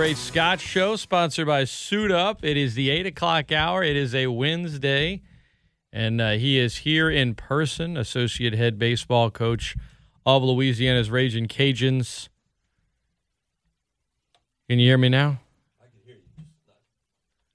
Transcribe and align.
Great 0.00 0.16
Scott 0.16 0.60
Show, 0.60 0.96
sponsored 0.96 1.46
by 1.46 1.64
Suit 1.64 2.10
Up. 2.10 2.42
It 2.42 2.56
is 2.56 2.74
the 2.74 2.88
8 2.88 3.04
o'clock 3.04 3.52
hour. 3.52 3.84
It 3.84 3.96
is 3.96 4.14
a 4.14 4.28
Wednesday, 4.28 5.20
and 5.92 6.22
uh, 6.22 6.30
he 6.30 6.58
is 6.58 6.78
here 6.78 7.10
in 7.10 7.34
person, 7.34 7.98
associate 7.98 8.54
head 8.54 8.78
baseball 8.78 9.30
coach 9.30 9.76
of 10.24 10.42
Louisiana's 10.42 11.10
Ragin' 11.10 11.48
Cajuns. 11.48 12.30
Can 14.70 14.78
you 14.78 14.86
hear 14.88 14.96
me 14.96 15.10
now? 15.10 15.38
I 15.78 15.84
can 15.84 16.00
hear 16.06 16.14
you. 16.16 16.44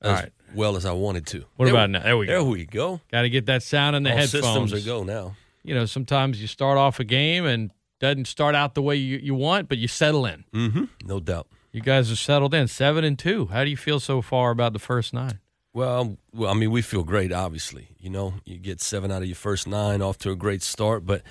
All 0.04 0.12
as 0.12 0.22
right. 0.22 0.32
well 0.54 0.76
as 0.78 0.86
I 0.86 0.92
wanted 0.92 1.26
to. 1.26 1.46
What 1.56 1.66
There 1.66 1.74
about 1.74 1.90
we- 1.90 1.94
now? 1.94 2.04
There 2.04 2.18
we 2.18 2.26
There 2.28 2.38
go. 2.42 2.46
we 2.46 2.66
go. 2.66 3.02
Got 3.12 3.24
to 3.24 3.30
get 3.32 3.48
that 3.48 3.64
sound 3.64 3.96
in 3.96 4.04
the 4.04 4.12
All 4.12 4.18
headphones. 4.18 4.44
systems 4.72 4.74
are 4.74 4.86
go 4.86 5.04
now. 5.04 5.36
You 5.64 5.74
know, 5.74 5.88
sometimes 5.88 6.40
you 6.40 6.46
start 6.46 6.78
off 6.78 7.00
a 7.00 7.06
game 7.06 7.48
and 7.48 7.72
doesn't 8.00 8.28
start 8.28 8.54
out 8.54 8.76
the 8.76 8.84
way 8.84 8.98
you, 8.98 9.18
you 9.18 9.34
want, 9.34 9.68
but 9.68 9.80
you 9.80 9.88
settle 9.88 10.28
in. 10.28 10.44
Mm-hmm. 10.54 10.84
No 11.08 11.20
doubt. 11.20 11.48
You 11.76 11.82
guys 11.82 12.10
are 12.10 12.16
settled 12.16 12.54
in, 12.54 12.70
seven 12.70 13.04
and 13.04 13.20
two. 13.20 13.48
How 13.48 13.66
do 13.66 13.70
you 13.70 13.76
feel 13.76 14.00
so 14.00 14.22
far 14.22 14.52
about 14.52 14.72
the 14.72 14.80
first 14.80 15.14
nine? 15.14 15.42
Well, 15.74 16.16
well, 16.34 16.50
I 16.50 16.54
mean, 16.54 16.72
we 16.72 16.82
feel 16.82 17.04
great. 17.04 17.34
Obviously, 17.34 17.90
you 18.00 18.10
know, 18.10 18.36
you 18.46 18.58
get 18.58 18.80
seven 18.80 19.12
out 19.12 19.24
of 19.24 19.28
your 19.28 19.36
first 19.36 19.68
nine, 19.68 20.02
off 20.02 20.18
to 20.20 20.32
a 20.32 20.38
great 20.38 20.64
start. 20.64 21.06
But 21.06 21.22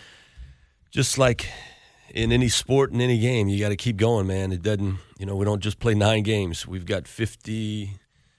just 0.91 1.17
like 1.17 1.48
in 2.11 2.31
any 2.31 2.51
sport, 2.51 2.92
in 2.92 3.01
any 3.01 3.19
game, 3.19 3.48
you 3.48 3.59
got 3.59 3.70
to 3.70 3.77
keep 3.77 3.97
going, 3.97 4.27
man. 4.27 4.53
It 4.53 4.61
doesn't, 4.61 4.98
you 5.19 5.25
know, 5.25 5.34
we 5.34 5.47
don't 5.47 5.62
just 5.62 5.78
play 5.78 5.95
nine 5.95 6.23
games. 6.23 6.67
We've 6.67 6.84
got 6.84 7.08
fifty. 7.08 7.92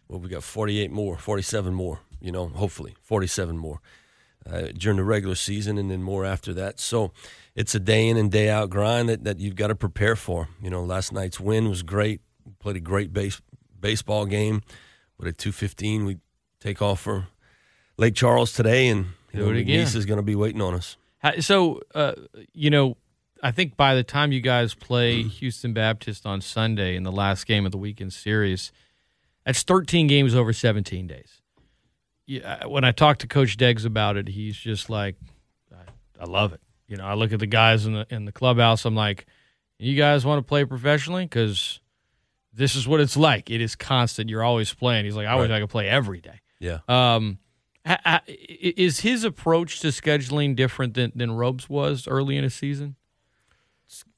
Well, 0.07 0.19
we 0.19 0.29
got 0.29 0.43
forty-eight 0.43 0.91
more, 0.91 1.17
forty-seven 1.17 1.73
more. 1.73 2.01
You 2.21 2.31
know, 2.31 2.49
hopefully 2.49 2.93
forty-seven 3.01 3.57
more 3.57 3.81
uh, 4.47 4.67
during 4.77 4.97
the 4.97 5.03
regular 5.03 5.33
season, 5.33 5.79
and 5.79 5.89
then 5.89 6.03
more 6.03 6.23
after 6.23 6.53
that. 6.53 6.79
So 6.79 7.13
it's 7.55 7.73
a 7.73 7.79
day 7.79 8.07
in 8.07 8.17
and 8.17 8.31
day 8.31 8.49
out 8.49 8.69
grind 8.69 9.09
that, 9.09 9.23
that 9.23 9.39
you've 9.39 9.55
got 9.55 9.67
to 9.67 9.75
prepare 9.75 10.15
for. 10.15 10.49
You 10.61 10.69
know, 10.69 10.83
last 10.83 11.11
night's 11.11 11.39
win 11.39 11.69
was 11.69 11.83
great. 11.83 12.21
We 12.45 12.53
played 12.59 12.75
a 12.75 12.81
great 12.81 13.13
base, 13.13 13.41
baseball 13.79 14.25
game. 14.25 14.61
But 15.17 15.29
at 15.29 15.37
two 15.37 15.51
fifteen, 15.51 16.05
we 16.05 16.17
take 16.59 16.81
off 16.81 17.01
for 17.01 17.27
Lake 17.97 18.15
Charles 18.15 18.51
today, 18.51 18.87
and 18.87 19.07
you 19.31 19.39
know. 19.39 19.47
McNeese 19.47 19.95
is 19.95 20.05
going 20.05 20.17
to 20.17 20.23
be 20.23 20.35
waiting 20.35 20.61
on 20.61 20.73
us. 20.73 20.97
So, 21.39 21.81
uh, 21.95 22.13
you 22.53 22.69
know, 22.69 22.97
I 23.41 23.51
think 23.51 23.77
by 23.77 23.95
the 23.95 24.03
time 24.03 24.31
you 24.31 24.41
guys 24.41 24.73
play 24.73 25.23
Houston 25.23 25.73
Baptist 25.73 26.25
on 26.25 26.41
Sunday 26.41 26.95
in 26.95 27.03
the 27.03 27.11
last 27.11 27.47
game 27.47 27.65
of 27.65 27.71
the 27.71 27.77
weekend 27.77 28.13
series, 28.13 28.71
that's 29.45 29.63
13 29.63 30.07
games 30.07 30.35
over 30.35 30.53
17 30.53 31.07
days. 31.07 31.41
Yeah, 32.27 32.65
when 32.65 32.83
I 32.83 32.91
talk 32.91 33.19
to 33.19 33.27
Coach 33.27 33.57
Deggs 33.57 33.85
about 33.85 34.17
it, 34.17 34.29
he's 34.29 34.57
just 34.57 34.89
like, 34.89 35.15
I, 35.71 36.21
I 36.21 36.25
love 36.25 36.53
it. 36.53 36.61
You 36.87 36.97
know, 36.97 37.05
I 37.05 37.13
look 37.15 37.31
at 37.33 37.39
the 37.39 37.47
guys 37.47 37.85
in 37.85 37.93
the 37.93 38.05
in 38.09 38.25
the 38.25 38.31
clubhouse. 38.31 38.85
I'm 38.85 38.95
like, 38.95 39.25
you 39.79 39.95
guys 39.95 40.25
want 40.25 40.39
to 40.39 40.47
play 40.47 40.65
professionally 40.65 41.25
because 41.25 41.79
this 42.53 42.75
is 42.75 42.87
what 42.87 42.99
it's 43.01 43.17
like. 43.17 43.49
It 43.49 43.59
is 43.61 43.75
constant. 43.75 44.29
You're 44.29 44.43
always 44.43 44.73
playing. 44.73 45.05
He's 45.05 45.15
like, 45.15 45.27
I 45.27 45.35
wish 45.35 45.49
I 45.51 45.59
could 45.59 45.69
play 45.69 45.89
every 45.89 46.21
day. 46.21 46.39
Yeah. 46.59 46.79
Um, 46.87 47.39
i- 47.85 48.21
is 48.27 49.01
his 49.01 49.23
approach 49.23 49.79
to 49.81 49.87
scheduling 49.87 50.55
different 50.55 50.93
than 50.93 51.11
than 51.15 51.31
Robes 51.31 51.67
was 51.69 52.07
early 52.07 52.37
in 52.37 52.43
a 52.43 52.49
season? 52.49 52.95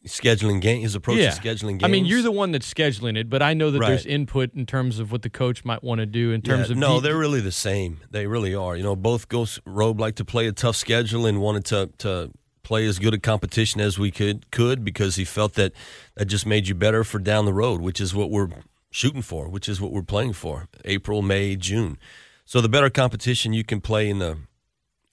Scheduling 0.05 0.61
game, 0.61 0.81
his 0.81 0.95
approach 0.95 1.17
Yeah. 1.17 1.31
to 1.31 1.41
scheduling 1.41 1.71
games. 1.71 1.83
I 1.83 1.87
mean, 1.87 2.05
you're 2.05 2.21
the 2.21 2.31
one 2.31 2.51
that's 2.53 2.71
scheduling 2.73 3.17
it, 3.17 3.29
but 3.29 3.41
I 3.41 3.53
know 3.53 3.69
that 3.71 3.79
Right. 3.79 3.89
there's 3.89 4.05
input 4.05 4.53
in 4.55 4.65
terms 4.65 4.99
of 4.99 5.11
what 5.11 5.21
the 5.23 5.29
coach 5.29 5.65
might 5.65 5.83
want 5.83 5.99
to 5.99 6.05
do 6.05 6.31
in 6.31 6.41
terms 6.41 6.67
Yeah, 6.69 6.73
of 6.73 6.77
no, 6.77 6.95
de- 7.01 7.07
they're 7.07 7.17
really 7.17 7.41
the 7.41 7.51
same. 7.51 7.99
They 8.09 8.27
really 8.27 8.55
are. 8.55 8.77
You 8.77 8.83
know, 8.83 8.95
both 8.95 9.27
Coach 9.27 9.59
Robe 9.65 9.99
like 9.99 10.15
to 10.15 10.25
play 10.25 10.47
a 10.47 10.53
tough 10.53 10.77
schedule 10.77 11.25
and 11.25 11.41
wanted 11.41 11.65
to 11.65 11.89
to 11.99 12.31
play 12.67 12.85
as 12.85 12.99
good 12.99 13.13
a 13.13 13.17
competition 13.19 13.79
as 13.81 13.97
we 13.97 14.11
could 14.11 14.51
could 14.51 14.83
because 14.83 15.15
he 15.15 15.23
felt 15.25 15.53
that 15.53 15.71
that 16.15 16.25
just 16.25 16.45
made 16.45 16.67
you 16.67 16.75
better 16.75 17.03
for 17.03 17.17
down 17.19 17.45
the 17.45 17.53
road, 17.53 17.79
which 17.81 18.01
is 18.01 18.13
what 18.13 18.29
we're 18.29 18.49
shooting 18.91 19.21
for, 19.21 19.47
which 19.47 19.69
is 19.69 19.79
what 19.79 19.91
we're 19.91 20.01
playing 20.15 20.33
for. 20.33 20.67
April, 20.83 21.21
May, 21.21 21.55
June. 21.55 21.97
So 22.45 22.59
the 22.61 22.69
better 22.69 22.89
competition 22.89 23.53
you 23.53 23.63
can 23.63 23.79
play 23.81 24.09
in 24.09 24.19
the 24.19 24.37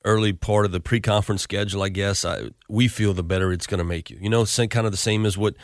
early 0.05 0.33
part 0.33 0.67
of 0.67 0.73
the 0.73 0.81
pre-conference 0.81 1.43
schedule, 1.43 1.83
I 1.83 1.89
guess, 1.89 2.25
I, 2.25 2.51
we 2.69 2.89
feel 2.89 3.15
the 3.15 3.23
better 3.23 3.53
it's 3.53 3.67
going 3.67 3.79
to 3.79 3.85
make 3.85 4.11
you. 4.11 4.19
You 4.21 4.29
know, 4.29 4.45
same, 4.45 4.69
kind 4.69 4.85
of 4.87 4.93
the 4.93 4.99
same 4.99 5.25
as 5.25 5.39
what 5.39 5.55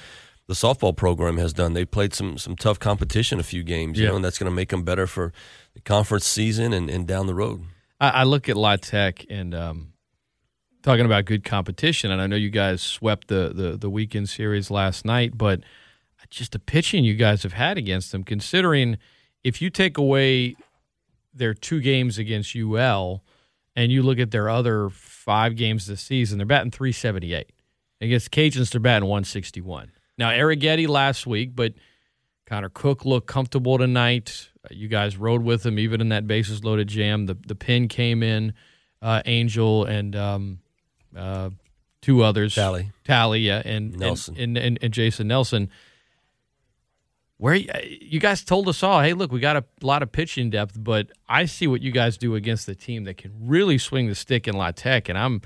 the 0.47 0.55
softball 0.55 0.97
program 0.97 1.37
has 1.39 1.53
done. 1.53 1.75
They 1.75 1.85
played 1.85 2.15
some 2.15 2.39
some 2.39 2.57
tough 2.57 2.79
competition 2.79 3.39
a 3.39 3.43
few 3.43 3.63
games, 3.63 3.99
you 3.99 4.05
Yeah. 4.05 4.11
know, 4.11 4.17
and 4.17 4.25
that's 4.25 4.39
going 4.39 4.51
to 4.51 4.55
make 4.57 4.69
them 4.71 4.83
better 4.85 5.07
for 5.07 5.33
the 5.75 5.81
conference 5.81 6.27
season 6.27 6.73
and, 6.73 6.89
and 6.91 7.07
down 7.07 7.27
the 7.27 7.35
road. 7.35 7.63
I, 8.01 8.09
I 8.09 8.25
look 8.25 8.49
at 8.49 8.57
La 8.57 8.77
Tech 8.77 9.27
and 9.29 9.55
um, 9.55 9.93
talking 10.83 11.05
about 11.07 11.25
good 11.25 11.45
competition, 11.45 12.11
and 12.11 12.21
I 12.21 12.27
know 12.27 12.37
you 12.37 12.51
guys 12.51 12.83
swept 12.83 13.29
the, 13.29 13.53
the 13.55 13.77
the 13.77 13.91
weekend 13.91 14.29
series 14.29 14.71
last 14.71 15.05
night, 15.05 15.37
but 15.37 15.61
just 16.31 16.53
the 16.53 16.59
pitching 16.59 17.05
you 17.05 17.15
guys 17.15 17.43
have 17.43 17.55
had 17.55 17.79
against 17.79 18.13
them, 18.13 18.25
considering 18.25 18.99
if 19.43 19.61
you 19.61 19.71
take 19.71 19.99
away 19.99 20.57
their 21.33 21.55
two 21.55 21.81
games 21.81 22.19
against 22.19 22.55
UL 22.55 23.23
and 23.75 23.91
you 23.91 24.03
look 24.03 24.19
at 24.19 24.31
their 24.31 24.49
other 24.49 24.91
five 24.91 25.57
games 25.57 25.87
this 25.87 26.03
season, 26.03 26.39
they're 26.39 26.47
batting 26.47 26.71
378. 26.71 27.51
Against 28.01 28.31
Cajuns, 28.31 28.71
they're 28.71 28.81
batting 28.81 29.09
161. 29.09 29.93
Now, 30.19 30.31
Arrighetti 30.31 30.89
last 30.89 31.27
week, 31.27 31.55
but 31.55 31.75
Connor 32.47 32.71
Cooke 32.71 33.05
looked 33.05 33.27
comfortable 33.27 33.79
tonight. 33.79 34.51
Uh, 34.65 34.69
You 34.71 34.89
guys 34.89 35.17
rode 35.17 35.43
with 35.43 35.65
him 35.65 35.79
even 35.79 36.01
in 36.01 36.09
that 36.11 36.27
bases 36.27 36.65
loaded 36.65 36.89
jam. 36.89 37.27
The 37.27 37.37
the 37.47 37.55
pin 37.55 37.89
came 37.89 38.23
in, 38.23 38.53
uh, 39.03 39.23
Angel 39.25 39.85
and 39.85 40.17
um, 40.17 40.60
uh, 41.17 41.51
two 42.01 42.23
others. 42.23 42.55
Tally. 42.55 42.91
Tally, 43.05 43.41
yeah, 43.41 43.63
and 43.65 43.97
Nelson. 43.97 44.37
and, 44.39 44.57
and, 44.57 44.79
and 44.81 44.93
Jason 44.93 45.29
Nelson. 45.29 45.71
Where 47.37 47.55
you 47.55 48.21
guys 48.21 48.45
told 48.45 48.69
us 48.69 48.83
all, 48.83 49.01
hey, 49.01 49.15
look, 49.15 49.33
we 49.33 49.41
got 49.41 49.57
a 49.57 49.65
lot 49.81 50.03
of 50.03 50.13
pitching 50.13 50.51
depth, 50.51 50.77
but 50.79 51.11
I 51.27 51.47
see 51.47 51.67
what 51.67 51.81
you 51.81 51.91
guys 51.91 52.19
do 52.19 52.35
against 52.35 52.67
the 52.67 52.75
team 52.75 53.05
that 53.05 53.17
can 53.17 53.33
really 53.41 53.79
swing 53.79 54.09
the 54.09 54.15
stick 54.15 54.47
in 54.47 54.55
La 54.55 54.73
Tech, 54.73 55.09
and 55.09 55.17
I'm, 55.17 55.41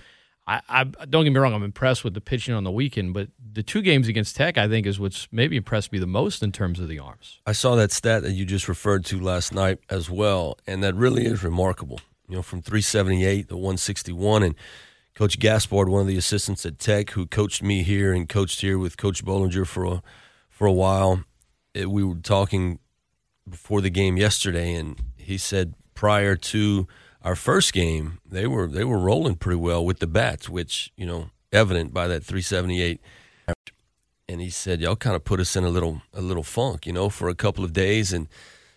I, 0.44 0.60
I 0.68 0.84
don't 0.84 1.22
get 1.22 1.32
me 1.32 1.38
wrong, 1.38 1.54
I'm 1.54 1.62
impressed 1.62 2.02
with 2.02 2.14
the 2.14 2.20
pitching 2.20 2.52
on 2.52 2.64
the 2.64 2.72
weekend, 2.72 3.14
but 3.14 3.28
the 3.52 3.62
two 3.62 3.80
games 3.80 4.08
against 4.08 4.34
Tech, 4.34 4.58
I 4.58 4.68
think, 4.68 4.86
is 4.88 4.98
what's 4.98 5.28
maybe 5.30 5.56
impressed 5.56 5.92
me 5.92 6.00
the 6.00 6.06
most 6.08 6.42
in 6.42 6.50
terms 6.50 6.80
of 6.80 6.88
the 6.88 6.98
arms. 6.98 7.40
I 7.46 7.52
saw 7.52 7.76
that 7.76 7.92
stat 7.92 8.24
that 8.24 8.32
you 8.32 8.44
just 8.44 8.66
referred 8.66 9.04
to 9.04 9.20
last 9.20 9.54
night 9.54 9.78
as 9.88 10.10
well, 10.10 10.58
and 10.66 10.82
that 10.82 10.96
really 10.96 11.24
is 11.26 11.44
remarkable. 11.44 12.00
You 12.28 12.36
know, 12.36 12.42
from 12.42 12.60
378 12.60 13.50
to 13.50 13.54
161, 13.54 14.42
and 14.42 14.54
Coach 15.14 15.38
Gaspard, 15.38 15.88
one 15.88 16.00
of 16.00 16.06
the 16.06 16.16
assistants 16.16 16.66
at 16.66 16.78
Tech, 16.78 17.10
who 17.10 17.26
coached 17.26 17.62
me 17.62 17.82
here 17.82 18.12
and 18.12 18.28
coached 18.28 18.60
here 18.60 18.78
with 18.78 18.96
Coach 18.96 19.24
Bollinger 19.24 19.66
for 19.66 19.84
a 19.84 20.02
for 20.48 20.66
a 20.66 20.72
while. 20.72 21.24
It, 21.72 21.90
we 21.90 22.02
were 22.04 22.16
talking 22.16 22.78
before 23.48 23.80
the 23.80 23.90
game 23.90 24.16
yesterday, 24.16 24.74
and 24.74 25.00
he 25.16 25.38
said 25.38 25.74
prior 25.94 26.34
to 26.36 26.88
our 27.22 27.36
first 27.36 27.72
game, 27.72 28.18
they 28.26 28.46
were 28.46 28.66
they 28.66 28.84
were 28.84 28.98
rolling 28.98 29.36
pretty 29.36 29.58
well 29.58 29.84
with 29.84 30.00
the 30.00 30.06
bats, 30.06 30.48
which 30.48 30.92
you 30.96 31.06
know 31.06 31.30
evident 31.52 31.94
by 31.94 32.08
that 32.08 32.24
378 32.24 33.00
and 34.28 34.40
he 34.40 34.50
said 34.50 34.80
y'all 34.80 34.96
kind 34.96 35.14
of 35.14 35.24
put 35.24 35.40
us 35.40 35.56
in 35.56 35.64
a 35.64 35.68
little 35.68 36.02
a 36.12 36.20
little 36.20 36.42
funk, 36.42 36.86
you 36.86 36.92
know, 36.92 37.08
for 37.08 37.28
a 37.28 37.34
couple 37.34 37.64
of 37.64 37.72
days, 37.72 38.12
and 38.12 38.28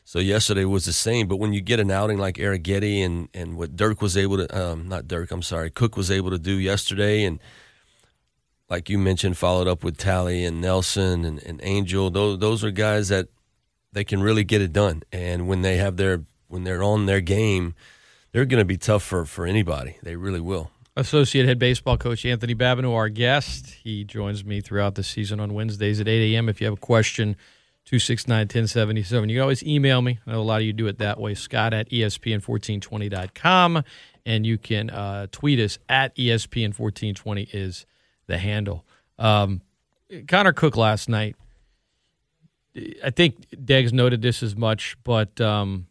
so 0.08 0.20
yesterday 0.20 0.64
was 0.64 0.86
the 0.86 0.94
same. 0.94 1.28
But 1.28 1.36
when 1.36 1.52
you 1.52 1.60
get 1.60 1.82
an 1.82 1.92
outing 1.92 2.18
like 2.18 2.38
Arrighetti 2.38 3.06
and 3.06 3.28
and 3.34 3.58
what 3.58 3.76
Dirk 3.76 4.02
was 4.02 4.16
able 4.16 4.38
to, 4.38 4.58
um, 4.58 4.88
not 4.88 5.06
Dirk, 5.06 5.32
I'm 5.32 5.42
sorry, 5.42 5.70
Cooke 5.70 5.98
was 5.98 6.10
able 6.10 6.30
to 6.30 6.40
do 6.40 6.54
yesterday, 6.54 7.26
and 7.26 7.42
like 8.70 8.90
you 8.90 8.98
mentioned, 8.98 9.38
followed 9.38 9.68
up 9.68 9.84
with 9.84 9.98
Tally 9.98 10.46
and 10.46 10.62
Nelson 10.62 11.26
and, 11.26 11.44
and 11.44 11.60
Angel. 11.62 12.10
Those 12.10 12.40
those 12.40 12.64
are 12.64 12.72
guys 12.72 13.10
that 13.10 13.28
they 13.92 14.06
can 14.06 14.24
really 14.24 14.46
get 14.46 14.62
it 14.62 14.72
done, 14.72 15.04
and 15.12 15.46
when 15.46 15.62
they 15.62 15.76
have 15.76 15.98
their 15.98 16.24
when 16.48 16.64
they're 16.64 16.84
on 16.84 17.06
their 17.06 17.20
game, 17.20 17.76
they're 18.32 18.46
going 18.46 18.62
to 18.62 18.66
be 18.66 18.78
tough 18.78 19.04
for 19.04 19.26
for 19.26 19.46
anybody. 19.46 19.98
They 20.04 20.16
really 20.16 20.40
will. 20.40 20.72
Associate 20.96 21.46
head 21.46 21.60
baseball 21.60 21.98
coach 21.98 22.26
Anthony 22.26 22.56
Babineaux, 22.56 22.96
our 22.96 23.10
guest. 23.10 23.76
He 23.84 24.06
joins 24.06 24.46
me 24.46 24.62
throughout 24.62 24.96
the 24.96 25.04
season 25.04 25.42
on 25.42 25.54
Wednesdays 25.54 26.00
at 26.00 26.08
8 26.08 26.34
a.m. 26.34 26.48
If 26.48 26.62
you 26.62 26.66
have 26.66 26.76
a 26.76 26.80
question, 26.80 27.36
269 27.88 28.40
1077. 28.40 29.30
You 29.30 29.38
can 29.38 29.42
always 29.44 29.64
email 29.64 30.02
me. 30.02 30.20
I 30.28 30.34
know 30.34 30.42
a 30.42 30.44
lot 30.44 30.60
of 30.60 30.64
you 30.64 30.74
do 30.74 30.88
it 30.88 30.98
that 30.98 31.22
way. 31.22 31.34
Scott 31.36 31.74
at 31.74 31.90
ESPN1420.com. 31.90 33.84
And 34.26 34.46
you 34.46 34.58
can 34.58 34.90
uh, 34.90 35.28
tweet 35.32 35.58
us 35.62 35.80
at 35.88 36.14
ESPN1420 36.18 37.48
is 37.54 37.86
the 38.28 38.40
handle. 38.40 38.86
Um, 39.18 39.62
Connor 40.28 40.52
Cooke 40.52 40.76
last 40.76 41.08
night. 41.08 41.38
I 43.02 43.10
think 43.10 43.50
Deggs 43.52 43.94
noted 43.94 44.22
this 44.22 44.44
as 44.44 44.54
much, 44.54 44.98
but 45.06 45.40
um, 45.40 45.88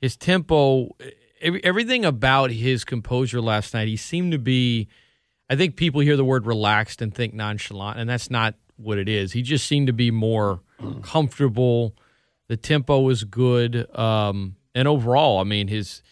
his 0.00 0.16
tempo, 0.16 0.96
everything 1.42 2.06
about 2.06 2.50
his 2.50 2.82
composure 2.82 3.42
last 3.42 3.74
night, 3.74 3.88
he 3.88 3.96
seemed 3.98 4.32
to 4.32 4.38
be. 4.38 4.88
I 5.50 5.56
think 5.56 5.76
people 5.76 6.00
hear 6.00 6.16
the 6.16 6.24
word 6.24 6.46
relaxed 6.46 7.02
and 7.02 7.14
think 7.14 7.34
nonchalant, 7.34 7.98
and 7.98 8.08
that's 8.08 8.30
not 8.30 8.54
what 8.76 8.96
it 8.96 9.08
is. 9.08 9.32
He 9.32 9.42
just 9.42 9.66
seemed 9.66 9.88
to 9.88 9.92
be 9.92 10.10
more 10.10 10.62
comfortable. 11.02 11.94
The 12.48 12.56
tempo 12.56 13.00
was 13.00 13.24
good, 13.24 13.86
um, 13.96 14.56
and 14.74 14.88
overall, 14.88 15.38
I 15.38 15.44
mean, 15.44 15.68
his. 15.68 16.02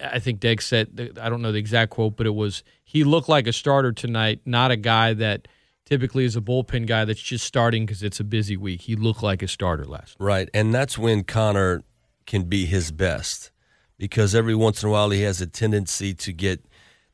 I 0.00 0.20
think 0.20 0.38
Deggs 0.38 0.62
said, 0.62 1.18
I 1.20 1.28
don't 1.28 1.42
know 1.42 1.50
the 1.50 1.58
exact 1.58 1.90
quote, 1.90 2.16
but 2.16 2.24
it 2.24 2.34
was 2.34 2.62
he 2.84 3.02
looked 3.02 3.28
like 3.28 3.48
a 3.48 3.52
starter 3.52 3.90
tonight, 3.90 4.40
not 4.44 4.70
a 4.70 4.76
guy 4.76 5.14
that 5.14 5.48
typically 5.84 6.24
is 6.24 6.36
a 6.36 6.40
bullpen 6.40 6.86
guy 6.86 7.04
that's 7.04 7.20
just 7.20 7.44
starting 7.44 7.84
because 7.84 8.04
it's 8.04 8.20
a 8.20 8.24
busy 8.24 8.56
week. 8.56 8.82
He 8.82 8.94
looked 8.94 9.22
like 9.22 9.42
a 9.42 9.48
starter 9.48 9.84
last. 9.84 10.16
Right, 10.20 10.48
and 10.54 10.72
that's 10.72 10.96
when 10.96 11.24
Connor 11.24 11.82
can 12.26 12.44
be 12.44 12.66
his 12.66 12.92
best 12.92 13.50
because 13.98 14.34
every 14.34 14.54
once 14.54 14.82
in 14.82 14.88
a 14.88 14.92
while 14.92 15.10
he 15.10 15.22
has 15.22 15.40
a 15.40 15.46
tendency 15.46 16.14
to 16.14 16.32
get 16.32 16.64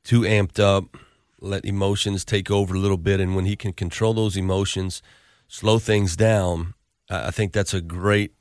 too 0.05 0.21
amped 0.21 0.61
up, 0.61 0.97
let 1.41 1.65
emotions 1.65 2.25
take 2.25 2.51
over 2.51 2.75
a 2.75 2.79
little 2.79 2.97
bit, 2.97 3.21
and 3.21 3.35
when 3.35 3.45
he 3.45 3.57
can 3.57 3.73
control 3.73 4.15
those 4.15 4.37
emotions, 4.37 5.03
slow 5.49 5.79
things 5.79 6.17
down, 6.17 6.75
I 7.09 7.31
think 7.31 7.53
that's 7.53 7.75
a 7.75 7.81
great 7.81 8.33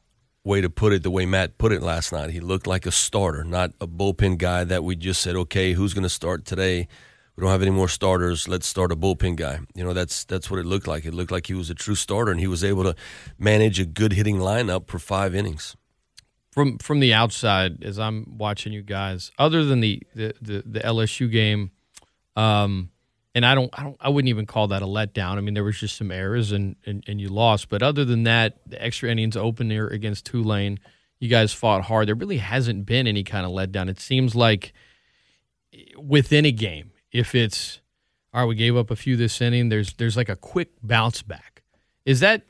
way 0.44 0.62
to 0.62 0.70
put 0.70 0.94
it 0.94 1.04
the 1.04 1.12
way 1.12 1.26
Matt 1.26 1.58
put 1.58 1.72
it 1.72 1.82
last 1.82 2.12
night. 2.12 2.30
He 2.30 2.40
looked 2.40 2.68
like 2.68 2.86
a 2.86 2.92
starter, 2.92 3.44
not 3.44 3.72
a 3.82 3.88
bullpen 3.88 4.38
guy 4.38 4.64
that 4.64 4.84
we 4.84 4.96
just 4.96 5.22
said, 5.22 5.36
okay, 5.36 5.74
who's 5.74 5.94
going 5.94 6.04
to 6.04 6.10
start 6.10 6.46
today? 6.46 6.88
We 7.36 7.42
don't 7.42 7.52
have 7.52 7.62
any 7.62 7.72
more 7.72 7.90
starters. 7.90 8.48
Let's 8.48 8.66
start 8.66 8.92
a 8.92 8.96
bullpen 8.96 9.36
guy. 9.36 9.60
You 9.74 9.84
know, 9.84 9.94
that's 9.94 10.24
that's 10.24 10.50
what 10.50 10.60
it 10.60 10.66
looked 10.66 10.88
like. 10.88 11.04
It 11.06 11.14
looked 11.14 11.32
like 11.32 11.48
he 11.48 11.54
was 11.54 11.70
a 11.70 11.76
true 11.76 11.96
starter, 11.96 12.32
and 12.32 12.40
he 12.40 12.48
was 12.48 12.64
able 12.64 12.84
to 12.84 12.96
manage 13.38 13.78
a 13.80 13.86
good 13.86 14.14
hitting 14.14 14.38
lineup 14.38 14.88
for 14.88 15.00
five 15.00 15.36
innings. 15.36 15.76
From 16.52 16.78
from 16.78 17.02
the 17.02 17.14
outside, 17.14 17.84
as 17.84 18.00
I'm 18.00 18.38
watching 18.38 18.72
you 18.72 18.84
guys, 18.84 19.32
other 19.38 19.66
than 19.66 19.82
the 19.82 20.02
the, 20.16 20.34
the, 20.42 20.64
the 20.66 20.80
LSU 20.80 21.30
game, 21.30 21.72
um, 22.38 22.90
and 23.36 23.46
I 23.46 23.54
don't, 23.54 23.70
I 23.78 23.84
don't, 23.84 23.98
I 24.00 24.10
wouldn't 24.10 24.30
even 24.30 24.46
call 24.46 24.70
that 24.70 24.82
a 24.82 24.86
letdown. 24.86 25.38
I 25.38 25.42
mean, 25.42 25.54
there 25.54 25.64
was 25.64 25.78
just 25.78 25.98
some 25.98 26.10
errors 26.10 26.54
and, 26.54 26.78
and, 26.86 27.04
and 27.06 27.20
you 27.20 27.28
lost. 27.28 27.68
But 27.68 27.84
other 27.84 28.06
than 28.06 28.24
that, 28.24 28.60
the 28.66 28.82
extra 28.82 29.12
innings 29.12 29.36
opener 29.36 29.88
against 29.88 30.26
Tulane, 30.26 30.80
you 31.20 31.28
guys 31.28 31.52
fought 31.52 31.84
hard. 31.84 32.08
There 32.08 32.16
really 32.16 32.38
hasn't 32.38 32.86
been 32.86 33.08
any 33.08 33.24
kind 33.24 33.46
of 33.46 33.52
letdown. 33.52 33.90
It 33.90 34.00
seems 34.00 34.36
like 34.36 34.74
within 36.02 36.46
a 36.46 36.52
game, 36.52 36.92
if 37.12 37.36
it's 37.36 37.82
all 38.34 38.42
right, 38.42 38.48
we 38.48 38.56
gave 38.56 38.76
up 38.76 38.90
a 38.92 38.96
few 38.96 39.16
this 39.16 39.40
inning. 39.42 39.70
There's 39.70 39.94
there's 39.94 40.18
like 40.18 40.30
a 40.30 40.36
quick 40.36 40.72
bounce 40.82 41.22
back. 41.22 41.64
Is 42.06 42.20
that 42.20 42.44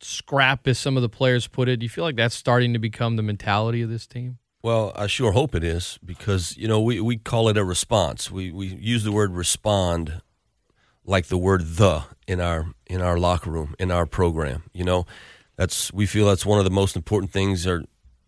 scrap, 0.00 0.66
as 0.66 0.78
some 0.78 0.96
of 0.96 1.02
the 1.02 1.08
players 1.08 1.46
put 1.46 1.68
it? 1.68 1.78
Do 1.78 1.84
you 1.84 1.90
feel 1.90 2.04
like 2.04 2.16
that's 2.16 2.34
starting 2.34 2.72
to 2.72 2.78
become 2.78 3.16
the 3.16 3.22
mentality 3.22 3.82
of 3.82 3.88
this 3.88 4.06
team? 4.06 4.38
Well, 4.62 4.92
I 4.94 5.06
sure 5.06 5.32
hope 5.32 5.54
it 5.54 5.64
is 5.64 5.98
because 6.04 6.56
you 6.58 6.68
know 6.68 6.80
we, 6.80 7.00
we 7.00 7.16
call 7.16 7.48
it 7.48 7.56
a 7.56 7.64
response. 7.64 8.30
We 8.30 8.50
we 8.50 8.66
use 8.66 9.04
the 9.04 9.12
word 9.12 9.32
respond 9.32 10.20
like 11.04 11.26
the 11.26 11.38
word 11.38 11.62
the 11.76 12.04
in 12.26 12.40
our 12.40 12.72
in 12.86 13.00
our 13.00 13.18
locker 13.18 13.50
room 13.50 13.74
in 13.78 13.90
our 13.90 14.06
program 14.06 14.62
you 14.72 14.84
know? 14.84 15.06
That's 15.56 15.92
we 15.92 16.06
feel 16.06 16.26
that's 16.26 16.46
one 16.46 16.58
of 16.58 16.64
the 16.64 16.70
most 16.70 16.96
important 16.96 17.32
things 17.32 17.66
are, 17.66 17.84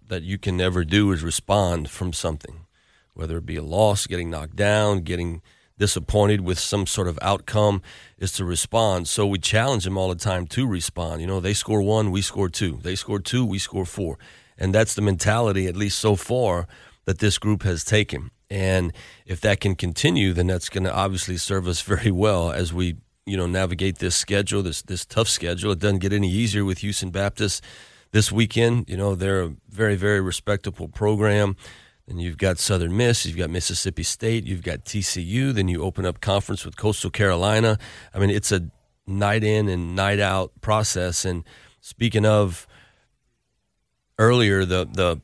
that 0.07 0.23
you 0.23 0.37
can 0.37 0.61
ever 0.61 0.85
do 0.85 1.13
is 1.13 1.23
respond 1.23 1.89
from 1.89 2.13
something. 2.13 2.67
Whether 3.15 3.39
it 3.39 3.47
be 3.47 3.57
a 3.57 3.63
loss 3.63 4.07
getting 4.07 4.29
knocked 4.29 4.57
down 4.57 5.01
getting 5.01 5.41
disappointed 5.79 6.43
with 6.43 6.59
some 6.59 6.87
sort 6.87 7.09
of 7.09 7.19
outcome 7.23 7.81
is 8.19 8.33
to 8.33 8.45
respond. 8.45 9.09
So 9.09 9.27
we 9.27 9.39
challenge 9.39 9.85
them 9.85 9.97
all 9.97 10.11
the 10.11 10.15
time 10.15 10.47
to 10.49 10.67
respond. 10.67 11.23
You 11.23 11.27
know 11.27 11.41
they 11.41 11.55
score 11.55 11.81
one 11.81 12.11
we 12.11 12.21
score 12.21 12.51
two. 12.51 12.81
They 12.83 12.97
score 12.97 13.19
two 13.19 13.47
we 13.47 13.59
score 13.59 13.87
four. 13.87 14.19
And 14.59 14.75
that's 14.75 14.95
the 14.95 15.01
mentality 15.01 15.67
at 15.67 15.75
least 15.75 15.99
so 15.99 16.17
far 16.17 16.69
that 17.07 17.19
this 17.19 17.39
group 17.39 17.63
has 17.63 17.83
taken 17.83 18.31
and 18.53 18.93
if 19.25 19.41
that 19.41 19.61
can 19.61 19.75
continue, 19.75 20.35
then 20.35 20.47
that's 20.47 20.69
going 20.69 20.85
to 20.85 20.95
obviously 20.95 21.39
serve 21.39 21.67
us 21.67 21.81
very 21.95 22.11
well 22.11 22.53
as 22.53 22.71
we, 22.71 22.97
you 23.25 23.35
know, 23.35 23.47
navigate 23.47 23.99
this 23.99 24.15
schedule, 24.15 24.63
this 24.63 24.83
this 24.83 25.07
tough 25.07 25.29
schedule. 25.29 25.73
It 25.73 25.79
doesn't 25.79 26.01
get 26.01 26.13
any 26.13 26.31
easier 26.31 26.63
with 26.63 26.79
Houston 26.79 27.11
Baptist 27.11 27.65
this 28.11 28.31
weekend. 28.31 28.91
You 28.91 28.99
know, 28.99 29.15
they're 29.15 29.43
a 29.43 29.55
very 29.71 29.97
very 29.97 30.21
respectable 30.21 30.89
program. 30.89 31.57
And 32.07 32.21
you've 32.21 32.37
got 32.37 32.59
Southern 32.59 32.95
Miss, 32.95 33.25
you've 33.25 33.39
got 33.39 33.49
Mississippi 33.49 34.03
State, 34.03 34.45
you've 34.45 34.65
got 34.65 34.85
TCU. 34.85 35.55
Then 35.55 35.69
you 35.69 35.83
open 35.83 36.05
up 36.05 36.21
conference 36.21 36.65
with 36.67 36.77
Coastal 36.77 37.11
Carolina. 37.11 37.79
I 38.13 38.19
mean, 38.19 38.29
it's 38.29 38.53
a 38.53 38.69
night 39.07 39.45
in 39.45 39.69
and 39.69 39.97
night 39.97 40.21
out 40.21 40.53
process. 40.61 41.25
And 41.25 41.45
speaking 41.81 42.27
of 42.27 42.67
earlier, 44.19 44.67
the 44.67 44.87
the 44.93 45.23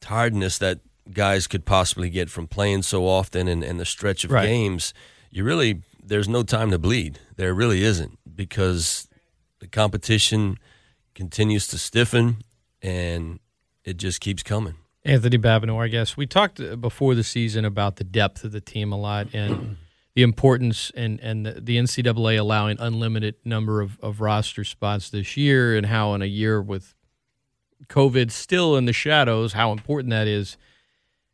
tiredness 0.00 0.56
that 0.58 0.80
guys 1.12 1.46
could 1.46 1.64
possibly 1.64 2.10
get 2.10 2.30
from 2.30 2.46
playing 2.46 2.82
so 2.82 3.06
often 3.06 3.48
and, 3.48 3.62
and 3.62 3.78
the 3.78 3.84
stretch 3.84 4.24
of 4.24 4.30
right. 4.30 4.46
games, 4.46 4.94
you 5.30 5.44
really 5.44 5.82
there's 6.02 6.28
no 6.28 6.42
time 6.42 6.70
to 6.70 6.78
bleed. 6.78 7.18
There 7.36 7.54
really 7.54 7.82
isn't 7.82 8.18
because 8.34 9.08
the 9.60 9.66
competition 9.66 10.58
continues 11.14 11.66
to 11.68 11.78
stiffen 11.78 12.38
and 12.82 13.38
it 13.84 13.96
just 13.96 14.20
keeps 14.20 14.42
coming. 14.42 14.76
Anthony 15.04 15.38
Babineaux, 15.38 15.82
I 15.82 15.88
guess 15.88 16.16
we 16.16 16.26
talked 16.26 16.60
uh, 16.60 16.76
before 16.76 17.14
the 17.14 17.24
season 17.24 17.64
about 17.64 17.96
the 17.96 18.04
depth 18.04 18.44
of 18.44 18.52
the 18.52 18.60
team 18.60 18.92
a 18.92 18.98
lot 18.98 19.28
and 19.32 19.76
the 20.14 20.22
importance 20.22 20.90
and 20.94 21.18
and 21.20 21.46
the, 21.46 21.52
the 21.52 21.76
NCAA 21.76 22.38
allowing 22.38 22.78
unlimited 22.78 23.36
number 23.44 23.80
of, 23.80 23.98
of 24.00 24.20
roster 24.20 24.64
spots 24.64 25.10
this 25.10 25.36
year 25.36 25.76
and 25.76 25.86
how 25.86 26.14
in 26.14 26.22
a 26.22 26.26
year 26.26 26.60
with 26.60 26.94
COVID 27.86 28.30
still 28.30 28.76
in 28.76 28.84
the 28.84 28.92
shadows, 28.92 29.54
how 29.54 29.72
important 29.72 30.10
that 30.10 30.26
is 30.28 30.58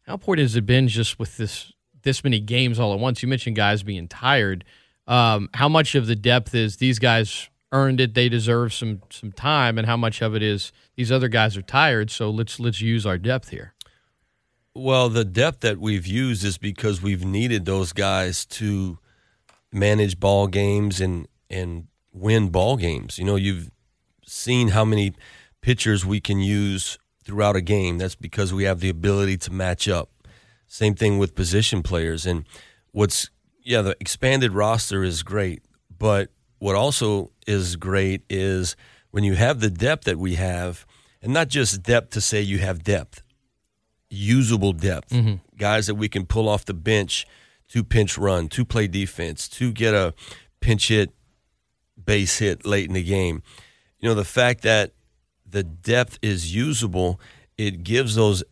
how 0.06 0.14
important 0.14 0.44
has 0.44 0.56
it 0.56 0.66
been 0.66 0.88
just 0.88 1.18
with 1.18 1.36
this 1.36 1.72
this 2.02 2.22
many 2.22 2.38
games 2.40 2.78
all 2.78 2.94
at 2.94 3.00
once? 3.00 3.22
You 3.22 3.28
mentioned 3.28 3.56
guys 3.56 3.82
being 3.82 4.06
tired. 4.06 4.64
Um, 5.08 5.50
how 5.54 5.68
much 5.68 5.94
of 5.94 6.06
the 6.06 6.16
depth 6.16 6.54
is 6.54 6.76
these 6.76 6.98
guys 6.98 7.48
earned 7.72 8.00
it? 8.00 8.14
They 8.14 8.28
deserve 8.28 8.72
some 8.72 9.02
some 9.10 9.32
time, 9.32 9.78
and 9.78 9.86
how 9.86 9.96
much 9.96 10.22
of 10.22 10.34
it 10.34 10.42
is 10.42 10.72
these 10.96 11.10
other 11.10 11.28
guys 11.28 11.56
are 11.56 11.62
tired? 11.62 12.10
So 12.10 12.30
let's 12.30 12.60
let's 12.60 12.80
use 12.80 13.04
our 13.04 13.18
depth 13.18 13.50
here. 13.50 13.74
Well, 14.74 15.08
the 15.08 15.24
depth 15.24 15.60
that 15.60 15.78
we've 15.78 16.06
used 16.06 16.44
is 16.44 16.58
because 16.58 17.02
we've 17.02 17.24
needed 17.24 17.64
those 17.64 17.92
guys 17.92 18.44
to 18.46 18.98
manage 19.72 20.20
ball 20.20 20.46
games 20.46 21.00
and 21.00 21.26
and 21.50 21.88
win 22.12 22.50
ball 22.50 22.76
games. 22.76 23.18
You 23.18 23.24
know, 23.24 23.36
you've 23.36 23.70
seen 24.24 24.68
how 24.68 24.84
many 24.84 25.14
pitchers 25.60 26.06
we 26.06 26.20
can 26.20 26.40
use 26.40 26.98
throughout 27.26 27.56
a 27.56 27.60
game. 27.60 27.98
That's 27.98 28.14
because 28.14 28.54
we 28.54 28.64
have 28.64 28.78
the 28.78 28.88
ability 28.88 29.36
to 29.38 29.52
match 29.52 29.88
up. 29.88 30.10
Same 30.68 30.94
thing 30.94 31.18
with 31.18 31.34
position 31.34 31.82
players. 31.82 32.24
And 32.24 32.44
what's, 32.92 33.30
yeah, 33.64 33.82
the 33.82 33.96
expanded 34.00 34.52
roster 34.52 35.02
is 35.02 35.24
great. 35.24 35.62
But 35.98 36.30
what 36.58 36.76
also 36.76 37.32
is 37.46 37.74
great 37.74 38.22
is 38.30 38.76
when 39.10 39.24
you 39.24 39.34
have 39.34 39.60
the 39.60 39.70
depth 39.70 40.04
that 40.04 40.18
we 40.18 40.36
have, 40.36 40.86
and 41.20 41.32
not 41.32 41.48
just 41.48 41.82
depth 41.82 42.10
to 42.10 42.20
say 42.20 42.40
you 42.40 42.58
have 42.58 42.84
depth, 42.84 43.22
usable 44.08 44.72
depth, 44.72 45.10
mm-hmm. 45.10 45.34
guys 45.56 45.88
that 45.88 45.96
we 45.96 46.08
can 46.08 46.26
pull 46.26 46.48
off 46.48 46.64
the 46.64 46.74
bench 46.74 47.26
to 47.68 47.82
pinch 47.82 48.16
run, 48.16 48.48
to 48.48 48.64
play 48.64 48.86
defense, 48.86 49.48
to 49.48 49.72
get 49.72 49.94
a 49.94 50.14
pinch 50.60 50.88
hit, 50.88 51.10
base 52.04 52.38
hit 52.38 52.64
late 52.64 52.86
in 52.86 52.94
the 52.94 53.02
game. 53.02 53.42
You 53.98 54.08
know, 54.08 54.14
the 54.14 54.24
fact 54.24 54.62
that 54.62 54.92
the 55.48 55.62
depth 55.62 56.18
is 56.22 56.54
usable, 56.54 57.20
it 57.56 57.82
gives 57.82 58.14
those 58.14 58.42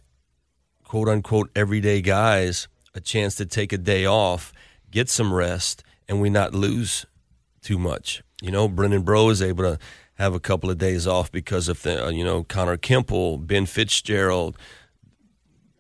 quote 0.85 1.09
unquote 1.09 1.51
everyday 1.55 2.01
guys 2.01 2.69
a 2.95 3.01
chance 3.01 3.35
to 3.37 3.47
take 3.47 3.73
a 3.73 3.79
day 3.79 4.07
off, 4.07 4.53
get 4.91 5.09
some 5.09 5.33
rest, 5.33 5.83
and 6.09 6.21
we 6.21 6.31
not 6.31 6.55
lose 6.55 7.07
too 7.63 7.79
much. 7.79 8.23
You 8.41 8.51
know, 8.51 8.69
Brennan 8.69 9.03
Breaux 9.03 9.31
is 9.31 9.43
able 9.43 9.65
to 9.65 9.79
have 10.15 10.35
a 10.35 10.41
couple 10.41 10.71
of 10.71 10.79
days 10.79 11.07
off 11.07 11.33
because 11.33 11.69
of 11.69 11.83
the, 11.83 12.07
uh, 12.07 12.11
you 12.11 12.23
know, 12.23 12.45
Connor 12.45 12.77
Kimple, 12.77 13.45
Ben 13.45 13.67
Fitzgerald, 13.67 14.57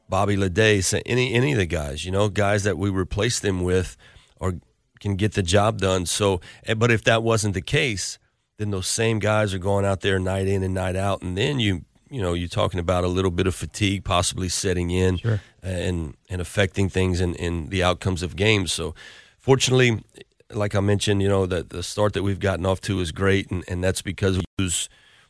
Bobby 0.08 0.36
Leday, 0.36 1.02
any 1.06 1.32
any 1.32 1.52
of 1.52 1.58
the 1.58 1.66
guys, 1.66 2.04
you 2.04 2.10
know, 2.10 2.28
guys 2.28 2.64
that 2.64 2.76
we 2.76 2.90
replace 2.90 3.40
them 3.40 3.62
with 3.62 3.96
or 4.40 4.54
can 5.00 5.16
get 5.16 5.32
the 5.32 5.42
job 5.42 5.78
done. 5.78 6.06
So, 6.06 6.40
eh, 6.66 6.74
but 6.74 6.90
if 6.90 7.04
that 7.04 7.22
wasn't 7.22 7.54
the 7.54 7.62
case, 7.62 8.18
then 8.58 8.70
those 8.70 8.86
same 8.86 9.18
guys 9.18 9.52
are 9.52 9.58
going 9.58 9.84
out 9.84 10.00
there 10.00 10.18
night 10.18 10.46
in 10.46 10.62
and 10.62 10.74
night 10.74 10.96
out, 10.96 11.22
and 11.22 11.36
then 11.36 11.60
you 11.60 11.84
you 12.10 12.22
know 12.22 12.34
you're 12.34 12.48
talking 12.48 12.80
about 12.80 13.04
a 13.04 13.08
little 13.08 13.30
bit 13.30 13.46
of 13.46 13.54
fatigue 13.54 14.04
possibly 14.04 14.48
setting 14.48 14.90
in 14.90 15.18
sure. 15.18 15.40
and 15.62 16.14
and 16.28 16.40
affecting 16.40 16.88
things 16.88 17.20
and 17.20 17.34
in, 17.36 17.64
in 17.64 17.68
the 17.70 17.82
outcomes 17.82 18.22
of 18.22 18.36
games. 18.36 18.72
So 18.72 18.94
fortunately, 19.38 20.02
like 20.50 20.74
I 20.74 20.80
mentioned, 20.80 21.22
you 21.22 21.28
know, 21.28 21.46
that 21.46 21.70
the 21.70 21.82
start 21.82 22.12
that 22.12 22.22
we've 22.22 22.40
gotten 22.40 22.66
off 22.66 22.80
to 22.82 23.00
is 23.00 23.12
great, 23.12 23.50
and, 23.50 23.64
and 23.68 23.82
that's 23.82 24.02
because 24.02 24.38
we 24.38 24.44
use 24.58 24.88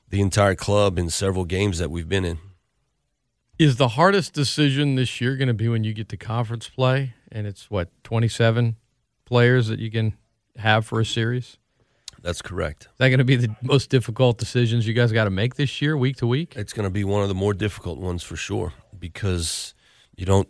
the 0.08 0.20
entire 0.20 0.54
club 0.54 0.98
in 0.98 1.10
several 1.10 1.44
games 1.44 1.78
that 1.78 1.90
we've 1.90 2.08
been 2.08 2.24
in. 2.24 2.38
Is 3.58 3.76
the 3.76 3.88
hardest 3.88 4.32
decision 4.32 4.96
this 4.96 5.20
year 5.20 5.36
going 5.36 5.48
to 5.48 5.54
be 5.54 5.68
when 5.68 5.84
you 5.84 5.94
get 5.94 6.08
to 6.08 6.16
conference 6.16 6.68
play 6.68 7.14
and 7.30 7.46
it's 7.46 7.70
what, 7.70 7.88
27 8.02 8.76
players 9.24 9.68
that 9.68 9.78
you 9.78 9.90
can 9.90 10.14
have 10.56 10.86
for 10.86 11.00
a 11.00 11.04
series? 11.04 11.56
That's 12.24 12.40
correct. 12.40 12.84
Is 12.84 12.98
that 12.98 13.10
going 13.10 13.18
to 13.18 13.24
be 13.24 13.36
the 13.36 13.54
most 13.60 13.90
difficult 13.90 14.38
decisions 14.38 14.86
you 14.86 14.94
guys 14.94 15.12
got 15.12 15.24
to 15.24 15.30
make 15.30 15.56
this 15.56 15.82
year, 15.82 15.94
week 15.94 16.16
to 16.16 16.26
week? 16.26 16.54
It's 16.56 16.72
going 16.72 16.84
to 16.84 16.90
be 16.90 17.04
one 17.04 17.20
of 17.20 17.28
the 17.28 17.34
more 17.34 17.52
difficult 17.52 17.98
ones 17.98 18.22
for 18.22 18.34
sure 18.34 18.72
because 18.98 19.74
you 20.16 20.24
don't 20.24 20.48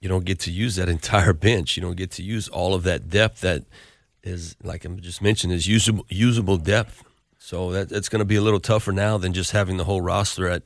you 0.00 0.08
don't 0.10 0.26
get 0.26 0.38
to 0.40 0.50
use 0.50 0.76
that 0.76 0.88
entire 0.98 1.32
bench. 1.32 1.78
You 1.78 1.82
don't 1.82 1.96
get 1.96 2.10
to 2.12 2.22
use 2.22 2.46
all 2.48 2.74
of 2.74 2.82
that 2.82 3.08
depth 3.08 3.40
that 3.40 3.64
is, 4.22 4.54
like 4.62 4.84
I 4.84 4.90
just 4.90 5.22
mentioned, 5.22 5.54
is 5.54 5.66
usable 5.66 6.04
usable 6.10 6.58
depth. 6.58 7.02
So 7.38 7.72
that 7.72 7.88
that's 7.88 8.10
going 8.10 8.20
to 8.20 8.26
be 8.26 8.36
a 8.36 8.42
little 8.42 8.60
tougher 8.60 8.92
now 8.92 9.16
than 9.16 9.32
just 9.32 9.52
having 9.52 9.78
the 9.78 9.84
whole 9.84 10.02
roster 10.02 10.46
at 10.46 10.62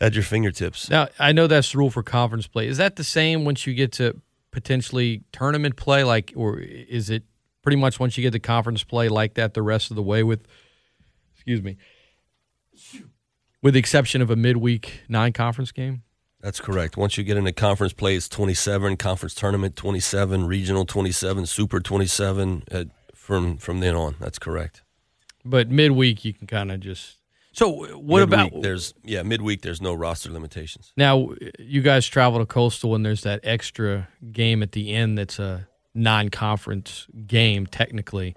at 0.00 0.14
your 0.14 0.24
fingertips. 0.24 0.88
Now 0.88 1.08
I 1.18 1.32
know 1.32 1.46
that's 1.46 1.72
the 1.72 1.76
rule 1.78 1.90
for 1.90 2.02
conference 2.02 2.46
play. 2.46 2.68
Is 2.68 2.78
that 2.78 2.96
the 2.96 3.04
same 3.04 3.44
once 3.44 3.66
you 3.66 3.74
get 3.74 3.92
to 3.92 4.18
potentially 4.50 5.24
tournament 5.30 5.76
play? 5.76 6.04
Like, 6.04 6.32
or 6.34 6.58
is 6.58 7.10
it 7.10 7.24
pretty 7.62 7.76
much 7.76 8.00
once 8.00 8.16
you 8.16 8.22
get 8.22 8.32
to 8.32 8.38
conference 8.38 8.84
play 8.84 9.08
like 9.08 9.34
that 9.34 9.54
the 9.54 9.62
rest 9.62 9.90
of 9.90 9.96
the 9.96 10.02
way? 10.02 10.22
With 10.22 10.46
excuse 11.34 11.62
me, 11.62 11.76
with 13.62 13.74
the 13.74 13.80
exception 13.80 14.22
of 14.22 14.30
a 14.30 14.36
midweek 14.36 15.02
non-conference 15.08 15.72
game. 15.72 16.02
That's 16.40 16.60
correct. 16.60 16.96
Once 16.96 17.18
you 17.18 17.24
get 17.24 17.36
into 17.36 17.52
conference 17.52 17.92
play, 17.92 18.16
it's 18.16 18.26
27, 18.28 18.96
conference 18.96 19.34
tournament 19.34 19.76
27, 19.76 20.46
regional 20.46 20.86
27, 20.86 21.44
super 21.44 21.80
27 21.80 22.62
uh, 22.72 22.84
from 23.14 23.58
from 23.58 23.80
then 23.80 23.94
on. 23.94 24.16
That's 24.20 24.38
correct. 24.38 24.82
But 25.44 25.68
midweek 25.70 26.24
you 26.24 26.32
can 26.32 26.46
kind 26.46 26.72
of 26.72 26.80
just 26.80 27.16
So 27.52 27.68
what 27.98 28.20
midweek, 28.26 28.52
about 28.52 28.62
there's 28.62 28.94
yeah, 29.04 29.22
midweek 29.22 29.60
there's 29.60 29.82
no 29.82 29.92
roster 29.92 30.30
limitations. 30.30 30.92
now 30.96 31.30
you 31.58 31.82
guys 31.82 32.06
travel 32.06 32.38
to 32.38 32.46
Coastal 32.46 32.94
and 32.94 33.04
there's 33.04 33.22
that 33.22 33.40
extra 33.42 34.08
game 34.32 34.62
at 34.62 34.72
the 34.72 34.94
end 34.94 35.18
that's 35.18 35.38
a 35.38 35.68
non-conference 35.94 37.06
game 37.26 37.66
technically, 37.66 38.34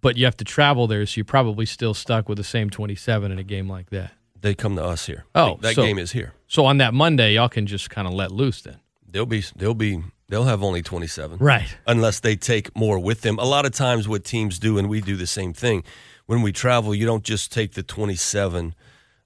but 0.00 0.16
you 0.16 0.24
have 0.24 0.36
to 0.38 0.44
travel 0.44 0.86
there 0.86 1.04
so 1.06 1.18
you're 1.18 1.24
probably 1.24 1.66
still 1.66 1.94
stuck 1.94 2.28
with 2.28 2.38
the 2.38 2.44
same 2.44 2.70
27 2.70 3.32
in 3.32 3.38
a 3.38 3.42
game 3.42 3.68
like 3.68 3.90
that. 3.90 4.12
They 4.40 4.54
come 4.54 4.76
to 4.76 4.84
us 4.84 5.06
here. 5.06 5.24
Oh, 5.34 5.58
that 5.62 5.74
so- 5.74 5.82
game 5.82 5.98
is 5.98 6.12
here. 6.12 6.34
So 6.46 6.66
on 6.66 6.78
that 6.78 6.94
Monday 6.94 7.34
y'all 7.34 7.48
can 7.48 7.66
just 7.66 7.90
kind 7.90 8.06
of 8.06 8.14
let 8.14 8.30
loose 8.30 8.62
then. 8.62 8.80
They'll 9.08 9.26
be 9.26 9.44
they'll 9.56 9.74
be 9.74 10.02
they'll 10.28 10.44
have 10.44 10.62
only 10.62 10.82
27. 10.82 11.38
Right. 11.38 11.76
unless 11.86 12.20
they 12.20 12.36
take 12.36 12.76
more 12.76 12.98
with 12.98 13.20
them. 13.20 13.38
A 13.38 13.44
lot 13.44 13.66
of 13.66 13.72
times, 13.72 14.08
what 14.08 14.24
teams 14.24 14.58
do, 14.58 14.78
and 14.78 14.88
we 14.88 15.00
do 15.00 15.16
the 15.16 15.26
same 15.26 15.52
thing, 15.52 15.84
when 16.26 16.42
we 16.42 16.52
travel, 16.52 16.94
you 16.94 17.06
don't 17.06 17.22
just 17.22 17.52
take 17.52 17.74
the 17.74 17.82
27 17.82 18.74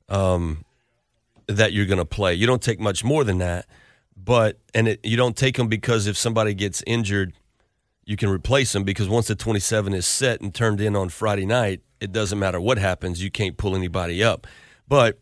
um, 0.08 0.64
that 1.46 1.72
you're 1.72 1.86
going 1.86 1.98
to 1.98 2.04
play. 2.04 2.34
You 2.34 2.46
don't 2.46 2.62
take 2.62 2.80
much 2.80 3.04
more 3.04 3.24
than 3.24 3.38
that, 3.38 3.66
but 4.16 4.58
and 4.74 4.88
it, 4.88 5.00
you 5.04 5.16
don't 5.16 5.36
take 5.36 5.56
them 5.56 5.68
because 5.68 6.06
if 6.06 6.16
somebody 6.16 6.54
gets 6.54 6.82
injured, 6.86 7.32
you 8.08 8.16
can 8.16 8.30
replace 8.30 8.72
them 8.72 8.84
because 8.84 9.06
once 9.06 9.26
the 9.26 9.34
27 9.34 9.92
is 9.92 10.06
set 10.06 10.40
and 10.40 10.54
turned 10.54 10.80
in 10.80 10.96
on 10.96 11.10
Friday 11.10 11.44
night, 11.44 11.82
it 12.00 12.10
doesn't 12.10 12.38
matter 12.38 12.58
what 12.58 12.78
happens, 12.78 13.22
you 13.22 13.30
can't 13.30 13.58
pull 13.58 13.76
anybody 13.76 14.24
up. 14.24 14.46
But 14.88 15.20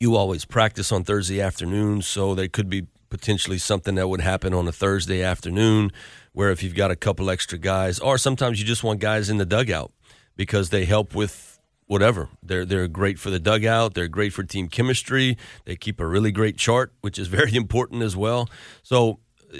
you 0.00 0.16
always 0.16 0.46
practice 0.46 0.90
on 0.90 1.04
Thursday 1.04 1.38
afternoon, 1.42 2.00
so 2.00 2.34
there 2.34 2.48
could 2.48 2.70
be 2.70 2.86
potentially 3.10 3.58
something 3.58 3.94
that 3.96 4.08
would 4.08 4.22
happen 4.22 4.54
on 4.54 4.66
a 4.66 4.72
Thursday 4.72 5.22
afternoon 5.22 5.92
where 6.32 6.50
if 6.50 6.62
you've 6.62 6.74
got 6.74 6.90
a 6.90 6.96
couple 6.96 7.28
extra 7.28 7.58
guys, 7.58 7.98
or 7.98 8.16
sometimes 8.16 8.58
you 8.58 8.64
just 8.64 8.82
want 8.82 9.00
guys 9.00 9.28
in 9.28 9.36
the 9.36 9.44
dugout 9.44 9.92
because 10.34 10.70
they 10.70 10.86
help 10.86 11.14
with 11.14 11.58
whatever. 11.88 12.30
They're 12.42 12.64
they're 12.64 12.88
great 12.88 13.18
for 13.18 13.28
the 13.28 13.38
dugout, 13.38 13.92
they're 13.92 14.08
great 14.08 14.32
for 14.32 14.44
team 14.44 14.68
chemistry, 14.68 15.36
they 15.66 15.76
keep 15.76 16.00
a 16.00 16.06
really 16.06 16.32
great 16.32 16.56
chart, 16.56 16.90
which 17.02 17.18
is 17.18 17.28
very 17.40 17.54
important 17.54 18.02
as 18.02 18.16
well. 18.16 18.48
So 18.82 19.18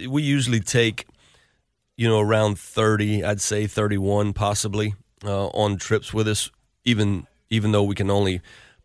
we 0.08 0.22
usually 0.22 0.60
take 0.60 1.04
you 1.98 2.08
know 2.08 2.20
around 2.20 2.58
30, 2.58 3.22
I'd 3.22 3.42
say 3.42 3.66
31 3.66 4.32
possibly 4.32 4.94
uh, 5.24 5.48
on 5.48 5.76
trips 5.76 6.14
with 6.14 6.26
us 6.26 6.50
even 6.84 7.26
even 7.50 7.72
though 7.72 7.82
we 7.82 7.94
can 7.94 8.10
only 8.10 8.40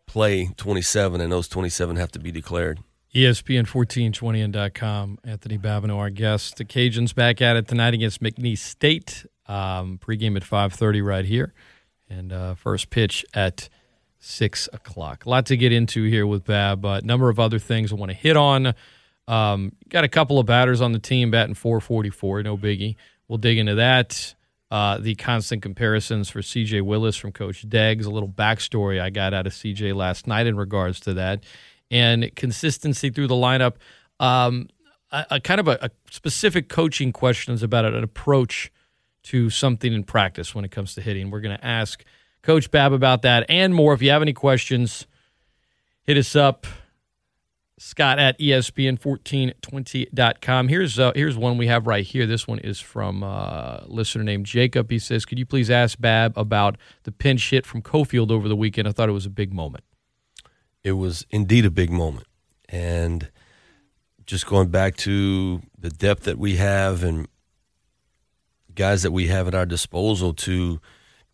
play 0.06 0.48
27 0.56 1.20
and 1.20 1.32
those 1.32 1.48
27 1.48 1.96
have 1.96 2.12
to 2.12 2.18
be 2.18 2.30
declared. 2.30 2.80
E 3.14 3.22
ESPN 3.22 3.66
1420 3.72 4.40
and 4.40 4.74
.com. 4.74 5.18
Anthony 5.24 5.56
Babineaux, 5.56 5.98
our 5.98 6.10
guest. 6.10 6.56
The 6.56 6.64
Cajuns 6.64 7.14
back 7.14 7.40
at 7.40 7.56
it 7.56 7.68
tonight 7.68 7.94
against 7.94 8.20
McNeese 8.20 8.58
State. 8.58 9.24
Um, 9.46 9.98
pregame 9.98 10.36
at 10.36 10.42
5.30 10.42 11.04
right 11.04 11.24
here. 11.24 11.54
And 12.08 12.32
uh, 12.32 12.54
first 12.54 12.90
pitch 12.90 13.24
at 13.32 13.68
6 14.18 14.68
o'clock. 14.72 15.26
A 15.26 15.30
lot 15.30 15.46
to 15.46 15.56
get 15.56 15.72
into 15.72 16.04
here 16.04 16.26
with 16.26 16.44
Bab. 16.44 16.84
A 16.84 17.02
number 17.02 17.28
of 17.28 17.38
other 17.38 17.60
things 17.60 17.92
I 17.92 17.94
want 17.94 18.10
to 18.10 18.16
hit 18.16 18.36
on. 18.36 18.74
Um, 19.26 19.72
got 19.88 20.04
a 20.04 20.08
couple 20.08 20.38
of 20.38 20.46
batters 20.46 20.80
on 20.80 20.92
the 20.92 20.98
team 20.98 21.30
batting 21.30 21.54
444. 21.54 22.42
No 22.42 22.56
biggie. 22.56 22.96
We'll 23.28 23.38
dig 23.38 23.58
into 23.58 23.76
that. 23.76 24.34
Uh, 24.70 24.98
the 24.98 25.14
constant 25.14 25.62
comparisons 25.62 26.28
for 26.28 26.40
CJ 26.40 26.82
Willis 26.82 27.16
from 27.16 27.32
Coach 27.32 27.68
Deggs. 27.68 28.06
A 28.06 28.10
little 28.10 28.28
backstory 28.28 29.00
I 29.00 29.10
got 29.10 29.32
out 29.32 29.46
of 29.46 29.52
CJ 29.52 29.94
last 29.94 30.26
night 30.26 30.46
in 30.46 30.56
regards 30.56 31.00
to 31.00 31.14
that 31.14 31.44
and 31.90 32.34
consistency 32.34 33.10
through 33.10 33.28
the 33.28 33.34
lineup. 33.34 33.74
Um, 34.18 34.68
a, 35.12 35.26
a 35.32 35.40
kind 35.40 35.60
of 35.60 35.68
a, 35.68 35.78
a 35.82 35.90
specific 36.10 36.68
coaching 36.68 37.12
questions 37.12 37.62
about 37.62 37.84
an 37.84 38.02
approach 38.02 38.72
to 39.24 39.48
something 39.48 39.92
in 39.92 40.04
practice 40.04 40.54
when 40.54 40.64
it 40.64 40.70
comes 40.70 40.94
to 40.94 41.00
hitting. 41.00 41.30
We're 41.30 41.40
going 41.40 41.56
to 41.56 41.64
ask 41.64 42.04
Coach 42.42 42.70
Bab 42.70 42.92
about 42.92 43.22
that 43.22 43.46
and 43.48 43.74
more. 43.74 43.94
If 43.94 44.02
you 44.02 44.10
have 44.10 44.22
any 44.22 44.34
questions, 44.34 45.06
hit 46.02 46.16
us 46.16 46.36
up. 46.36 46.66
Scott 47.84 48.18
at 48.18 48.40
E 48.40 48.48
ESPN1420.com. 48.48 50.68
Here's 50.68 50.98
uh, 50.98 51.12
here's 51.14 51.36
one 51.36 51.58
we 51.58 51.66
have 51.66 51.86
right 51.86 52.04
here. 52.04 52.26
This 52.26 52.48
one 52.48 52.58
is 52.60 52.80
from 52.80 53.22
uh, 53.22 53.80
listener 53.86 54.24
named 54.24 54.46
Jacob. 54.46 54.90
He 54.90 54.98
says, 54.98 55.24
"Could 55.24 55.38
you 55.38 55.46
please 55.46 55.70
ask 55.70 56.00
Bab 56.00 56.36
about 56.36 56.76
the 57.02 57.12
pinch 57.12 57.50
hit 57.50 57.66
from 57.66 57.82
Cofield 57.82 58.30
over 58.30 58.48
the 58.48 58.56
weekend? 58.56 58.88
I 58.88 58.92
thought 58.92 59.08
it 59.08 59.12
was 59.12 59.26
a 59.26 59.30
big 59.30 59.52
moment." 59.52 59.84
it 60.84 60.92
was 60.92 61.26
indeed 61.30 61.64
a 61.64 61.70
big 61.70 61.90
moment. 61.90 62.26
And 62.68 63.30
just 64.26 64.46
going 64.46 64.68
back 64.68 64.96
to 64.98 65.62
the 65.76 65.90
depth 65.90 66.24
that 66.24 66.38
we 66.38 66.56
have 66.56 67.02
and 67.02 67.26
guys 68.74 69.02
that 69.02 69.10
we 69.10 69.26
have 69.28 69.48
at 69.48 69.54
our 69.54 69.66
disposal 69.66 70.34
to 70.34 70.80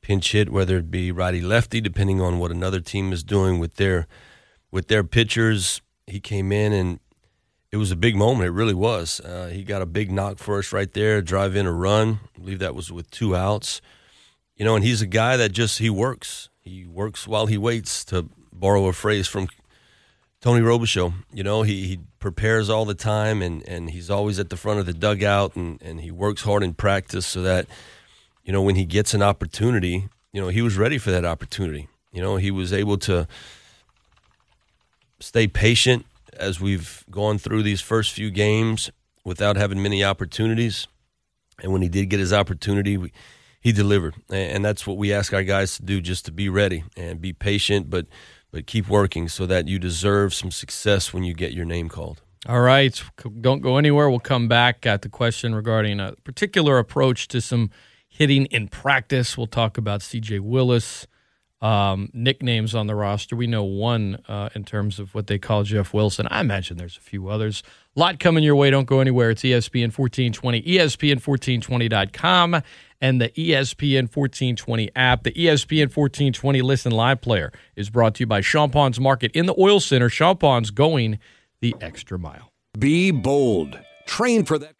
pinch 0.00 0.33
hit, 0.33 0.50
whether 0.50 0.78
it 0.78 0.90
be 0.90 1.12
righty 1.12 1.40
lefty, 1.40 1.80
depending 1.80 2.21
on 2.21 2.38
what 2.38 2.50
another 2.50 2.80
team 2.80 3.12
is 3.12 3.25
doing 3.25 3.59
with 3.59 3.75
their 3.75 4.07
with 4.71 4.88
their 4.88 5.04
pitchers. 5.04 5.83
He 6.11 6.21
came 6.21 6.52
in 6.52 6.73
and 6.73 7.00
it 7.71 7.76
was 7.76 7.90
a 7.90 7.97
big 7.97 8.17
moment. 8.17 8.49
It 8.49 8.52
really 8.52 8.75
was. 8.75 9.21
Uh, 9.21 9.50
he 9.52 9.62
got 9.62 9.83
a 9.83 9.87
big 9.87 10.11
knock 10.11 10.38
for 10.38 10.59
us 10.59 10.73
right 10.73 10.93
there, 10.93 11.23
drive 11.23 11.55
in 11.55 11.67
a 11.67 11.73
run. 11.73 12.21
I 12.37 12.38
believe 12.40 12.59
that 12.59 12.75
was 12.75 12.90
with 12.90 13.11
two 13.11 13.37
outs. 13.37 13.81
You 14.57 14.64
know, 14.64 14.75
and 14.75 14.85
he's 14.85 15.00
a 15.00 15.07
guy 15.07 15.37
that 15.37 15.52
just 15.52 15.79
he 15.79 15.88
works. 15.88 16.49
He 16.61 16.85
works 16.85 17.26
while 17.26 17.47
he 17.47 17.57
waits 17.57 18.05
to 18.07 18.29
borrow 18.52 18.87
a 18.87 18.93
phrase 18.93 19.26
from 19.26 19.49
Tony 20.40 20.61
Robichaux. 20.61 21.14
You 21.33 21.43
know, 21.43 21.62
he, 21.62 21.87
he 21.87 22.00
prepares 22.19 22.69
all 22.69 22.85
the 22.85 22.95
time 22.95 23.40
and, 23.40 23.67
and 23.67 23.90
he's 23.90 24.11
always 24.11 24.38
at 24.38 24.50
the 24.50 24.57
front 24.57 24.81
of 24.81 24.87
the 24.87 24.93
dugout 24.93 25.57
and, 25.57 25.81
and 25.81 26.00
he 26.00 26.11
works 26.11 26.43
hard 26.43 26.62
in 26.62 26.75
practice 26.75 27.26
so 27.26 27.43
that, 27.43 27.67
you 28.45 28.52
know, 28.52 28.62
when 28.62 28.75
he 28.75 28.85
gets 28.85 29.14
an 29.14 29.23
opportunity, 29.23 30.09
you 30.33 30.40
know, 30.40 30.49
he 30.49 30.61
was 30.61 30.76
ready 30.76 30.99
for 30.99 31.11
that 31.11 31.25
opportunity. 31.25 31.88
You 32.12 32.21
know, 32.21 32.37
he 32.37 32.50
was 32.50 32.73
able 32.73 32.99
to 32.99 33.29
stay 35.21 35.47
patient 35.47 36.07
as 36.35 36.61
we've 36.61 37.05
gone 37.11 37.39
through 37.39 37.62
these 37.62 37.81
first 37.81 38.12
few 38.12 38.31
games 38.31 38.91
without 39.25 39.57
having 39.57 39.83
many 39.83 40.03
opportunities. 40.03 40.87
And 41.62 41.73
when 41.73 41.83
he 41.83 41.89
did 41.89 42.07
get 42.07 42.21
his 42.21 42.33
opportunity, 42.33 42.97
we, 42.97 43.12
he 43.61 43.73
delivered. 43.73 44.15
And 44.31 44.65
that's 44.65 44.87
what 44.87 44.97
we 44.97 45.12
ask 45.12 45.33
our 45.33 45.43
guys 45.43 45.77
to 45.77 45.83
do 45.83 46.00
just 46.00 46.25
to 46.25 46.33
be 46.33 46.49
ready 46.49 46.85
and 46.97 47.21
be 47.21 47.33
patient, 47.33 47.91
but 47.91 48.07
but 48.53 48.67
keep 48.67 48.89
working 48.89 49.29
so 49.29 49.47
that 49.47 49.69
you 49.69 49.79
deserve 49.79 50.35
some 50.35 50.50
success 50.50 51.12
when 51.12 51.23
you 51.23 51.35
get 51.35 51.53
your 51.53 51.65
name 51.65 51.89
called. 51.89 52.21
All 52.49 52.61
right. 52.61 53.00
Don't 53.41 53.61
go 53.61 53.77
anywhere. 53.77 54.11
We'll 54.11 54.19
come 54.19 54.49
back 54.49 54.87
at 54.87 55.03
the 55.03 55.09
question 55.09 55.55
regarding 55.55 56.00
a 56.00 56.15
particular 56.25 56.79
approach 56.79 57.29
to 57.29 57.41
some 57.41 57.71
hitting 58.09 58.47
in 58.47 58.69
practice. 58.69 59.37
We'll 59.37 59.47
talk 59.47 59.79
about 59.79 60.00
CJ 60.00 60.41
Willis, 60.41 61.07
um, 61.61 62.11
nicknames 62.12 62.75
on 62.75 62.87
the 62.87 62.95
roster. 62.95 63.37
We 63.37 63.47
know 63.47 63.64
one 63.64 64.23
uh, 64.29 64.49
in 64.55 64.64
terms 64.64 64.99
of 64.99 65.14
what 65.14 65.26
they 65.26 65.38
call 65.38 65.62
Jeff 65.62 65.93
Wilson. 65.93 66.26
I 66.31 66.40
imagine 66.40 66.76
there's 66.76 66.97
a 66.97 67.02
few 67.02 67.29
others. 67.29 67.62
A 67.97 68.00
lot 68.00 68.19
coming 68.19 68.45
your 68.45 68.57
way. 68.57 68.71
Don't 68.71 68.87
go 68.87 69.00
anywhere. 69.00 69.31
It's 69.31 69.43
ESPN 69.43 69.97
1420, 69.97 70.62
ESPN1420.com, 70.62 72.62
and 73.00 73.21
the 73.21 73.29
ESPN 73.31 74.14
1420 74.14 74.90
app. 74.97 75.25
The 75.25 75.33
ESPN 75.33 75.95
1420 75.95 76.62
Listen 76.62 76.93
Live 76.93 77.21
player 77.21 77.52
is 77.76 77.90
brought 77.90 78.14
to 78.17 78.21
you 78.21 78.26
by 78.26 78.40
Champagne's 78.40 79.00
Market 79.00 79.33
in 79.33 79.47
the 79.47 79.55
Oil 79.59 79.81
Center. 79.81 80.09
Champagne's 80.09 80.71
going 80.71 81.19
the 81.61 81.75
extra 81.81 82.19
mile. 82.19 82.52
Be 82.79 83.11
bold. 83.11 83.79
Train 84.07 84.45
for 84.45 84.59
that. 84.59 84.75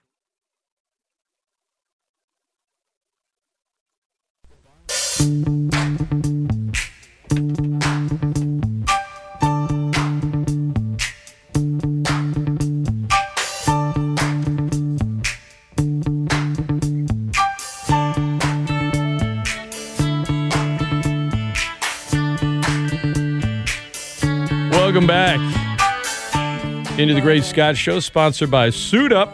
Back 25.31 26.99
into 26.99 27.15
the 27.15 27.21
Great 27.21 27.45
Scott 27.45 27.77
Show, 27.77 28.01
sponsored 28.01 28.51
by 28.51 28.71
Suit 28.71 29.13
Up. 29.13 29.33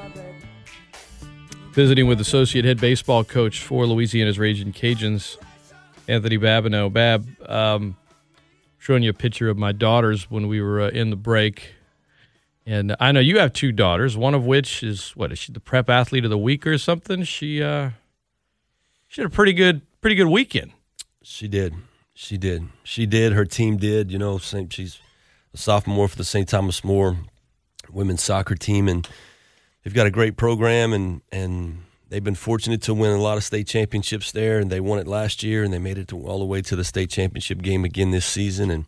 Visiting 1.73 2.07
with 2.07 2.21
Associate 2.21 2.67
Head 2.67 2.79
Baseball 2.79 3.25
Coach 3.25 3.63
for 3.63 3.87
Louisiana's 3.87 4.39
Ragin' 4.39 4.75
Cajuns, 4.75 5.39
Anthony 6.07 6.37
Babineaux. 6.37 6.93
Bab, 6.93 7.27
um, 7.49 7.97
showing 8.77 9.05
you 9.05 9.09
a 9.09 9.15
picture 9.15 9.49
of 9.49 9.57
my 9.57 9.73
daughters 9.73 10.31
when 10.31 10.49
we 10.49 10.61
were 10.61 10.83
uh, 10.83 10.89
in 10.89 11.09
the 11.09 11.17
break. 11.17 11.73
And 12.67 12.95
I 13.01 13.11
know 13.11 13.21
you 13.21 13.39
have 13.39 13.55
two 13.55 13.73
daughters, 13.73 14.19
one 14.19 14.35
of 14.35 14.45
which 14.45 14.83
is, 14.83 15.13
what, 15.17 15.33
is 15.33 15.39
she 15.39 15.51
the 15.51 15.61
prep 15.61 15.89
athlete 15.89 16.25
of 16.25 16.31
the 16.31 16.37
week 16.37 16.67
or 16.67 16.77
something? 16.77 17.23
She, 17.23 17.63
uh, 17.63 17.93
she 19.09 19.23
had 19.23 19.31
a 19.31 19.35
pretty 19.35 19.55
good, 19.55 19.81
pretty 20.03 20.17
good 20.17 20.29
weekend. 20.29 20.73
She 21.23 21.49
did. 21.49 21.75
She 22.13 22.37
did. 22.37 22.69
She 22.85 23.07
did. 23.07 23.33
Her 23.33 23.47
team 23.47 23.79
did. 23.79 24.11
You 24.13 24.19
know, 24.19 24.37
same, 24.37 24.69
she's 24.69 24.99
a 25.57 25.59
sophomore 25.59 26.07
for 26.07 26.17
the 26.17 26.25
St. 26.25 26.47
Thomas 26.49 26.85
More 26.85 27.17
women's 27.91 28.23
soccer 28.23 28.55
team, 28.55 28.89
and 28.89 29.09
they've 29.83 29.95
got 29.95 30.07
a 30.07 30.11
great 30.11 30.37
program, 30.37 30.93
and 30.93 31.23
and 31.33 31.79
they've 32.09 32.23
been 32.23 32.35
fortunate 32.35 32.83
to 32.83 32.95
win 32.95 33.11
a 33.11 33.21
lot 33.21 33.37
of 33.39 33.45
state 33.45 33.67
championships 33.67 34.33
there, 34.33 34.59
and 34.59 34.71
they 34.71 34.81
won 34.81 34.99
it 34.99 35.07
last 35.07 35.43
year, 35.43 35.65
and 35.65 35.73
they 35.73 35.79
made 35.79 35.97
it 35.99 36.09
to, 36.09 36.19
all 36.27 36.39
the 36.39 36.45
way 36.45 36.61
to 36.63 36.77
the 36.77 36.85
state 36.85 37.09
championship 37.11 37.63
game 37.63 37.85
again 37.85 38.11
this 38.11 38.27
season, 38.27 38.71
and 38.71 38.85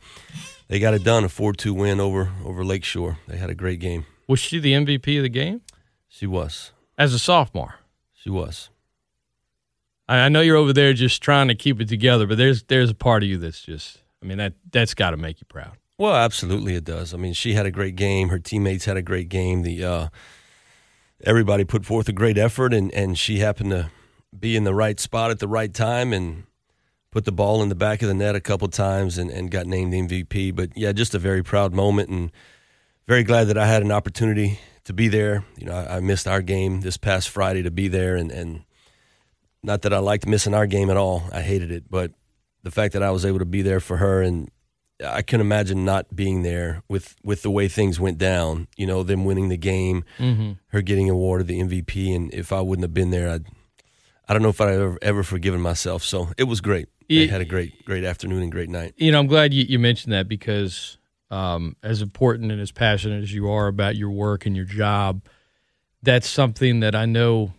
they 0.69 0.79
got 0.79 0.93
it 0.95 1.03
done 1.05 1.25
a 1.25 1.29
four 1.29 1.55
two 1.55 1.73
win 1.73 2.01
over 2.01 2.31
over 2.45 2.63
Lakeshore. 2.65 3.19
They 3.27 3.39
had 3.39 3.49
a 3.51 3.55
great 3.55 3.81
game. 3.81 4.05
Was 4.27 4.39
she 4.39 4.59
the 4.59 4.75
MVP 4.75 5.17
of 5.17 5.23
the 5.23 5.31
game 5.31 5.63
She 6.07 6.27
was. 6.27 6.73
as 6.99 7.15
a 7.15 7.19
sophomore? 7.19 7.77
She 8.13 8.29
was. 8.29 8.69
I 10.07 10.27
I 10.27 10.29
know 10.29 10.43
you're 10.43 10.57
over 10.57 10.75
there 10.75 10.93
just 10.93 11.23
trying 11.23 11.49
to 11.49 11.55
keep 11.55 11.81
it 11.81 11.89
together, 11.89 12.27
but 12.27 12.37
there's 12.37 12.63
there's 12.65 12.91
a 12.91 12.95
part 12.95 13.23
of 13.23 13.29
you 13.31 13.39
that's 13.39 13.63
just 13.63 14.03
I 14.23 14.27
mean 14.27 14.37
that 14.37 14.53
that's 14.71 14.93
got 14.93 15.11
to 15.13 15.17
make 15.17 15.41
you 15.41 15.47
proud. 15.49 15.78
Well, 15.99 16.15
absolutely, 16.15 16.77
it 16.77 16.85
does. 16.85 17.13
I 17.13 17.17
mean, 17.17 17.33
she 17.33 17.55
had 17.55 17.67
a 17.67 17.73
great 17.73 17.97
game. 17.97 18.29
Her 18.29 18.39
teammates 18.39 18.85
had 18.85 18.97
a 18.97 19.03
great 19.03 19.29
game. 19.29 19.63
The 19.63 19.85
uh, 19.85 20.09
everybody 21.25 21.65
put 21.65 21.85
forth 21.85 22.09
a 22.09 22.13
great 22.13 22.39
effort, 22.39 22.73
and 22.73 22.95
and 22.95 23.19
she 23.19 23.41
happened 23.41 23.71
to 23.71 23.91
be 24.39 24.55
in 24.55 24.63
the 24.63 24.75
right 24.75 25.01
spot 25.01 25.33
at 25.33 25.41
the 25.41 25.49
right 25.49 25.75
time 25.75 26.13
and 26.13 26.45
put 27.11 27.25
the 27.25 27.33
ball 27.33 27.63
in 27.63 27.69
the 27.69 27.75
back 27.75 28.01
of 28.01 28.07
the 28.07 28.15
net 28.15 28.37
a 28.37 28.41
couple 28.41 28.69
times 28.69 29.19
and, 29.19 29.31
and 29.31 29.51
got 29.51 29.67
named 29.67 29.93
MVP. 29.93 30.55
But 30.55 30.71
yeah, 30.77 30.93
just 30.93 31.17
a 31.17 31.19
very 31.19 31.43
proud 31.43 31.75
moment 31.75 32.11
and 32.11 32.31
very 33.09 33.25
glad 33.25 33.49
that 33.49 33.59
I 33.59 33.67
had 33.67 33.83
an 33.83 33.91
opportunity 33.91 34.61
to 34.85 34.93
be 34.93 35.09
there. 35.09 35.43
You 35.57 35.67
know, 35.67 35.75
I, 35.75 35.97
I 35.97 36.01
missed 36.01 36.29
our 36.29 36.43
game 36.43 36.83
this 36.83 36.97
past 36.97 37.29
Friday 37.29 37.63
to 37.63 37.73
be 37.73 37.89
there, 37.89 38.15
and 38.15 38.31
and 38.31 38.63
not 39.65 39.83
that 39.83 39.93
I 39.93 39.99
liked 39.99 40.29
missing 40.29 40.55
our 40.55 40.69
game 40.69 40.91
at 40.91 40.97
all. 40.97 41.25
I 41.33 41.41
hated 41.41 41.73
it, 41.73 41.91
but 41.91 42.13
the 42.63 42.71
fact 42.71 42.93
that 42.93 43.03
I 43.03 43.11
was 43.11 43.27
able 43.27 43.41
to 43.41 43.45
be 43.45 43.63
there 43.63 43.81
for 43.81 43.97
her 43.97 44.23
and 44.23 44.49
I 45.07 45.23
can 45.23 45.41
imagine 45.41 45.85
not 45.85 46.15
being 46.17 46.43
there 46.43 46.83
with, 46.89 47.15
with 47.23 47.43
the 47.43 47.51
way 47.51 47.69
things 47.69 48.01
went 48.01 48.19
down. 48.19 48.67
You 48.77 48.87
know, 48.87 49.03
them 49.03 49.25
winning 49.25 49.49
the 49.49 49.57
game, 49.57 50.05
Mm-hmm. 50.19 50.53
her 50.69 50.83
getting 50.83 51.09
awarded 51.09 51.47
the 51.47 51.61
MVP, 51.61 52.15
and 52.15 52.33
if 52.35 52.53
I 52.53 52.61
wouldn't 52.61 52.85
have 52.85 52.95
been 52.95 53.11
there, 53.11 53.31
I'd 53.31 53.47
I 54.29 54.35
don't 54.35 54.43
know 54.43 54.51
if 54.51 54.61
I'd 54.61 54.75
ever, 54.75 54.99
ever 55.01 55.23
forgiven 55.23 55.61
myself. 55.61 56.03
So 56.03 56.29
it 56.37 56.45
was 56.45 56.61
great. 56.61 56.89
They 57.09 57.27
had 57.29 57.41
a 57.41 57.47
great 57.47 57.85
great 57.87 58.05
afternoon 58.05 58.43
and 58.43 58.53
great 58.53 58.69
night. 58.69 58.93
You 58.97 59.11
know, 59.13 59.19
I'm 59.21 59.27
glad 59.29 59.55
you, 59.55 59.65
you 59.65 59.79
mentioned 59.79 60.13
that 60.13 60.29
because 60.29 60.99
um, 61.31 61.77
as 61.83 62.03
important 62.03 62.53
and 62.53 62.61
as 62.61 62.71
passionate 62.73 63.23
as 63.23 63.33
you 63.33 63.49
are 63.51 63.67
about 63.69 63.97
your 63.97 64.11
work 64.11 64.45
and 64.45 64.55
your 64.55 64.67
job, 64.67 65.23
that's 66.03 66.29
something 66.29 66.81
that 66.81 66.95
I 66.95 67.07
know 67.07 67.53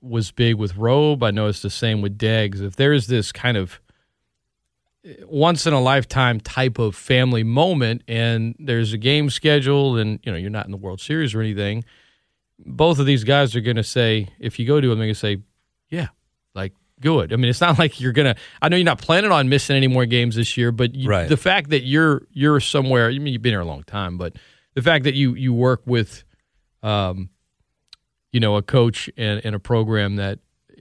was 0.00 0.30
big 0.30 0.54
with 0.56 0.76
Robe. 0.76 1.22
I 1.22 1.30
know 1.30 1.46
it's 1.48 1.62
the 1.62 1.70
same 1.70 2.00
with 2.02 2.16
Deggs. 2.18 2.60
If 2.62 2.76
there 2.76 2.92
is 2.92 3.06
this 3.06 3.32
kind 3.32 3.56
of 3.56 3.80
once 5.26 5.66
in 5.66 5.72
a 5.72 5.80
lifetime 5.80 6.40
type 6.40 6.78
of 6.78 6.94
family 6.94 7.42
moment 7.42 8.02
and 8.06 8.54
there's 8.58 8.92
a 8.92 8.98
game 8.98 9.30
scheduled 9.30 9.98
and 9.98 10.20
you 10.22 10.30
know 10.32 10.36
you're 10.38 10.50
not 10.50 10.66
in 10.66 10.70
the 10.70 10.76
World 10.76 11.00
Series 11.00 11.34
or 11.34 11.40
anything, 11.40 11.84
both 12.58 12.98
of 12.98 13.06
these 13.06 13.24
guys 13.24 13.56
are 13.56 13.60
going 13.60 13.76
to 13.76 13.82
say 13.84 14.28
if 14.38 14.58
you 14.58 14.66
go 14.66 14.80
to 14.80 14.88
them 14.88 14.98
they're 14.98 15.06
going 15.06 15.14
to 15.14 15.18
say, 15.18 15.38
"Yeah, 15.88 16.08
like 16.54 16.74
good." 17.00 17.32
I 17.32 17.36
mean, 17.36 17.48
it's 17.48 17.60
not 17.62 17.78
like 17.78 18.00
you're 18.00 18.12
going 18.12 18.34
to 18.34 18.40
I 18.60 18.68
know 18.68 18.76
you're 18.76 18.84
not 18.84 19.00
planning 19.00 19.32
on 19.32 19.48
missing 19.48 19.76
any 19.76 19.88
more 19.88 20.04
games 20.06 20.36
this 20.36 20.56
year, 20.56 20.70
but 20.72 20.94
you, 20.94 21.08
Right. 21.08 21.28
the 21.28 21.36
fact 21.38 21.70
that 21.70 21.82
you're 21.84 22.26
you're 22.32 22.60
somewhere, 22.60 23.08
I 23.08 23.18
mean 23.18 23.32
you've 23.32 23.42
been 23.42 23.52
here 23.52 23.60
a 23.60 23.64
long 23.64 23.84
time, 23.84 24.18
but 24.18 24.36
the 24.74 24.82
fact 24.82 25.04
that 25.04 25.14
you 25.14 25.34
you 25.34 25.52
work 25.54 25.82
with 25.86 26.24
um 26.82 27.30
you 28.32 28.38
know, 28.38 28.54
a 28.56 28.62
coach 28.62 29.10
and, 29.16 29.40
and 29.44 29.56
a 29.56 29.58
program 29.58 30.14
that 30.16 30.38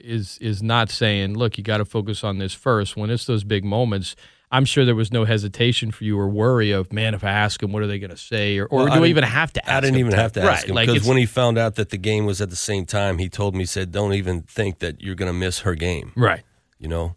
is 0.09 0.37
is 0.41 0.61
not 0.63 0.89
saying, 0.89 1.37
look, 1.37 1.57
you 1.57 1.63
got 1.63 1.77
to 1.77 1.85
focus 1.85 2.23
on 2.23 2.37
this 2.39 2.53
first. 2.53 2.97
When 2.97 3.09
it's 3.09 3.25
those 3.25 3.43
big 3.43 3.63
moments, 3.63 4.15
I'm 4.51 4.65
sure 4.65 4.83
there 4.83 4.95
was 4.95 5.11
no 5.13 5.25
hesitation 5.25 5.91
for 5.91 6.03
you 6.03 6.19
or 6.19 6.27
worry 6.27 6.71
of, 6.71 6.91
man, 6.91 7.13
if 7.13 7.23
I 7.23 7.29
ask 7.29 7.61
them, 7.61 7.71
what 7.71 7.83
are 7.83 7.87
they 7.87 7.99
going 7.99 8.09
to 8.09 8.17
say, 8.17 8.57
or, 8.57 8.65
or 8.65 8.85
Well, 8.85 8.95
do 8.95 9.03
I 9.03 9.07
even 9.07 9.23
have 9.23 9.53
to? 9.53 9.63
ask 9.63 9.71
I 9.77 9.79
didn't 9.81 9.93
them 9.93 10.07
even 10.07 10.13
have 10.19 10.31
to 10.33 10.41
ask 10.41 10.47
right, 10.49 10.69
him 10.69 10.75
because 10.75 10.95
it's- 10.95 11.07
when 11.07 11.17
he 11.17 11.27
found 11.27 11.57
out 11.59 11.75
that 11.75 11.89
the 11.89 11.97
game 11.97 12.25
was 12.25 12.41
at 12.41 12.49
the 12.49 12.55
same 12.55 12.85
time, 12.85 13.19
he 13.19 13.29
told 13.29 13.53
me, 13.53 13.59
he 13.61 13.65
said, 13.67 13.91
"Don't 13.91 14.13
even 14.13 14.41
think 14.41 14.79
that 14.79 15.01
you're 15.01 15.15
going 15.15 15.31
to 15.31 15.37
miss 15.37 15.59
her 15.59 15.75
game." 15.75 16.11
right, 16.15 16.43
you 16.79 16.87
know. 16.87 17.15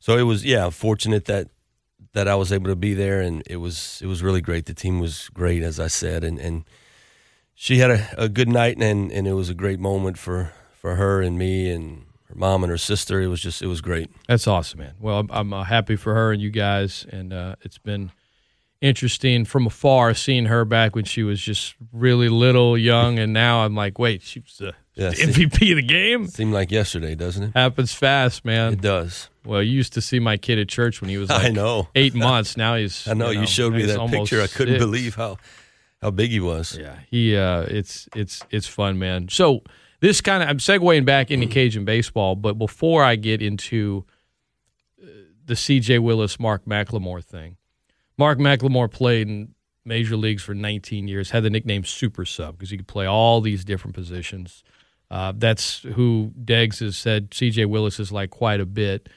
So 0.00 0.16
it 0.16 0.22
was 0.22 0.44
yeah, 0.44 0.70
fortunate 0.70 1.24
that 1.24 1.48
that 2.12 2.28
I 2.28 2.36
was 2.36 2.52
able 2.52 2.68
to 2.70 2.76
be 2.76 2.94
there, 2.94 3.20
and 3.20 3.42
it 3.50 3.56
was 3.56 3.98
it 4.02 4.06
was 4.06 4.22
really 4.22 4.40
great. 4.40 4.66
The 4.66 4.74
team 4.74 5.00
was 5.00 5.28
great, 5.34 5.62
as 5.64 5.80
I 5.80 5.88
said, 5.88 6.22
and 6.22 6.38
and 6.38 6.64
she 7.54 7.78
had 7.78 7.90
a, 7.90 8.08
a 8.16 8.28
good 8.28 8.48
night, 8.48 8.76
and 8.80 9.10
and 9.10 9.26
it 9.26 9.32
was 9.34 9.50
a 9.50 9.54
great 9.54 9.80
moment 9.80 10.16
for 10.18 10.52
for 10.80 10.94
her 10.94 11.20
and 11.20 11.36
me 11.36 11.68
and 11.70 12.04
her 12.28 12.34
mom 12.34 12.62
and 12.62 12.70
her 12.70 12.78
sister. 12.78 13.20
It 13.20 13.28
was 13.28 13.40
just 13.40 13.62
it 13.62 13.66
was 13.66 13.80
great. 13.80 14.10
that's 14.26 14.46
awesome, 14.46 14.80
man. 14.80 14.94
Well, 15.00 15.20
I'm, 15.20 15.30
I'm 15.30 15.52
uh, 15.52 15.64
happy 15.64 15.96
for 15.96 16.14
her 16.14 16.32
and 16.32 16.40
you 16.40 16.50
guys, 16.50 17.06
and 17.10 17.32
uh, 17.32 17.56
it's 17.62 17.78
been 17.78 18.12
interesting 18.80 19.44
from 19.44 19.66
afar 19.66 20.14
seeing 20.14 20.46
her 20.46 20.64
back 20.64 20.94
when 20.94 21.04
she 21.04 21.22
was 21.22 21.40
just 21.40 21.74
really 21.92 22.28
little, 22.28 22.78
young, 22.78 23.18
and 23.18 23.32
now 23.32 23.64
I'm 23.64 23.74
like, 23.74 23.98
wait, 23.98 24.22
she 24.22 24.40
was 24.40 24.56
the, 24.58 24.74
Yeah, 24.94 25.10
the 25.10 25.16
MVP 25.16 25.72
of 25.72 25.76
the 25.76 25.82
game. 25.82 26.26
Seemed 26.28 26.52
like 26.52 26.70
yesterday, 26.70 27.14
doesn't 27.14 27.42
it? 27.42 27.50
Happens 27.54 27.92
fast, 27.92 28.44
man. 28.44 28.74
It 28.74 28.80
does. 28.80 29.30
Well, 29.44 29.62
you 29.62 29.72
used 29.72 29.94
to 29.94 30.00
see 30.00 30.20
my 30.20 30.36
kid 30.36 30.58
at 30.58 30.68
church 30.68 31.00
when 31.00 31.10
he 31.10 31.18
was 31.18 31.28
like 31.30 31.46
I 31.46 31.48
know. 31.48 31.88
eight 31.94 32.14
months. 32.14 32.56
Now 32.56 32.76
he's 32.76 33.08
I 33.08 33.14
know 33.14 33.30
you, 33.30 33.46
showed 33.46 33.72
me 33.72 33.82
that 33.86 34.10
picture. 34.10 34.42
I 34.42 34.46
couldn't 34.46 34.74
six. 34.74 34.84
believe 34.84 35.14
how 35.14 35.38
how 36.02 36.10
big 36.10 36.30
he 36.30 36.40
was. 36.40 36.76
Yeah, 36.78 36.96
he 37.10 37.36
uh, 37.36 37.62
it's 37.62 38.08
it's 38.14 38.42
it's 38.50 38.66
fun, 38.66 38.98
man. 38.98 39.28
So 39.28 39.62
this 40.00 40.20
kind 40.20 40.42
of 40.42 40.48
I'm 40.48 40.58
segueing 40.58 41.04
back 41.04 41.30
into 41.30 41.46
Cajun 41.46 41.84
baseball, 41.84 42.36
but 42.36 42.54
before 42.54 43.02
I 43.02 43.16
get 43.16 43.42
into 43.42 44.04
uh, 45.02 45.06
the 45.44 45.56
C.J. 45.56 45.98
Willis 45.98 46.38
Mark 46.38 46.64
McLemore 46.64 47.24
thing, 47.24 47.56
Mark 48.16 48.38
McLemore 48.38 48.90
played 48.90 49.28
in 49.28 49.54
major 49.84 50.16
leagues 50.16 50.42
for 50.42 50.54
19 50.54 51.08
years, 51.08 51.30
had 51.30 51.42
the 51.42 51.50
nickname 51.50 51.84
Super 51.84 52.24
Sub 52.24 52.58
because 52.58 52.70
he 52.70 52.76
could 52.76 52.86
play 52.86 53.06
all 53.06 53.40
these 53.40 53.64
different 53.64 53.94
positions. 53.94 54.62
Uh, 55.10 55.32
that's 55.34 55.80
who 55.80 56.32
Deggs 56.44 56.80
has 56.80 56.96
said 56.96 57.32
C.J. 57.32 57.64
Willis 57.64 57.98
is 57.98 58.12
like 58.12 58.30
quite 58.30 58.60
a 58.60 58.66
bit. 58.66 59.08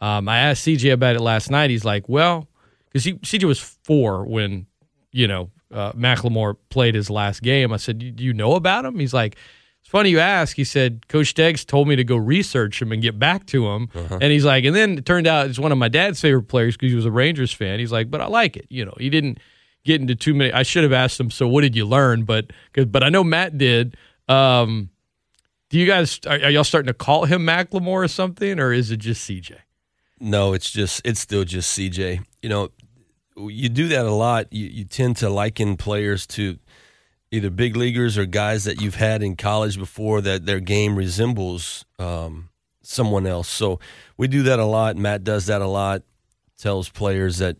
Um, 0.00 0.28
I 0.28 0.38
asked 0.38 0.62
C.J. 0.62 0.90
about 0.90 1.16
it 1.16 1.20
last 1.20 1.50
night. 1.50 1.70
He's 1.70 1.84
like, 1.84 2.08
well, 2.08 2.46
because 2.92 3.04
C.J. 3.04 3.46
was 3.46 3.58
four 3.58 4.24
when 4.24 4.66
you 5.10 5.26
know 5.26 5.50
uh, 5.72 5.92
McLemore 5.92 6.56
played 6.70 6.94
his 6.94 7.10
last 7.10 7.42
game. 7.42 7.72
I 7.72 7.76
said, 7.78 7.98
"Do 7.98 8.24
you 8.24 8.32
know 8.32 8.54
about 8.54 8.84
him?" 8.84 8.98
He's 8.98 9.14
like, 9.14 9.36
"It's 9.88 9.92
funny 9.92 10.10
you 10.10 10.20
ask." 10.20 10.54
He 10.54 10.64
said, 10.64 11.08
"Coach 11.08 11.32
Deggs 11.32 11.64
told 11.64 11.88
me 11.88 11.96
to 11.96 12.04
go 12.04 12.16
research 12.16 12.82
him 12.82 12.92
and 12.92 13.00
get 13.00 13.18
back 13.18 13.46
to 13.46 13.66
him." 13.68 13.88
And 14.20 14.24
he's 14.24 14.44
like, 14.44 14.64
and 14.64 14.76
then 14.76 14.98
it 14.98 15.06
turned 15.06 15.26
out 15.26 15.46
it's 15.46 15.58
one 15.58 15.72
of 15.72 15.78
my 15.78 15.88
dad's 15.88 16.20
favorite 16.20 16.48
players 16.48 16.76
because 16.76 16.92
he 16.92 16.96
was 16.96 17.06
a 17.06 17.10
Rangers 17.10 17.54
fan. 17.54 17.78
He's 17.78 17.90
like, 17.90 18.10
but 18.10 18.20
I 18.20 18.26
like 18.26 18.58
it. 18.58 18.66
You 18.68 18.84
know, 18.84 18.92
he 18.98 19.08
didn't 19.08 19.38
get 19.84 19.98
into 20.02 20.14
too 20.14 20.34
many. 20.34 20.52
I 20.52 20.62
should 20.62 20.82
have 20.82 20.92
asked 20.92 21.18
him. 21.18 21.30
So 21.30 21.48
what 21.48 21.62
did 21.62 21.74
you 21.74 21.86
learn? 21.86 22.24
But 22.24 22.52
but 22.88 23.02
I 23.02 23.08
know 23.08 23.24
Matt 23.24 23.56
did. 23.56 23.96
Um, 24.28 24.90
do 25.70 25.78
you 25.78 25.86
guys 25.86 26.20
are, 26.26 26.34
are 26.34 26.50
y'all 26.50 26.64
starting 26.64 26.88
to 26.88 26.94
call 26.94 27.24
him 27.24 27.46
McLemore 27.46 28.04
or 28.04 28.08
something, 28.08 28.60
or 28.60 28.74
is 28.74 28.90
it 28.90 28.98
just 28.98 29.26
CJ? 29.26 29.56
No, 30.20 30.52
it's 30.52 30.70
just 30.70 31.00
it's 31.04 31.20
still 31.20 31.44
just 31.44 31.76
CJ. 31.78 32.24
You 32.42 32.48
know, 32.50 32.68
you 33.38 33.70
do 33.70 33.88
that 33.88 34.04
a 34.04 34.12
lot. 34.12 34.52
You, 34.52 34.66
you 34.66 34.84
tend 34.84 35.16
to 35.18 35.30
liken 35.30 35.78
players 35.78 36.26
to 36.28 36.58
either 37.30 37.50
big 37.50 37.76
leaguers 37.76 38.16
or 38.16 38.24
guys 38.26 38.64
that 38.64 38.80
you've 38.80 38.94
had 38.94 39.22
in 39.22 39.36
college 39.36 39.78
before 39.78 40.20
that 40.22 40.46
their 40.46 40.60
game 40.60 40.96
resembles 40.96 41.84
um, 41.98 42.48
someone 42.82 43.26
else. 43.26 43.48
So 43.48 43.80
we 44.16 44.28
do 44.28 44.42
that 44.44 44.58
a 44.58 44.64
lot. 44.64 44.96
Matt 44.96 45.24
does 45.24 45.46
that 45.46 45.60
a 45.60 45.66
lot. 45.66 46.02
Tells 46.58 46.88
players 46.88 47.38
that 47.38 47.56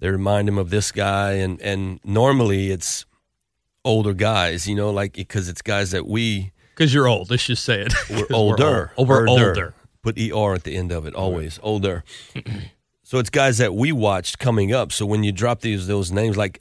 they 0.00 0.08
remind 0.10 0.48
him 0.48 0.58
of 0.58 0.70
this 0.70 0.90
guy, 0.90 1.32
and 1.34 1.60
and 1.60 2.00
normally 2.04 2.70
it's 2.72 3.06
older 3.84 4.14
guys. 4.14 4.66
You 4.66 4.74
know, 4.74 4.90
like 4.90 5.12
because 5.12 5.48
it's 5.48 5.62
guys 5.62 5.92
that 5.92 6.06
we 6.08 6.50
Because 6.74 6.92
you're 6.92 7.06
old. 7.06 7.30
Let's 7.30 7.46
just 7.46 7.64
say 7.64 7.82
it. 7.82 7.94
we're 8.10 8.26
older. 8.32 8.92
old. 8.96 9.08
Oh, 9.08 9.10
we're 9.10 9.28
Older. 9.28 9.48
older. 9.50 9.74
Put 10.02 10.18
ER 10.18 10.54
at 10.54 10.64
the 10.64 10.74
end 10.74 10.90
of 10.90 11.06
it, 11.06 11.14
always. 11.14 11.60
Older. 11.62 12.02
so 13.04 13.18
it's 13.20 13.30
guys 13.30 13.58
that 13.58 13.74
we 13.74 13.92
watched 13.92 14.40
coming 14.40 14.72
up. 14.74 14.90
So 14.90 15.06
when 15.06 15.22
you 15.22 15.30
drop 15.30 15.60
these 15.60 15.86
those 15.86 16.10
names, 16.10 16.36
like 16.36 16.60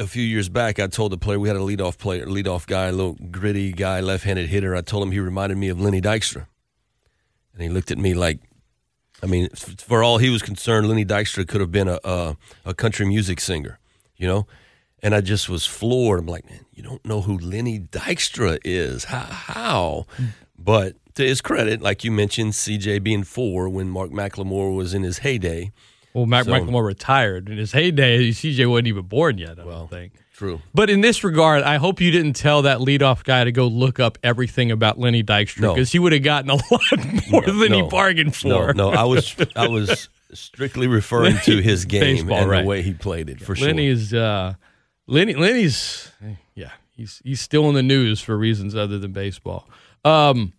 a 0.00 0.06
few 0.06 0.22
years 0.22 0.48
back, 0.48 0.80
I 0.80 0.86
told 0.86 1.12
the 1.12 1.18
player 1.18 1.38
we 1.38 1.48
had 1.48 1.56
a 1.56 1.60
leadoff 1.60 1.98
player, 1.98 2.26
leadoff 2.26 2.66
guy, 2.66 2.86
a 2.86 2.92
little 2.92 3.18
gritty 3.30 3.70
guy, 3.72 4.00
left-handed 4.00 4.48
hitter. 4.48 4.74
I 4.74 4.80
told 4.80 5.02
him 5.04 5.12
he 5.12 5.20
reminded 5.20 5.58
me 5.58 5.68
of 5.68 5.80
Lenny 5.80 6.00
Dykstra, 6.00 6.46
and 7.52 7.62
he 7.62 7.68
looked 7.68 7.90
at 7.90 7.98
me 7.98 8.14
like, 8.14 8.40
I 9.22 9.26
mean, 9.26 9.50
for 9.50 10.02
all 10.02 10.16
he 10.16 10.30
was 10.30 10.42
concerned, 10.42 10.88
Lenny 10.88 11.04
Dykstra 11.04 11.46
could 11.46 11.60
have 11.60 11.70
been 11.70 11.88
a, 11.88 12.00
a 12.02 12.36
a 12.64 12.74
country 12.74 13.04
music 13.06 13.38
singer, 13.38 13.78
you 14.16 14.26
know. 14.26 14.46
And 15.02 15.14
I 15.14 15.20
just 15.20 15.48
was 15.48 15.66
floored. 15.66 16.20
I'm 16.20 16.26
like, 16.26 16.48
man, 16.48 16.66
you 16.72 16.82
don't 16.82 17.04
know 17.04 17.20
who 17.22 17.38
Lenny 17.38 17.78
Dykstra 17.80 18.58
is? 18.64 19.04
How? 19.04 19.20
how? 19.20 20.06
But 20.58 20.96
to 21.14 21.26
his 21.26 21.40
credit, 21.40 21.82
like 21.82 22.04
you 22.04 22.10
mentioned, 22.10 22.52
CJ 22.52 23.02
being 23.02 23.24
four 23.24 23.68
when 23.68 23.88
Mark 23.88 24.10
McLemore 24.10 24.74
was 24.74 24.94
in 24.94 25.02
his 25.02 25.18
heyday. 25.18 25.72
Well, 26.14 26.26
Mac 26.26 26.44
So- 26.44 26.52
McLemore 26.52 26.84
retired 26.86 27.48
in 27.48 27.58
his 27.58 27.72
heyday. 27.72 28.30
CJ 28.30 28.68
wasn't 28.68 28.88
even 28.88 29.04
born 29.04 29.38
yet. 29.38 29.58
I 29.60 29.64
don't 29.64 29.88
think. 29.90 30.12
True. 30.34 30.60
But 30.72 30.88
in 30.88 31.02
this 31.02 31.22
regard, 31.22 31.62
I 31.64 31.76
hope 31.76 32.00
you 32.00 32.10
didn't 32.10 32.32
tell 32.32 32.62
that 32.62 32.78
leadoff 32.78 33.24
guy 33.24 33.44
to 33.44 33.52
go 33.52 33.66
look 33.66 34.00
up 34.00 34.16
everything 34.22 34.70
about 34.70 34.98
Lenny 34.98 35.22
Dykstra 35.22 35.60
No. 35.60 35.74
because 35.74 35.92
he 35.92 35.98
would 35.98 36.12
have 36.12 36.22
gotten 36.22 36.48
a 36.50 36.54
lot 36.70 37.30
more 37.30 37.42
than 37.42 37.72
he 37.74 37.82
bargained 37.82 38.34
for. 38.34 38.72
No, 38.72 38.90
no, 38.90 38.90
I 38.90 39.04
was 39.04 39.36
I 39.56 39.68
was 39.68 40.08
strictly 40.32 40.86
referring 40.86 41.36
to 41.44 41.60
his 41.60 41.84
game 41.84 42.00
Baseball, 42.00 42.38
and 42.38 42.50
right. 42.50 42.62
the 42.62 42.66
way 42.68 42.80
he 42.80 42.94
played 42.94 43.28
it 43.28 43.38
for 43.40 43.54
Lenny 43.54 43.88
sure. 43.88 43.92
is 43.92 44.14
uh, 44.14 44.54
Lenny. 45.06 45.34
Lenny's 45.34 46.10
yeah. 46.54 46.70
He's 46.96 47.20
he's 47.22 47.40
still 47.42 47.68
in 47.68 47.74
the 47.74 47.82
news 47.82 48.22
for 48.22 48.36
reasons 48.38 48.74
other 48.74 48.98
than 48.98 49.12
baseball. 49.12 49.68
Um, 50.06 50.54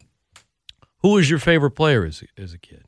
who 1.01 1.13
was 1.13 1.27
your 1.27 1.39
favorite 1.39 1.71
player 1.71 2.05
as 2.05 2.23
as 2.37 2.53
a 2.53 2.59
kid? 2.59 2.83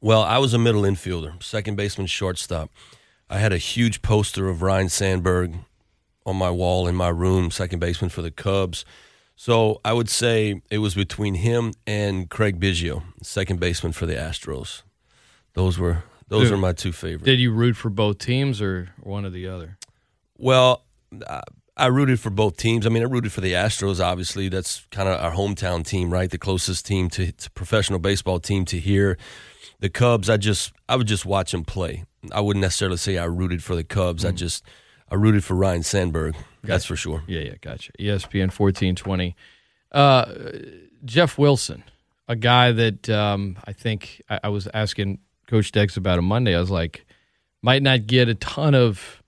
Well, 0.00 0.22
I 0.22 0.38
was 0.38 0.54
a 0.54 0.58
middle 0.58 0.82
infielder, 0.82 1.42
second 1.42 1.76
baseman, 1.76 2.06
shortstop. 2.06 2.70
I 3.28 3.38
had 3.38 3.52
a 3.52 3.58
huge 3.58 4.00
poster 4.00 4.48
of 4.48 4.62
Ryne 4.62 4.88
Sandberg 4.88 5.54
on 6.24 6.36
my 6.36 6.50
wall 6.50 6.86
in 6.86 6.94
my 6.94 7.08
room, 7.08 7.50
second 7.50 7.78
baseman 7.80 8.08
for 8.10 8.22
the 8.22 8.30
Cubs. 8.30 8.84
So 9.34 9.80
I 9.84 9.92
would 9.92 10.08
say 10.08 10.62
it 10.70 10.78
was 10.78 10.94
between 10.94 11.34
him 11.34 11.72
and 11.86 12.28
Craig 12.28 12.58
Biggio, 12.60 13.02
second 13.22 13.60
baseman 13.60 13.92
for 13.92 14.06
the 14.06 14.14
Astros. 14.14 14.82
Those 15.54 15.78
were 15.78 16.04
those 16.28 16.44
Dude, 16.44 16.52
are 16.54 16.58
my 16.58 16.72
two 16.72 16.92
favorites. 16.92 17.24
Did 17.24 17.40
you 17.40 17.52
root 17.52 17.76
for 17.76 17.88
both 17.88 18.18
teams 18.18 18.60
or 18.60 18.90
one 19.00 19.24
or 19.24 19.30
the 19.30 19.46
other? 19.48 19.78
Well, 20.36 20.82
I- 21.28 21.42
I 21.80 21.86
rooted 21.86 22.18
for 22.18 22.30
both 22.30 22.56
teams. 22.56 22.86
I 22.86 22.88
mean, 22.88 23.04
I 23.04 23.06
rooted 23.06 23.30
for 23.32 23.40
the 23.40 23.52
Astros. 23.52 24.04
Obviously, 24.04 24.48
that's 24.48 24.84
kind 24.90 25.08
of 25.08 25.20
our 25.20 25.30
hometown 25.30 25.86
team, 25.86 26.12
right? 26.12 26.28
The 26.28 26.36
closest 26.36 26.84
team 26.84 27.08
to, 27.10 27.30
to 27.30 27.50
professional 27.52 28.00
baseball 28.00 28.40
team 28.40 28.64
to 28.64 28.80
here. 28.80 29.16
The 29.80 29.88
Cubs, 29.88 30.28
I 30.28 30.36
just 30.36 30.72
I 30.88 30.96
would 30.96 31.06
just 31.06 31.24
watch 31.24 31.52
them 31.52 31.64
play. 31.64 32.04
I 32.32 32.40
wouldn't 32.40 32.62
necessarily 32.62 32.96
say 32.96 33.16
I 33.16 33.24
rooted 33.24 33.62
for 33.62 33.76
the 33.76 33.84
Cubs. 33.84 34.24
I 34.24 34.32
just 34.32 34.64
I 35.10 35.14
rooted 35.14 35.44
for 35.44 35.54
Ryne 35.54 35.82
Sandberg. 35.82 36.34
That's 36.64 36.84
for 36.84 36.96
sure. 36.96 37.22
Yeah, 37.26 37.40
yeah, 37.40 37.54
gotcha. 37.60 37.92
ESPN 37.98 38.52
fourteen 38.52 38.96
twenty. 38.96 39.36
Uh, 39.92 40.32
Jeff 41.04 41.38
Wilson, 41.38 41.84
a 42.26 42.36
guy 42.36 42.72
that 42.72 43.08
um, 43.08 43.56
I 43.64 43.72
think 43.72 44.20
I, 44.28 44.40
I 44.44 44.48
was 44.48 44.68
asking 44.74 45.20
Coach 45.46 45.72
Deggs 45.72 45.96
about 45.96 46.18
on 46.18 46.24
Monday. 46.24 46.54
I 46.54 46.60
was 46.60 46.70
like, 46.70 47.06
might 47.62 47.82
not 47.82 48.06
get 48.06 48.28
a 48.28 48.34
ton 48.34 48.74
of 48.74 49.22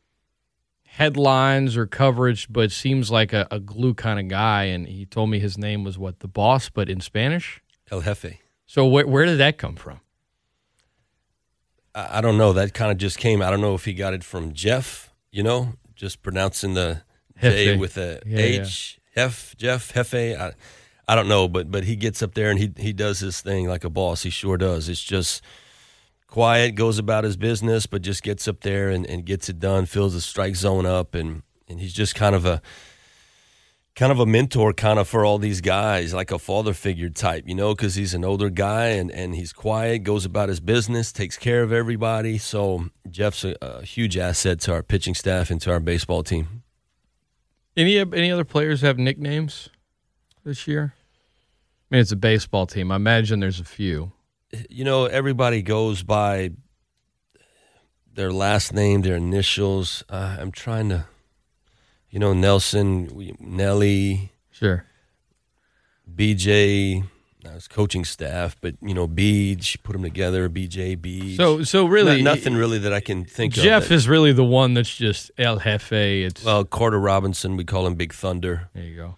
headlines 0.85 1.77
or 1.77 1.87
coverage, 1.87 2.53
but 2.53 2.71
seems 2.73 3.11
like 3.11 3.33
a, 3.33 3.47
a 3.51 3.61
glue 3.61 3.95
kind 3.95 4.19
of 4.21 4.29
guy. 4.29 4.65
And 4.65 4.87
he 4.87 5.07
told 5.07 5.31
me 5.31 5.39
his 5.39 5.57
name 5.57 5.85
was 5.85 5.97
what 5.97 6.21
the 6.21 6.29
boss, 6.29 6.69
but 6.69 6.91
in 6.91 7.01
Spanish. 7.01 7.63
El 7.91 8.03
Jefe. 8.03 8.39
So 8.67 8.87
where 8.87 9.07
where 9.07 9.25
did 9.25 9.39
that 9.39 9.57
come 9.57 9.77
from? 9.77 10.01
I, 11.95 12.21
don't 12.21 12.39
know. 12.39 12.53
That 12.53 12.75
kind 12.75 12.93
of 12.93 12.99
just 12.99 13.19
came. 13.19 13.43
I 13.43 13.51
don't 13.51 13.61
know 13.61 13.75
if 13.75 13.85
he 13.85 13.95
got 13.95 14.15
it 14.15 14.25
from 14.25 14.53
Jeff. 14.53 15.13
You 15.33 15.43
know, 15.43 15.75
just 15.95 16.23
pronouncing 16.23 16.75
the 16.75 17.03
J 17.41 17.77
with 17.77 17.97
a 17.97 18.21
Yeah, 18.27 18.39
H. 18.39 19.01
Hef, 19.15 19.57
Jeff, 19.57 19.93
Hefe. 19.93 20.39
I, 20.39 20.53
I 21.09 21.15
don't 21.15 21.29
know, 21.29 21.49
but 21.49 21.71
but 21.71 21.85
he 21.85 21.97
gets 21.97 22.23
up 22.23 22.35
there 22.35 22.51
and 22.51 22.59
he 22.59 22.73
he 22.77 22.93
does 22.93 23.21
his 23.21 23.41
thing 23.41 23.69
like 23.69 23.85
a 23.85 23.91
boss. 23.91 24.23
He 24.23 24.31
sure 24.31 24.57
does. 24.57 24.89
It's 24.89 25.03
just 25.03 25.43
quiet, 26.29 26.77
goes 26.77 26.99
about 26.99 27.25
his 27.25 27.37
business, 27.37 27.87
but 27.87 28.03
just 28.03 28.23
gets 28.23 28.47
up 28.47 28.61
there 28.61 28.89
and, 28.89 29.05
and 29.07 29.25
gets 29.25 29.49
it 29.49 29.59
done. 29.59 29.87
Fills 29.87 30.15
the 30.15 30.21
strike 30.21 30.57
zone 30.57 30.87
up, 30.87 31.15
and 31.15 31.43
and 31.69 31.81
he's 31.81 31.93
just 31.93 32.15
kind 32.15 32.35
of 32.35 32.47
a 32.47 32.63
kind 34.01 34.11
of 34.13 34.19
a 34.19 34.25
mentor 34.25 34.73
kind 34.73 34.99
of 34.99 35.07
for 35.07 35.27
all 35.27 35.37
these 35.37 35.61
guys 35.61 36.15
like 36.15 36.31
a 36.31 36.39
father 36.39 36.73
figure 36.73 37.11
type 37.11 37.45
you 37.47 37.55
know 37.55 37.75
because 37.75 37.97
he's 37.97 38.15
an 38.15 38.25
older 38.25 38.49
guy 38.49 38.87
and, 38.87 39.11
and 39.11 39.35
he's 39.35 39.53
quiet 39.53 39.99
goes 40.05 40.25
about 40.25 40.49
his 40.49 40.59
business 40.59 41.13
takes 41.13 41.37
care 41.37 41.63
of 41.63 41.71
everybody 41.71 42.39
so 42.39 42.87
jeff's 43.11 43.45
a, 43.45 43.55
a 43.61 43.83
huge 43.85 44.17
asset 44.17 44.59
to 44.59 44.73
our 44.73 44.83
pitching 44.83 45.15
staff 45.15 45.51
and 45.51 45.61
to 45.61 45.71
our 45.71 45.81
baseball 45.81 46.23
team 46.23 46.63
Any 47.77 47.99
any 47.99 48.33
other 48.33 48.43
players 48.45 48.81
have 48.81 48.97
nicknames 48.97 49.69
this 50.45 50.67
year? 50.67 50.95
I 51.91 51.95
mean, 51.95 52.01
it's 52.01 52.11
a 52.11 52.17
baseball 52.17 52.67
team. 52.67 52.91
I 52.91 52.97
imagine 52.97 53.41
there's 53.41 53.61
a 53.61 53.65
few. 53.65 54.13
you 54.71 54.83
know 54.83 55.05
everybody 55.05 55.61
goes 55.61 56.03
by 56.03 56.53
their 58.15 58.33
last 58.33 58.73
name 58.73 59.03
their 59.03 59.17
initials 59.17 60.05
uh, 60.09 60.37
i'm 60.41 60.51
trying 60.51 60.89
to 60.89 61.05
you 62.11 62.19
know 62.19 62.33
nelson 62.33 63.37
nelly 63.39 64.33
Sure. 64.51 64.85
bj 66.15 67.05
now 67.45 67.53
his 67.53 67.69
coaching 67.69 68.05
staff 68.05 68.57
but 68.61 68.75
you 68.83 68.93
know 68.95 69.07
beach 69.07 69.83
put 69.83 69.93
them 69.93 70.03
together 70.03 70.49
bj 70.49 71.01
beach 71.01 71.37
So 71.37 71.63
so 71.63 71.87
really, 71.87 72.23
No- 72.23 72.35
nothing 72.35 72.55
really 72.55 72.79
that 72.79 72.93
I 72.93 73.01
can 73.01 73.25
think 73.25 73.57
of. 73.57 73.63
Jeff 73.63 73.91
is 73.91 74.09
really 74.09 74.33
the 74.33 74.45
one 74.45 74.75
that's 74.75 74.95
just 74.95 75.31
El 75.39 75.59
Jefe. 75.61 75.93
It's 75.93 76.45
well, 76.45 76.65
Carter 76.65 77.01
Robinson. 77.01 77.57
We 77.57 77.65
call 77.65 77.87
him 77.87 77.95
Big 77.95 78.13
Thunder. 78.13 78.69
there 78.75 78.85
you 78.85 78.97
go. 78.97 79.17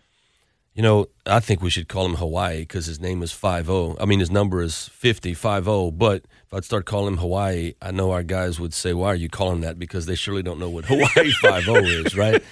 You 0.75 0.83
know, 0.83 1.07
I 1.27 1.41
think 1.41 1.61
we 1.61 1.69
should 1.69 1.87
call 1.89 2.07
him 2.07 2.15
Hawaii 2.15 2.61
because 2.61 2.87
his 2.87 2.99
name 3.01 3.23
is 3.23 3.31
five 3.33 3.67
zero. 3.67 3.97
I 4.01 4.05
mean, 4.07 4.21
his 4.21 4.31
number 4.31 4.63
is 4.63 4.89
50, 4.89 5.35
5-0. 5.35 5.99
But 5.99 6.23
if 6.47 6.55
I'd 6.55 6.65
start 6.65 6.87
calling 6.87 7.09
him 7.15 7.19
Hawaii, 7.19 7.75
I 7.83 7.91
know 7.91 8.11
our 8.13 8.23
guys 8.23 8.59
would 8.59 8.73
say, 8.73 8.95
"Why 8.95 9.09
are 9.09 9.15
you 9.15 9.29
calling 9.29 9.61
that?" 9.63 9.79
Because 9.79 10.07
they 10.07 10.15
surely 10.15 10.43
don't 10.43 10.59
know 10.59 10.71
what 10.71 10.85
Hawaii 10.87 11.31
five 11.43 11.65
zero 11.65 11.83
is, 11.85 12.17
right? 12.17 12.43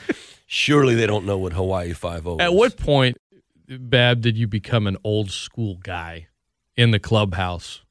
Surely 0.53 0.97
they 0.97 1.07
don't 1.07 1.25
know 1.25 1.39
what 1.39 1.53
Hawaii 1.53 1.93
five 1.93 2.25
zero. 2.25 2.39
At 2.41 2.53
what 2.55 2.77
point, 2.77 3.19
Bab, 3.69 4.21
did 4.21 4.37
you 4.37 4.49
become 4.49 4.89
an 4.89 4.97
old 5.05 5.31
school 5.31 5.77
guy 5.77 6.27
in 6.77 6.91
the 6.91 6.99
clubhouse? 6.99 7.83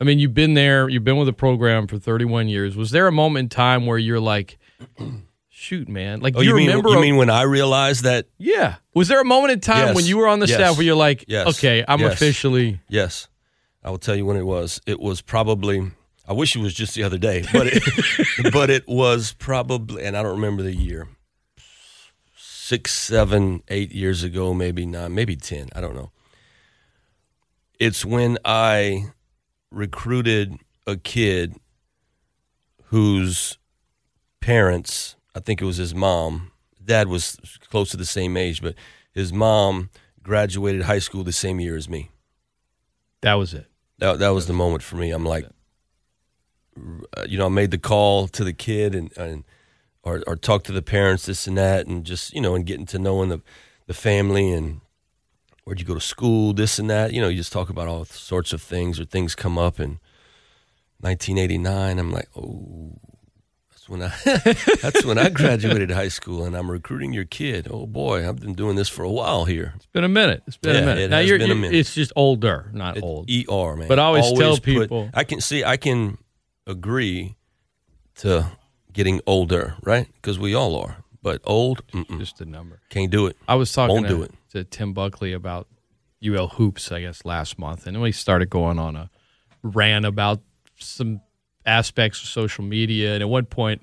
I 0.00 0.04
mean, 0.04 0.18
you've 0.18 0.32
been 0.32 0.54
there. 0.54 0.88
You've 0.88 1.04
been 1.04 1.18
with 1.18 1.26
the 1.26 1.34
program 1.34 1.86
for 1.86 1.98
31 1.98 2.48
years. 2.48 2.74
Was 2.74 2.90
there 2.90 3.06
a 3.06 3.12
moment 3.12 3.44
in 3.44 3.48
time 3.50 3.84
where 3.84 3.98
you're 3.98 4.18
like, 4.18 4.56
"Shoot, 5.50 5.90
man!" 5.90 6.20
Like 6.20 6.36
Oh, 6.36 6.38
do 6.38 6.44
you, 6.46 6.52
you, 6.52 6.56
mean 6.56 6.68
remember? 6.68 6.88
you 6.88 6.96
a- 6.96 7.00
mean 7.02 7.16
when 7.16 7.28
I 7.28 7.42
realized 7.42 8.04
that? 8.04 8.28
yeah. 8.38 8.76
Was 8.94 9.08
there 9.08 9.20
a 9.20 9.24
moment 9.26 9.52
in 9.52 9.60
time 9.60 9.88
Yes. 9.88 9.96
when 9.96 10.06
you 10.06 10.16
were 10.16 10.26
on 10.26 10.38
the 10.38 10.46
Yes. 10.46 10.56
staff 10.56 10.76
where 10.78 10.86
you're 10.86 10.94
like, 10.96 11.26
Yes. 11.28 11.48
"Okay, 11.58 11.84
I'm 11.86 12.02
officially." 12.02 12.80
Yes, 12.88 13.28
I 13.84 13.90
will 13.90 13.98
tell 13.98 14.16
you 14.16 14.24
when 14.24 14.38
it 14.38 14.46
was. 14.46 14.80
It 14.86 15.00
was 15.00 15.20
probably. 15.20 15.90
I 16.26 16.32
wish 16.32 16.56
it 16.56 16.60
was 16.62 16.72
just 16.72 16.94
the 16.94 17.02
other 17.02 17.18
day, 17.18 17.44
but 17.52 17.66
it, 17.66 17.82
but 18.54 18.70
it 18.70 18.88
was 18.88 19.34
probably, 19.34 20.02
and 20.02 20.16
I 20.16 20.22
don't 20.22 20.36
remember 20.36 20.62
the 20.62 20.74
year. 20.74 21.08
Six, 22.70 22.92
seven, 22.92 23.64
eight 23.66 23.90
years 23.90 24.22
ago, 24.22 24.54
maybe 24.54 24.86
nine, 24.86 25.12
maybe 25.12 25.34
ten. 25.34 25.70
I 25.74 25.80
don't 25.80 25.96
know. 25.96 26.12
It's 27.80 28.04
when 28.04 28.38
I 28.44 29.06
recruited 29.72 30.54
a 30.86 30.96
kid 30.96 31.56
whose 32.84 33.58
parents, 34.38 35.16
I 35.34 35.40
think 35.40 35.60
it 35.60 35.64
was 35.64 35.78
his 35.78 35.96
mom. 35.96 36.52
Dad 36.84 37.08
was 37.08 37.40
close 37.70 37.90
to 37.90 37.96
the 37.96 38.06
same 38.06 38.36
age, 38.36 38.62
but 38.62 38.76
his 39.12 39.32
mom 39.32 39.90
graduated 40.22 40.82
high 40.82 41.00
school 41.00 41.24
the 41.24 41.32
same 41.32 41.58
year 41.58 41.74
as 41.74 41.88
me. 41.88 42.12
That 43.22 43.34
was 43.34 43.52
it. 43.52 43.66
That 43.98 44.20
that 44.20 44.28
was 44.28 44.46
the 44.46 44.52
moment 44.52 44.84
for 44.84 44.94
me. 44.94 45.10
I'm 45.10 45.26
like, 45.26 45.46
uh, 47.16 47.24
you 47.28 47.36
know, 47.36 47.46
I 47.46 47.48
made 47.48 47.72
the 47.72 47.78
call 47.78 48.28
to 48.28 48.44
the 48.44 48.52
kid 48.52 48.94
and 48.94 49.10
and 49.18 49.42
or 50.02 50.22
or 50.26 50.36
talk 50.36 50.64
to 50.64 50.72
the 50.72 50.82
parents, 50.82 51.26
this 51.26 51.46
and 51.46 51.56
that, 51.58 51.86
and 51.86 52.04
just 52.04 52.32
you 52.34 52.40
know, 52.40 52.54
and 52.54 52.66
getting 52.66 52.86
to 52.86 52.98
knowing 52.98 53.28
the 53.28 53.40
the 53.86 53.94
family 53.94 54.52
and 54.52 54.80
where'd 55.64 55.78
you 55.80 55.86
go 55.86 55.94
to 55.94 56.00
school, 56.00 56.52
this 56.52 56.78
and 56.78 56.88
that. 56.90 57.12
You 57.12 57.20
know, 57.20 57.28
you 57.28 57.36
just 57.36 57.52
talk 57.52 57.68
about 57.70 57.88
all 57.88 58.04
sorts 58.04 58.52
of 58.52 58.62
things 58.62 58.98
or 59.00 59.04
things 59.04 59.34
come 59.34 59.58
up. 59.58 59.78
And 59.78 59.98
1989, 61.00 61.98
I'm 61.98 62.12
like, 62.12 62.28
oh, 62.36 62.92
that's 63.70 63.88
when 63.88 64.02
I 64.02 64.12
that's 64.82 65.04
when 65.04 65.18
I 65.18 65.28
graduated 65.30 65.90
high 65.90 66.08
school, 66.08 66.44
and 66.44 66.54
I'm 66.56 66.70
recruiting 66.70 67.12
your 67.12 67.24
kid. 67.24 67.68
Oh 67.70 67.86
boy, 67.86 68.28
I've 68.28 68.40
been 68.40 68.54
doing 68.54 68.76
this 68.76 68.88
for 68.88 69.02
a 69.02 69.10
while 69.10 69.44
here. 69.46 69.72
It's 69.76 69.86
been 69.86 70.04
a 70.04 70.08
minute. 70.08 70.42
It's 70.46 70.56
been 70.56 70.74
Yeah, 70.76 70.82
a 70.82 70.86
minute. 70.86 71.04
it 71.04 71.10
now 71.10 71.18
you're, 71.20 71.36
a 71.36 71.54
minute. 71.54 71.74
It's 71.74 71.94
just 71.94 72.12
older, 72.16 72.70
not 72.74 72.96
It- 72.98 73.02
old. 73.02 73.30
ER, 73.30 73.76
man. 73.76 73.88
But 73.88 73.98
I 73.98 74.04
always 74.04 74.30
tell 74.32 74.54
put- 74.54 74.62
people- 74.64 75.10
I 75.14 75.24
can 75.24 75.40
see, 75.40 75.64
I 75.64 75.76
can 75.76 76.18
agree 76.66 77.36
to 78.16 78.50
getting 78.92 79.20
older, 79.26 79.74
right? 79.82 80.06
Because 80.14 80.38
we 80.38 80.54
all 80.54 80.76
are. 80.76 80.98
But 81.22 81.42
old, 81.44 81.86
mm-mm, 81.88 82.18
just 82.18 82.40
a 82.40 82.46
number. 82.46 82.80
can't 82.88 83.10
do 83.10 83.26
it. 83.26 83.36
I 83.46 83.54
was 83.56 83.70
talking 83.72 83.94
Won't 83.94 84.08
to, 84.08 84.14
do 84.16 84.22
it. 84.22 84.32
to 84.52 84.64
Tim 84.64 84.94
Buckley 84.94 85.32
about 85.34 85.68
UL 86.26 86.48
hoops, 86.48 86.90
I 86.90 87.02
guess, 87.02 87.24
last 87.24 87.58
month, 87.58 87.86
and 87.86 88.00
we 88.00 88.12
started 88.12 88.48
going 88.48 88.78
on 88.78 88.96
a 88.96 89.10
rant 89.62 90.06
about 90.06 90.40
some 90.78 91.20
aspects 91.66 92.22
of 92.22 92.28
social 92.28 92.64
media. 92.64 93.14
And 93.14 93.22
at 93.22 93.28
one 93.28 93.44
point, 93.44 93.82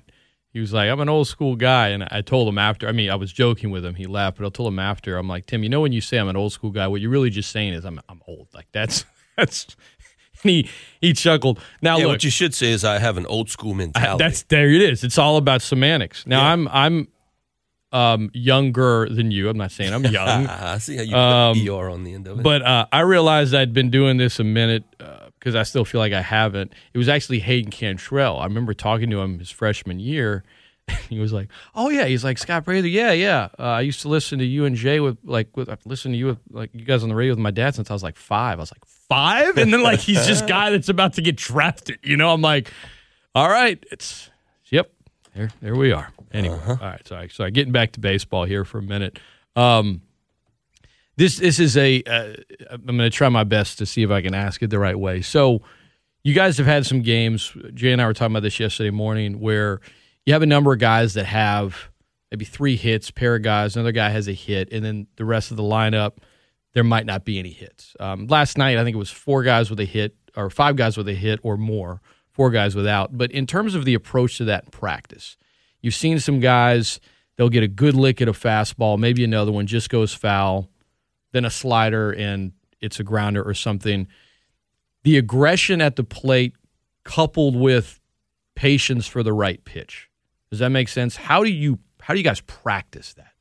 he 0.52 0.58
was 0.58 0.72
like, 0.72 0.90
"I'm 0.90 0.98
an 1.00 1.08
old 1.08 1.28
school 1.28 1.54
guy," 1.54 1.88
and 1.88 2.02
I 2.10 2.22
told 2.22 2.48
him 2.48 2.58
after. 2.58 2.88
I 2.88 2.92
mean, 2.92 3.08
I 3.10 3.14
was 3.14 3.32
joking 3.32 3.70
with 3.70 3.84
him. 3.84 3.94
He 3.94 4.06
laughed, 4.06 4.38
but 4.38 4.46
I 4.46 4.50
told 4.50 4.72
him 4.72 4.78
after. 4.80 5.16
I'm 5.16 5.28
like, 5.28 5.46
Tim, 5.46 5.62
you 5.62 5.68
know 5.68 5.80
when 5.80 5.92
you 5.92 6.00
say 6.00 6.16
I'm 6.18 6.28
an 6.28 6.36
old 6.36 6.52
school 6.52 6.70
guy, 6.70 6.88
what 6.88 7.00
you're 7.00 7.10
really 7.10 7.30
just 7.30 7.50
saying 7.50 7.72
is 7.74 7.84
I'm 7.84 8.00
I'm 8.08 8.20
old. 8.26 8.48
Like 8.52 8.66
that's 8.72 9.04
that's. 9.36 9.76
He 10.42 10.68
he 11.00 11.12
chuckled. 11.12 11.58
Now 11.82 11.96
Yeah, 11.98 12.04
look, 12.04 12.12
what 12.14 12.24
you 12.24 12.30
should 12.30 12.54
say 12.54 12.70
is 12.70 12.84
I 12.84 12.98
have 12.98 13.16
an 13.18 13.26
old 13.26 13.50
school 13.50 13.74
mentality. 13.74 14.22
that's 14.22 14.42
there 14.44 14.68
it 14.70 14.82
is. 14.82 15.02
It's 15.04 15.18
all 15.18 15.36
about 15.36 15.62
semantics. 15.62 16.26
Now 16.26 16.40
Yeah. 16.42 16.52
I'm 16.52 16.68
I'm 16.68 17.08
um 17.90 18.30
younger 18.34 19.08
than 19.08 19.30
you. 19.30 19.48
I'm 19.48 19.56
not 19.56 19.72
saying 19.72 19.92
I'm 19.94 20.04
young. 20.04 20.46
I 20.48 20.78
see 20.78 20.96
how 20.96 21.02
you 21.02 21.16
Um, 21.16 21.58
put 21.58 21.68
ER 21.68 21.88
on 21.90 22.04
the 22.04 22.12
end 22.14 22.26
of 22.28 22.38
it. 22.38 22.42
But 22.42 22.62
uh, 22.62 22.86
I 22.92 23.00
realized 23.00 23.54
I'd 23.54 23.72
been 23.72 23.90
doing 23.90 24.16
this 24.18 24.38
a 24.38 24.44
minute 24.44 24.84
because 25.38 25.54
I 25.54 25.62
still 25.62 25.84
feel 25.84 26.00
like 26.00 26.12
I 26.12 26.20
haven't. 26.20 26.72
It 26.92 26.98
was 26.98 27.08
actually 27.08 27.38
Hayden 27.40 27.70
Cantrell. 27.70 28.38
I 28.38 28.44
remember 28.44 28.74
talking 28.74 29.08
to 29.10 29.20
him 29.20 29.38
his 29.38 29.50
freshman 29.50 30.00
year. 30.00 30.44
he 31.10 31.18
was 31.18 31.32
like, 31.34 31.48
"Oh 31.74 31.90
yeah," 31.90 32.06
he's 32.06 32.24
like 32.24 32.38
Scott 32.38 32.64
Prather. 32.64 32.88
Yeah, 32.88 33.12
yeah. 33.12 33.48
Uh, 33.58 33.62
I 33.62 33.80
used 33.82 34.00
to 34.02 34.08
listen 34.08 34.38
to 34.38 34.44
you 34.44 34.64
and 34.64 34.74
Jay 34.76 35.00
with 35.00 35.18
like 35.22 35.54
with 35.56 35.68
I've 35.68 35.84
listened 35.86 36.14
to 36.14 36.18
you 36.18 36.26
with 36.26 36.38
like 36.50 36.70
you 36.74 36.84
guys 36.84 37.02
on 37.02 37.08
the 37.10 37.14
radio 37.14 37.32
with 37.32 37.38
my 37.38 37.50
dad 37.50 37.74
since 37.74 37.90
I 37.90 37.92
was 37.94 38.02
like 38.02 38.16
five. 38.16 38.58
I 38.58 38.60
was 38.62 38.72
like 38.72 38.84
five, 39.08 39.58
and 39.58 39.72
then 39.72 39.82
like 39.82 40.00
he's 40.00 40.26
just 40.26 40.46
guy 40.46 40.70
that's 40.70 40.88
about 40.88 41.14
to 41.14 41.22
get 41.22 41.36
drafted. 41.36 41.98
You 42.02 42.16
know, 42.16 42.32
I'm 42.32 42.42
like, 42.42 42.72
all 43.34 43.48
right, 43.48 43.84
it's 43.90 44.30
yep. 44.70 44.92
There, 45.34 45.50
there 45.60 45.74
we 45.74 45.92
are. 45.92 46.12
Anyway, 46.32 46.60
all 46.66 46.76
right. 46.76 47.06
Sorry, 47.06 47.28
sorry. 47.28 47.50
Getting 47.50 47.72
back 47.72 47.92
to 47.92 48.00
baseball 48.00 48.44
here 48.44 48.64
for 48.64 48.78
a 48.78 48.82
minute. 48.82 49.18
Um, 49.56 50.02
this 51.16 51.38
this 51.38 51.58
is 51.58 51.76
a. 51.76 52.02
Uh, 52.02 52.34
I'm 52.70 52.82
going 52.82 52.98
to 52.98 53.10
try 53.10 53.28
my 53.28 53.44
best 53.44 53.78
to 53.78 53.86
see 53.86 54.02
if 54.02 54.10
I 54.10 54.22
can 54.22 54.34
ask 54.34 54.62
it 54.62 54.70
the 54.70 54.78
right 54.78 54.98
way. 54.98 55.22
So, 55.22 55.62
you 56.22 56.34
guys 56.34 56.58
have 56.58 56.66
had 56.66 56.86
some 56.86 57.02
games. 57.02 57.52
Jay 57.74 57.92
and 57.92 58.02
I 58.02 58.06
were 58.06 58.14
talking 58.14 58.32
about 58.32 58.42
this 58.42 58.60
yesterday 58.60 58.90
morning, 58.90 59.40
where 59.40 59.80
you 60.26 60.32
have 60.32 60.42
a 60.42 60.46
number 60.46 60.72
of 60.72 60.78
guys 60.78 61.14
that 61.14 61.26
have 61.26 61.88
maybe 62.30 62.44
three 62.44 62.76
hits, 62.76 63.10
pair 63.10 63.36
of 63.36 63.42
guys, 63.42 63.74
another 63.74 63.92
guy 63.92 64.10
has 64.10 64.28
a 64.28 64.32
hit, 64.32 64.72
and 64.72 64.84
then 64.84 65.06
the 65.16 65.24
rest 65.24 65.50
of 65.50 65.56
the 65.56 65.62
lineup 65.62 66.18
there 66.74 66.84
might 66.84 67.06
not 67.06 67.24
be 67.24 67.38
any 67.38 67.50
hits. 67.50 67.96
Um, 67.98 68.26
last 68.26 68.58
night, 68.58 68.78
I 68.78 68.84
think 68.84 68.94
it 68.94 68.98
was 68.98 69.10
four 69.10 69.42
guys 69.42 69.70
with 69.70 69.80
a 69.80 69.84
hit, 69.84 70.14
or 70.36 70.50
five 70.50 70.76
guys 70.76 70.96
with 70.96 71.08
a 71.08 71.14
hit, 71.14 71.40
or 71.42 71.56
more, 71.56 72.00
four 72.30 72.50
guys 72.50 72.74
without. 72.74 73.16
But 73.16 73.32
in 73.32 73.46
terms 73.46 73.74
of 73.74 73.84
the 73.84 73.94
approach 73.94 74.38
to 74.38 74.44
that 74.44 74.64
in 74.64 74.70
practice, 74.70 75.36
you've 75.80 75.94
seen 75.94 76.20
some 76.20 76.40
guys 76.40 77.00
they'll 77.36 77.48
get 77.48 77.62
a 77.62 77.68
good 77.68 77.94
lick 77.94 78.20
at 78.20 78.28
a 78.28 78.32
fastball, 78.32 78.98
maybe 78.98 79.24
another 79.24 79.52
one 79.52 79.66
just 79.66 79.88
goes 79.88 80.12
foul, 80.12 80.68
then 81.32 81.44
a 81.44 81.50
slider 81.50 82.12
and 82.12 82.52
it's 82.80 83.00
a 83.00 83.04
grounder 83.04 83.42
or 83.42 83.54
something. 83.54 84.06
The 85.04 85.16
aggression 85.16 85.80
at 85.80 85.96
the 85.96 86.04
plate 86.04 86.54
coupled 87.04 87.56
with 87.56 88.00
patience 88.54 89.06
for 89.06 89.22
the 89.22 89.32
right 89.32 89.64
pitch. 89.64 90.10
Does 90.50 90.58
that 90.58 90.70
make 90.70 90.88
sense? 90.88 91.16
How 91.16 91.44
do 91.44 91.50
you 91.50 91.78
how 92.00 92.14
do 92.14 92.18
you 92.18 92.24
guys 92.24 92.40
practice 92.42 93.14
that? 93.14 93.32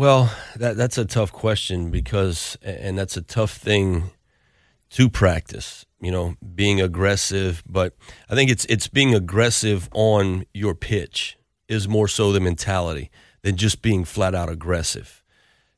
Well, 0.00 0.32
that 0.56 0.78
that's 0.78 0.96
a 0.96 1.04
tough 1.04 1.30
question 1.30 1.90
because, 1.90 2.56
and 2.62 2.96
that's 2.96 3.18
a 3.18 3.20
tough 3.20 3.52
thing 3.52 4.04
to 4.92 5.10
practice. 5.10 5.84
You 6.00 6.10
know, 6.10 6.36
being 6.54 6.80
aggressive, 6.80 7.62
but 7.68 7.94
I 8.30 8.34
think 8.34 8.50
it's 8.50 8.64
it's 8.64 8.88
being 8.88 9.14
aggressive 9.14 9.90
on 9.92 10.46
your 10.54 10.74
pitch 10.74 11.36
is 11.68 11.86
more 11.86 12.08
so 12.08 12.32
the 12.32 12.40
mentality 12.40 13.10
than 13.42 13.56
just 13.56 13.82
being 13.82 14.06
flat 14.06 14.34
out 14.34 14.48
aggressive. 14.48 15.22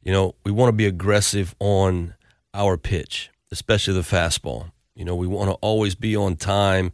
You 0.05 0.13
know, 0.13 0.37
we 0.45 0.53
want 0.53 0.69
to 0.69 0.77
be 0.77 0.87
aggressive 0.87 1.57
on 1.59 2.15
our 2.55 2.77
pitch, 2.77 3.29
especially 3.51 3.95
the 3.95 4.03
fastball. 4.03 4.71
You 4.95 5.05
know, 5.05 5.17
we 5.17 5.27
want 5.27 5.51
to 5.51 5.55
always 5.55 5.97
be 5.97 6.15
on 6.15 6.37
time, 6.37 6.93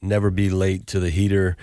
never 0.00 0.30
be 0.30 0.48
late 0.48 0.86
to 0.86 0.98
the 0.98 1.10
heater 1.10 1.58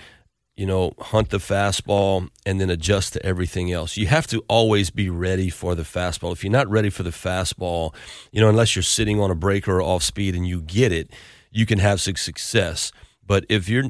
you 0.58 0.66
know, 0.66 0.92
hunt 0.98 1.30
the 1.30 1.38
fastball 1.38 2.28
and 2.44 2.60
then 2.60 2.68
adjust 2.68 3.12
to 3.12 3.24
everything 3.24 3.70
else. 3.70 3.96
You 3.96 4.08
have 4.08 4.26
to 4.26 4.44
always 4.48 4.90
be 4.90 5.08
ready 5.08 5.50
for 5.50 5.76
the 5.76 5.84
fastball. 5.84 6.32
If 6.32 6.42
you're 6.42 6.50
not 6.50 6.68
ready 6.68 6.90
for 6.90 7.04
the 7.04 7.10
fastball, 7.10 7.94
you 8.32 8.40
know, 8.40 8.48
unless 8.48 8.74
you're 8.74 8.82
sitting 8.82 9.20
on 9.20 9.30
a 9.30 9.36
breaker 9.36 9.76
or 9.76 9.82
off 9.82 10.02
speed 10.02 10.34
and 10.34 10.48
you 10.48 10.60
get 10.60 10.90
it, 10.90 11.12
you 11.52 11.64
can 11.64 11.78
have 11.78 12.00
success. 12.00 12.90
But 13.24 13.46
if 13.48 13.68
you're 13.68 13.84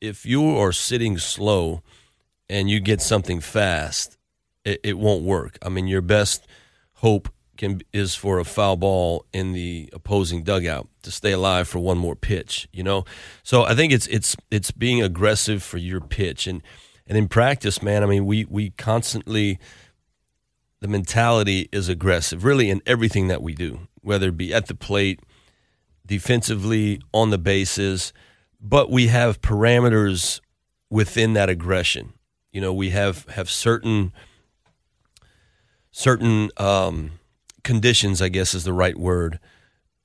if 0.00 0.26
you 0.26 0.58
are 0.58 0.72
sitting 0.72 1.18
slow 1.18 1.82
and 2.48 2.68
you 2.68 2.80
get 2.80 3.00
something 3.00 3.38
fast, 3.38 4.18
it, 4.64 4.80
it 4.82 4.98
won't 4.98 5.22
work. 5.22 5.56
I 5.62 5.68
mean, 5.68 5.86
your 5.86 6.02
best 6.02 6.48
hope 6.94 7.28
can 7.58 7.82
is 7.92 8.14
for 8.14 8.38
a 8.38 8.44
foul 8.44 8.76
ball 8.76 9.26
in 9.34 9.52
the 9.52 9.90
opposing 9.92 10.42
dugout 10.42 10.88
to 11.02 11.10
stay 11.10 11.32
alive 11.32 11.68
for 11.68 11.80
one 11.80 11.98
more 11.98 12.16
pitch, 12.16 12.68
you 12.72 12.82
know. 12.82 13.04
So 13.42 13.64
I 13.64 13.74
think 13.74 13.92
it's 13.92 14.06
it's 14.06 14.34
it's 14.50 14.70
being 14.70 15.02
aggressive 15.02 15.62
for 15.62 15.76
your 15.76 16.00
pitch 16.00 16.46
and 16.46 16.62
and 17.06 17.16
in 17.18 17.28
practice, 17.28 17.82
man, 17.82 18.02
I 18.02 18.06
mean, 18.06 18.26
we 18.26 18.44
we 18.44 18.70
constantly 18.70 19.58
the 20.80 20.88
mentality 20.88 21.68
is 21.72 21.88
aggressive, 21.88 22.44
really 22.44 22.70
in 22.70 22.80
everything 22.86 23.28
that 23.28 23.42
we 23.42 23.54
do, 23.54 23.88
whether 24.02 24.28
it 24.28 24.36
be 24.36 24.54
at 24.54 24.66
the 24.66 24.74
plate, 24.74 25.20
defensively, 26.06 27.00
on 27.12 27.30
the 27.30 27.38
bases, 27.38 28.12
but 28.60 28.90
we 28.90 29.08
have 29.08 29.40
parameters 29.40 30.40
within 30.90 31.32
that 31.32 31.48
aggression. 31.48 32.12
You 32.52 32.60
know, 32.60 32.72
we 32.72 32.90
have 32.90 33.24
have 33.30 33.50
certain 33.50 34.12
certain 35.90 36.50
um, 36.58 37.18
conditions, 37.68 38.22
I 38.22 38.30
guess 38.30 38.54
is 38.54 38.64
the 38.64 38.72
right 38.72 38.96
word, 38.96 39.38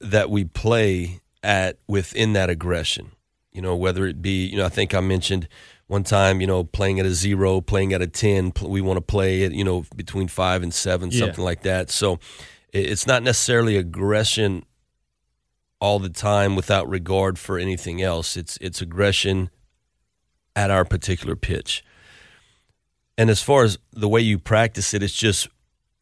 that 0.01 0.29
we 0.29 0.43
play 0.43 1.21
at 1.41 1.77
within 1.87 2.33
that 2.33 2.49
aggression. 2.49 3.11
You 3.53 3.61
know, 3.61 3.73
whether 3.73 4.05
it 4.05 4.21
be, 4.21 4.45
you 4.47 4.57
know, 4.57 4.65
I 4.65 4.69
think 4.69 4.93
I 4.93 4.99
mentioned 4.99 5.47
one 5.87 6.03
time, 6.03 6.41
you 6.41 6.47
know, 6.47 6.65
playing 6.65 6.99
at 6.99 7.05
a 7.05 7.13
zero, 7.13 7.61
playing 7.61 7.93
at 7.93 8.01
a 8.01 8.07
10, 8.07 8.51
we 8.63 8.81
want 8.81 8.97
to 8.97 9.01
play 9.01 9.45
at, 9.45 9.53
you 9.53 9.63
know, 9.63 9.85
between 9.95 10.27
five 10.27 10.61
and 10.61 10.73
seven, 10.73 11.09
Yeah. 11.09 11.19
something 11.19 11.43
like 11.45 11.61
that. 11.61 11.89
So 11.89 12.19
it's 12.73 13.07
not 13.07 13.23
necessarily 13.23 13.77
aggression 13.77 14.65
all 15.79 15.99
the 15.99 16.09
time 16.09 16.57
without 16.57 16.89
regard 16.89 17.39
for 17.39 17.57
anything 17.57 18.01
else. 18.01 18.35
It's, 18.35 18.57
it's 18.59 18.81
aggression 18.81 19.51
at 20.53 20.69
our 20.69 20.83
particular 20.83 21.37
pitch. 21.37 21.81
And 23.17 23.29
as 23.29 23.41
far 23.41 23.63
as 23.63 23.77
the 23.93 24.09
way 24.09 24.19
you 24.19 24.37
practice 24.37 24.93
it, 24.93 25.01
it's 25.01 25.13
just 25.13 25.47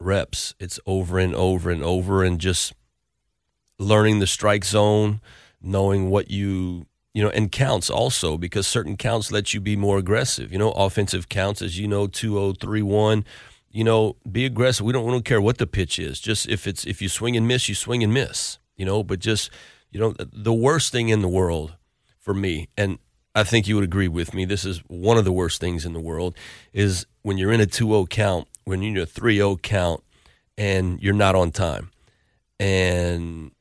reps. 0.01 0.53
It's 0.59 0.79
over 0.85 1.19
and 1.19 1.35
over 1.35 1.69
and 1.69 1.83
over 1.83 2.23
and 2.23 2.39
just 2.39 2.73
learning 3.77 4.19
the 4.19 4.27
strike 4.27 4.65
zone, 4.65 5.21
knowing 5.61 6.09
what 6.09 6.29
you, 6.29 6.87
you 7.13 7.23
know, 7.23 7.29
and 7.29 7.51
counts 7.51 7.89
also 7.89 8.37
because 8.37 8.67
certain 8.67 8.97
counts 8.97 9.31
let 9.31 9.53
you 9.53 9.59
be 9.59 9.75
more 9.75 9.97
aggressive. 9.97 10.51
You 10.51 10.59
know, 10.59 10.71
offensive 10.71 11.29
counts, 11.29 11.61
as 11.61 11.77
you 11.77 11.87
know, 11.87 12.07
2 12.07 12.33
0, 12.33 12.53
3 12.53 12.81
1. 12.81 13.25
You 13.73 13.85
know, 13.85 14.17
be 14.29 14.45
aggressive. 14.45 14.85
We 14.85 14.91
don't, 14.91 15.05
we 15.05 15.11
don't 15.11 15.23
care 15.23 15.41
what 15.41 15.57
the 15.57 15.67
pitch 15.67 15.97
is. 15.97 16.19
Just 16.19 16.47
if 16.49 16.67
it's 16.67 16.85
if 16.85 17.01
you 17.01 17.07
swing 17.07 17.37
and 17.37 17.47
miss, 17.47 17.69
you 17.69 17.75
swing 17.75 18.03
and 18.03 18.13
miss. 18.13 18.57
You 18.75 18.85
know, 18.85 19.03
but 19.03 19.19
just 19.19 19.49
you 19.91 19.99
know, 19.99 20.15
the 20.17 20.53
worst 20.53 20.91
thing 20.91 21.09
in 21.09 21.21
the 21.21 21.27
world 21.27 21.75
for 22.19 22.33
me, 22.33 22.69
and 22.77 22.97
I 23.35 23.43
think 23.43 23.67
you 23.67 23.75
would 23.75 23.83
agree 23.83 24.07
with 24.07 24.33
me. 24.33 24.45
This 24.45 24.65
is 24.65 24.79
one 24.87 25.17
of 25.17 25.25
the 25.25 25.31
worst 25.31 25.59
things 25.59 25.85
in 25.85 25.93
the 25.93 25.99
world 25.99 26.35
is 26.73 27.05
when 27.21 27.37
you're 27.37 27.51
in 27.51 27.61
a 27.61 27.65
2-0 27.65 28.09
count, 28.09 28.47
when 28.63 28.81
you're 28.81 28.97
in 28.97 29.03
a 29.03 29.05
3-0 29.05 29.61
count, 29.61 30.03
and 30.57 31.01
you're 31.01 31.13
not 31.13 31.35
on 31.35 31.51
time, 31.51 31.91
and 32.59 33.51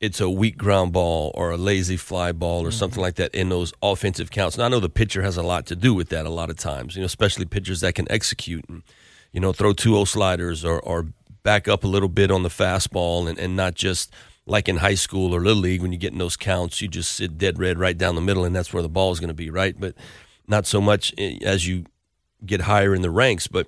it's 0.00 0.20
a 0.20 0.28
weak 0.28 0.58
ground 0.58 0.92
ball 0.92 1.32
or 1.34 1.50
a 1.50 1.56
lazy 1.56 1.96
fly 1.96 2.30
ball 2.32 2.66
or 2.66 2.70
something 2.70 3.00
like 3.00 3.14
that 3.14 3.34
in 3.34 3.48
those 3.48 3.72
offensive 3.82 4.30
counts. 4.30 4.56
And 4.56 4.64
I 4.64 4.68
know 4.68 4.78
the 4.78 4.90
pitcher 4.90 5.22
has 5.22 5.36
a 5.36 5.42
lot 5.42 5.66
to 5.66 5.76
do 5.76 5.94
with 5.94 6.10
that 6.10 6.26
a 6.26 6.30
lot 6.30 6.50
of 6.50 6.56
times, 6.56 6.96
you 6.96 7.00
know, 7.00 7.06
especially 7.06 7.46
pitchers 7.46 7.80
that 7.80 7.94
can 7.94 8.10
execute 8.10 8.64
and, 8.68 8.82
you 9.32 9.40
know, 9.40 9.52
throw 9.52 9.72
2-0 9.72 10.06
sliders 10.06 10.64
or, 10.64 10.78
or 10.80 11.06
back 11.42 11.66
up 11.66 11.82
a 11.82 11.88
little 11.88 12.10
bit 12.10 12.30
on 12.30 12.42
the 12.42 12.50
fastball 12.50 13.28
and, 13.28 13.38
and 13.38 13.56
not 13.56 13.74
just 13.74 14.12
like 14.46 14.68
in 14.68 14.76
high 14.76 14.94
school 14.94 15.34
or 15.34 15.40
little 15.40 15.62
league 15.62 15.80
when 15.80 15.92
you 15.92 15.98
get 15.98 16.12
in 16.12 16.18
those 16.18 16.36
counts, 16.36 16.82
you 16.82 16.88
just 16.88 17.12
sit 17.12 17.38
dead 17.38 17.58
red 17.58 17.78
right 17.78 17.96
down 17.96 18.14
the 18.14 18.20
middle 18.20 18.44
and 18.44 18.54
that's 18.54 18.72
where 18.72 18.82
the 18.82 18.88
ball 18.88 19.12
is 19.12 19.18
going 19.18 19.28
to 19.28 19.34
be, 19.34 19.48
right? 19.48 19.78
But 19.78 19.94
not 20.46 20.66
so 20.66 20.80
much 20.80 21.14
eh, 21.16 21.38
as 21.42 21.66
you 21.66 21.86
get 22.44 22.62
higher 22.62 22.94
in 22.94 23.02
the 23.02 23.10
ranks. 23.10 23.46
But 23.46 23.66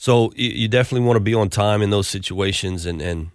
so 0.00 0.32
you, 0.34 0.48
you 0.48 0.66
definitely 0.66 1.06
want 1.06 1.16
to 1.16 1.20
be 1.20 1.34
on 1.34 1.50
time 1.50 1.82
in 1.82 1.90
those 1.90 2.08
situations 2.08 2.86
and, 2.86 3.02
and 3.02 3.32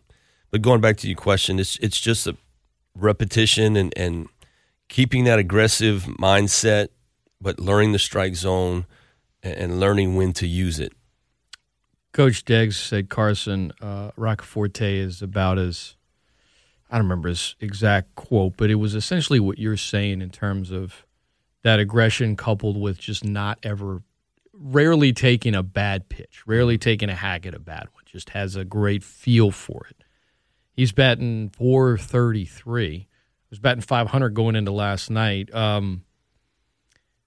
but 0.50 0.64
going 0.64 0.82
back 0.82 0.98
to 0.98 1.08
your 1.08 1.16
question, 1.16 1.60
it's 1.60 1.78
it's 1.78 2.00
just 2.00 2.26
a 2.26 2.36
repetition 2.98 3.76
and, 3.76 3.94
and 3.96 4.30
keeping 4.90 5.26
that 5.26 5.38
aggressive 5.38 6.06
mindset, 6.20 6.88
but 7.40 7.60
learning 7.60 7.92
the 7.92 8.00
strike 8.00 8.36
zone 8.36 8.88
and, 9.44 9.54
and 9.54 9.80
learning 9.80 10.16
when 10.16 10.34
to 10.34 10.48
use 10.48 10.80
it. 10.80 10.94
Coach 12.14 12.46
Deggs 12.46 12.74
said 12.74 13.10
Carson 13.10 13.72
uh, 13.80 14.10
Roccaforte 14.18 14.98
is 14.98 15.22
about 15.22 15.60
as 15.60 15.98
I 16.90 16.98
don't 16.98 17.06
remember 17.06 17.30
his 17.30 17.56
exact 17.60 18.16
quote, 18.16 18.58
but 18.58 18.72
it 18.72 18.76
was 18.76 18.96
essentially 18.96 19.40
what 19.40 19.60
you're 19.60 19.78
saying 19.78 20.20
in 20.20 20.32
terms 20.32 20.72
of 20.72 21.06
that 21.62 21.80
aggression 21.80 22.36
coupled 22.36 22.82
with 22.82 22.98
just 22.98 23.24
not 23.24 23.60
ever 23.62 24.02
rarely 24.60 25.14
taking 25.14 25.56
a 25.56 25.64
bad 25.64 26.10
pitch, 26.10 26.44
rarely 26.46 26.78
taking 26.78 27.10
a 27.10 27.16
hack 27.16 27.46
at 27.46 27.54
a 27.54 27.60
bad 27.60 27.88
one. 27.94 28.04
Just 28.06 28.30
has 28.32 28.56
a 28.56 28.64
great 28.64 29.04
feel 29.04 29.52
for 29.52 29.86
it. 29.90 30.04
He's 30.72 30.92
batting 30.92 31.50
433. 31.50 32.90
He 32.92 33.08
Was 33.50 33.60
batting 33.60 33.82
500 33.82 34.30
going 34.30 34.56
into 34.56 34.72
last 34.72 35.10
night. 35.10 35.54
Um, 35.54 36.04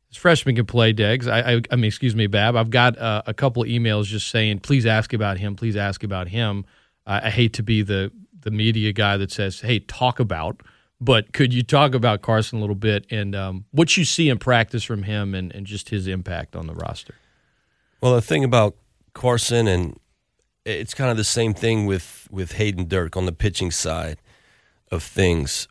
this 0.08 0.18
freshman 0.18 0.56
can 0.56 0.66
play, 0.66 0.92
Deggs. 0.92 1.30
I, 1.30 1.54
I, 1.54 1.62
I 1.70 1.76
mean, 1.76 1.84
excuse 1.84 2.16
me, 2.16 2.26
Bab. 2.26 2.56
I've 2.56 2.70
got 2.70 2.98
uh, 2.98 3.22
a 3.26 3.34
couple 3.34 3.64
emails 3.64 4.04
just 4.04 4.28
saying, 4.28 4.60
please 4.60 4.86
ask 4.86 5.12
about 5.12 5.38
him. 5.38 5.54
Please 5.54 5.76
ask 5.76 6.02
about 6.02 6.28
him. 6.28 6.64
I, 7.06 7.26
I 7.26 7.30
hate 7.30 7.52
to 7.54 7.62
be 7.62 7.82
the 7.82 8.10
the 8.40 8.50
media 8.52 8.92
guy 8.92 9.16
that 9.16 9.32
says, 9.32 9.60
hey, 9.60 9.80
talk 9.80 10.20
about. 10.20 10.62
But 11.00 11.32
could 11.32 11.54
you 11.54 11.62
talk 11.62 11.94
about 11.94 12.22
Carson 12.22 12.58
a 12.58 12.60
little 12.60 12.74
bit 12.74 13.06
and 13.10 13.34
um, 13.36 13.64
what 13.70 13.96
you 13.96 14.04
see 14.04 14.28
in 14.28 14.38
practice 14.38 14.82
from 14.82 15.04
him 15.04 15.34
and, 15.34 15.54
and 15.54 15.64
just 15.64 15.90
his 15.90 16.08
impact 16.08 16.56
on 16.56 16.66
the 16.66 16.74
roster? 16.74 17.14
Well, 18.00 18.14
the 18.14 18.22
thing 18.22 18.42
about 18.42 18.76
Carson 19.14 19.68
and 19.68 19.98
it's 20.64 20.94
kind 20.94 21.10
of 21.10 21.16
the 21.16 21.24
same 21.24 21.54
thing 21.54 21.86
with 21.86 22.28
with 22.30 22.52
Hayden 22.52 22.88
Dirk 22.88 23.16
on 23.16 23.26
the 23.26 23.32
pitching 23.32 23.70
side 23.70 24.18
of 24.90 25.02
things. 25.02 25.66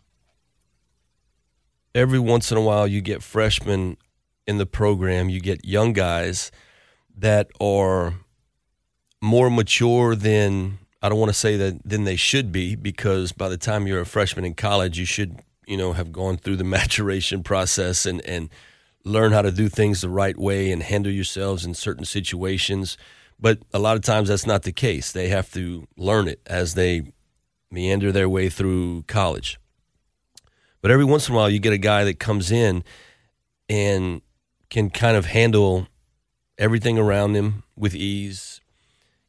Every 1.93 2.19
once 2.19 2.51
in 2.51 2.57
a 2.57 2.61
while, 2.61 2.87
you 2.87 3.01
get 3.01 3.21
freshmen 3.21 3.97
in 4.45 4.57
the 4.57 4.65
program. 4.65 5.29
You 5.29 5.39
get 5.39 5.65
young 5.65 5.93
guys 5.93 6.51
that 7.15 7.49
are 7.59 8.15
more 9.21 9.49
mature 9.49 10.15
than 10.15 10.79
I 11.01 11.09
don't 11.09 11.19
want 11.19 11.29
to 11.29 11.37
say 11.37 11.57
that 11.57 11.79
then 11.85 12.03
they 12.05 12.15
should 12.15 12.51
be 12.51 12.75
because 12.75 13.31
by 13.31 13.49
the 13.49 13.57
time 13.57 13.87
you're 13.87 14.01
a 14.01 14.05
freshman 14.05 14.45
in 14.45 14.55
college, 14.55 14.97
you 14.97 15.05
should 15.05 15.41
you 15.65 15.77
know 15.77 15.93
have 15.93 16.11
gone 16.11 16.37
through 16.37 16.55
the 16.57 16.63
maturation 16.77 17.43
process 17.43 18.05
and 18.05 18.21
and 18.25 18.49
learn 19.03 19.31
how 19.31 19.41
to 19.41 19.51
do 19.51 19.69
things 19.69 20.01
the 20.01 20.09
right 20.09 20.37
way 20.37 20.71
and 20.71 20.83
handle 20.83 21.11
yourselves 21.11 21.65
in 21.65 21.73
certain 21.73 22.05
situations. 22.05 22.97
But 23.39 23.59
a 23.73 23.79
lot 23.79 23.95
of 23.95 24.03
times 24.03 24.29
that's 24.29 24.47
not 24.47 24.63
the 24.63 24.71
case. 24.71 25.11
They 25.11 25.29
have 25.29 25.51
to 25.53 25.87
learn 25.95 26.27
it 26.27 26.41
as 26.45 26.73
they 26.73 27.13
meander 27.71 28.11
their 28.11 28.27
way 28.27 28.49
through 28.49 29.03
college. 29.03 29.59
But 30.81 30.91
every 30.91 31.05
once 31.05 31.27
in 31.27 31.35
a 31.35 31.37
while, 31.37 31.49
you 31.49 31.59
get 31.59 31.73
a 31.73 31.77
guy 31.77 32.03
that 32.03 32.19
comes 32.19 32.51
in 32.51 32.83
and 33.69 34.21
can 34.69 34.89
kind 34.89 35.15
of 35.17 35.27
handle 35.27 35.87
everything 36.57 36.97
around 36.97 37.35
him 37.35 37.63
with 37.75 37.95
ease, 37.95 38.61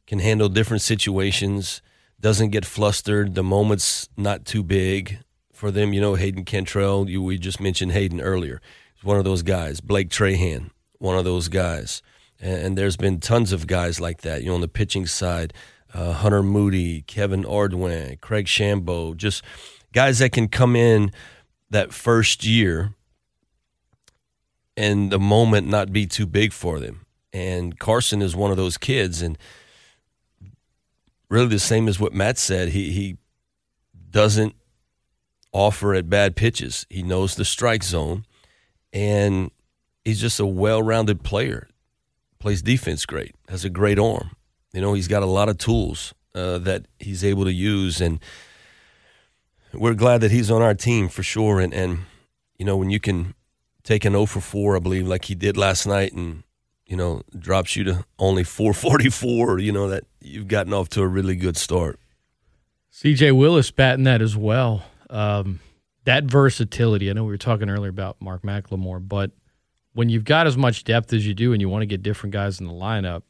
can 0.09 0.17
handle 0.17 0.49
different 0.49 0.81
situations, 0.81 1.83
doesn't 2.19 2.49
get 2.49 2.65
flustered. 2.65 3.35
The 3.35 3.43
moment's 3.43 4.09
not 4.17 4.43
too 4.43 4.63
big 4.63 5.19
for 5.53 5.69
them. 5.69 5.93
You 5.93 6.01
know, 6.01 6.15
Hayden 6.15 6.45
Cantrell, 6.45 7.07
you, 7.07 7.21
we 7.21 7.37
just 7.37 7.61
mentioned 7.61 7.91
Hayden 7.91 8.19
earlier. 8.19 8.59
He's 8.95 9.03
one 9.03 9.19
of 9.19 9.23
those 9.23 9.43
guys. 9.43 9.81
Blake 9.81 10.09
Trahan, 10.09 10.71
one 10.97 11.15
of 11.15 11.25
those 11.25 11.47
guys. 11.47 12.01
And, 12.39 12.59
and 12.59 12.77
there's 12.77 12.97
been 12.97 13.19
tons 13.19 13.53
of 13.53 13.67
guys 13.67 13.99
like 13.99 14.21
that, 14.21 14.41
you 14.41 14.49
know, 14.49 14.55
on 14.55 14.61
the 14.61 14.67
pitching 14.67 15.05
side. 15.05 15.53
Uh, 15.93 16.13
Hunter 16.13 16.41
Moody, 16.41 17.03
Kevin 17.03 17.43
Ordwin, 17.43 18.19
Craig 18.19 18.47
Shambo, 18.47 19.15
just 19.15 19.43
guys 19.93 20.17
that 20.17 20.31
can 20.31 20.47
come 20.47 20.75
in 20.75 21.11
that 21.69 21.93
first 21.93 22.43
year 22.43 22.95
and 24.75 25.11
the 25.11 25.19
moment 25.19 25.67
not 25.67 25.93
be 25.93 26.07
too 26.07 26.25
big 26.25 26.51
for 26.51 26.79
them. 26.79 27.05
And 27.31 27.77
Carson 27.77 28.23
is 28.23 28.35
one 28.35 28.49
of 28.49 28.57
those 28.57 28.79
kids, 28.79 29.21
and 29.21 29.37
really 31.29 31.47
the 31.47 31.59
same 31.59 31.87
as 31.87 31.99
what 31.99 32.13
Matt 32.13 32.37
said. 32.37 32.69
He 32.69 32.91
he 32.91 33.17
doesn't 34.09 34.55
offer 35.51 35.93
at 35.93 36.09
bad 36.09 36.35
pitches. 36.35 36.85
He 36.89 37.03
knows 37.03 37.35
the 37.35 37.45
strike 37.45 37.83
zone, 37.83 38.25
and 38.93 39.51
he's 40.03 40.21
just 40.21 40.39
a 40.39 40.45
well-rounded 40.45 41.23
player. 41.23 41.67
Plays 42.39 42.61
defense 42.61 43.05
great. 43.05 43.35
Has 43.49 43.65
a 43.65 43.69
great 43.69 43.99
arm. 43.99 44.31
You 44.73 44.81
know, 44.81 44.93
he's 44.93 45.07
got 45.07 45.23
a 45.23 45.27
lot 45.27 45.49
of 45.49 45.57
tools 45.57 46.13
uh, 46.35 46.59
that 46.59 46.85
he's 46.99 47.23
able 47.23 47.43
to 47.45 47.53
use, 47.53 47.99
and 47.99 48.19
we're 49.73 49.93
glad 49.93 50.21
that 50.21 50.31
he's 50.31 50.51
on 50.51 50.61
our 50.61 50.73
team 50.75 51.09
for 51.09 51.23
sure. 51.23 51.59
And 51.59 51.73
and 51.73 51.99
you 52.57 52.65
know, 52.65 52.77
when 52.77 52.89
you 52.89 52.99
can 52.99 53.35
take 53.83 54.05
an 54.05 54.13
0 54.13 54.25
for 54.25 54.41
4, 54.41 54.75
I 54.75 54.79
believe, 54.79 55.07
like 55.07 55.25
he 55.25 55.35
did 55.35 55.57
last 55.57 55.87
night, 55.87 56.13
and 56.13 56.43
you 56.89 56.97
know 56.97 57.21
drops 57.37 57.75
you 57.75 57.85
to 57.85 58.05
only 58.17 58.43
444. 58.43 59.59
You 59.59 59.71
know 59.71 59.87
that 59.87 60.03
you've 60.19 60.47
gotten 60.49 60.73
off 60.73 60.89
to 60.89 61.01
a 61.01 61.07
really 61.07 61.35
good 61.35 61.55
start. 61.55 61.99
C.J. 62.89 63.31
Willis 63.31 63.71
batting 63.71 64.03
that 64.03 64.21
as 64.21 64.35
well. 64.35 64.83
Um, 65.09 65.59
that 66.03 66.25
versatility. 66.25 67.09
I 67.09 67.13
know 67.13 67.23
we 67.23 67.31
were 67.31 67.37
talking 67.37 67.69
earlier 67.69 67.91
about 67.91 68.19
Mark 68.19 68.41
McLemore, 68.41 69.07
but 69.07 69.31
when 69.93 70.09
you've 70.09 70.25
got 70.25 70.47
as 70.47 70.57
much 70.57 70.83
depth 70.83 71.13
as 71.13 71.25
you 71.25 71.35
do, 71.35 71.53
and 71.53 71.61
you 71.61 71.69
want 71.69 71.83
to 71.83 71.85
get 71.85 72.01
different 72.01 72.33
guys 72.33 72.59
in 72.59 72.67
the 72.67 72.73
lineup, 72.73 73.21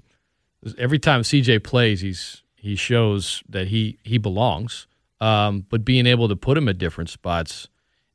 every 0.78 0.98
time 0.98 1.22
CJ 1.22 1.63
plays, 1.63 2.02
he's 2.02 2.41
he 2.56 2.76
shows 2.76 3.43
that 3.50 3.67
he 3.67 4.00
he 4.04 4.17
belongs. 4.17 4.88
Um, 5.22 5.65
but 5.69 5.84
being 5.84 6.08
able 6.08 6.30
to 6.30 6.36
put 6.38 6.58
him 6.58 6.69
at 6.69 6.78
different 6.78 7.10
spots 7.10 7.67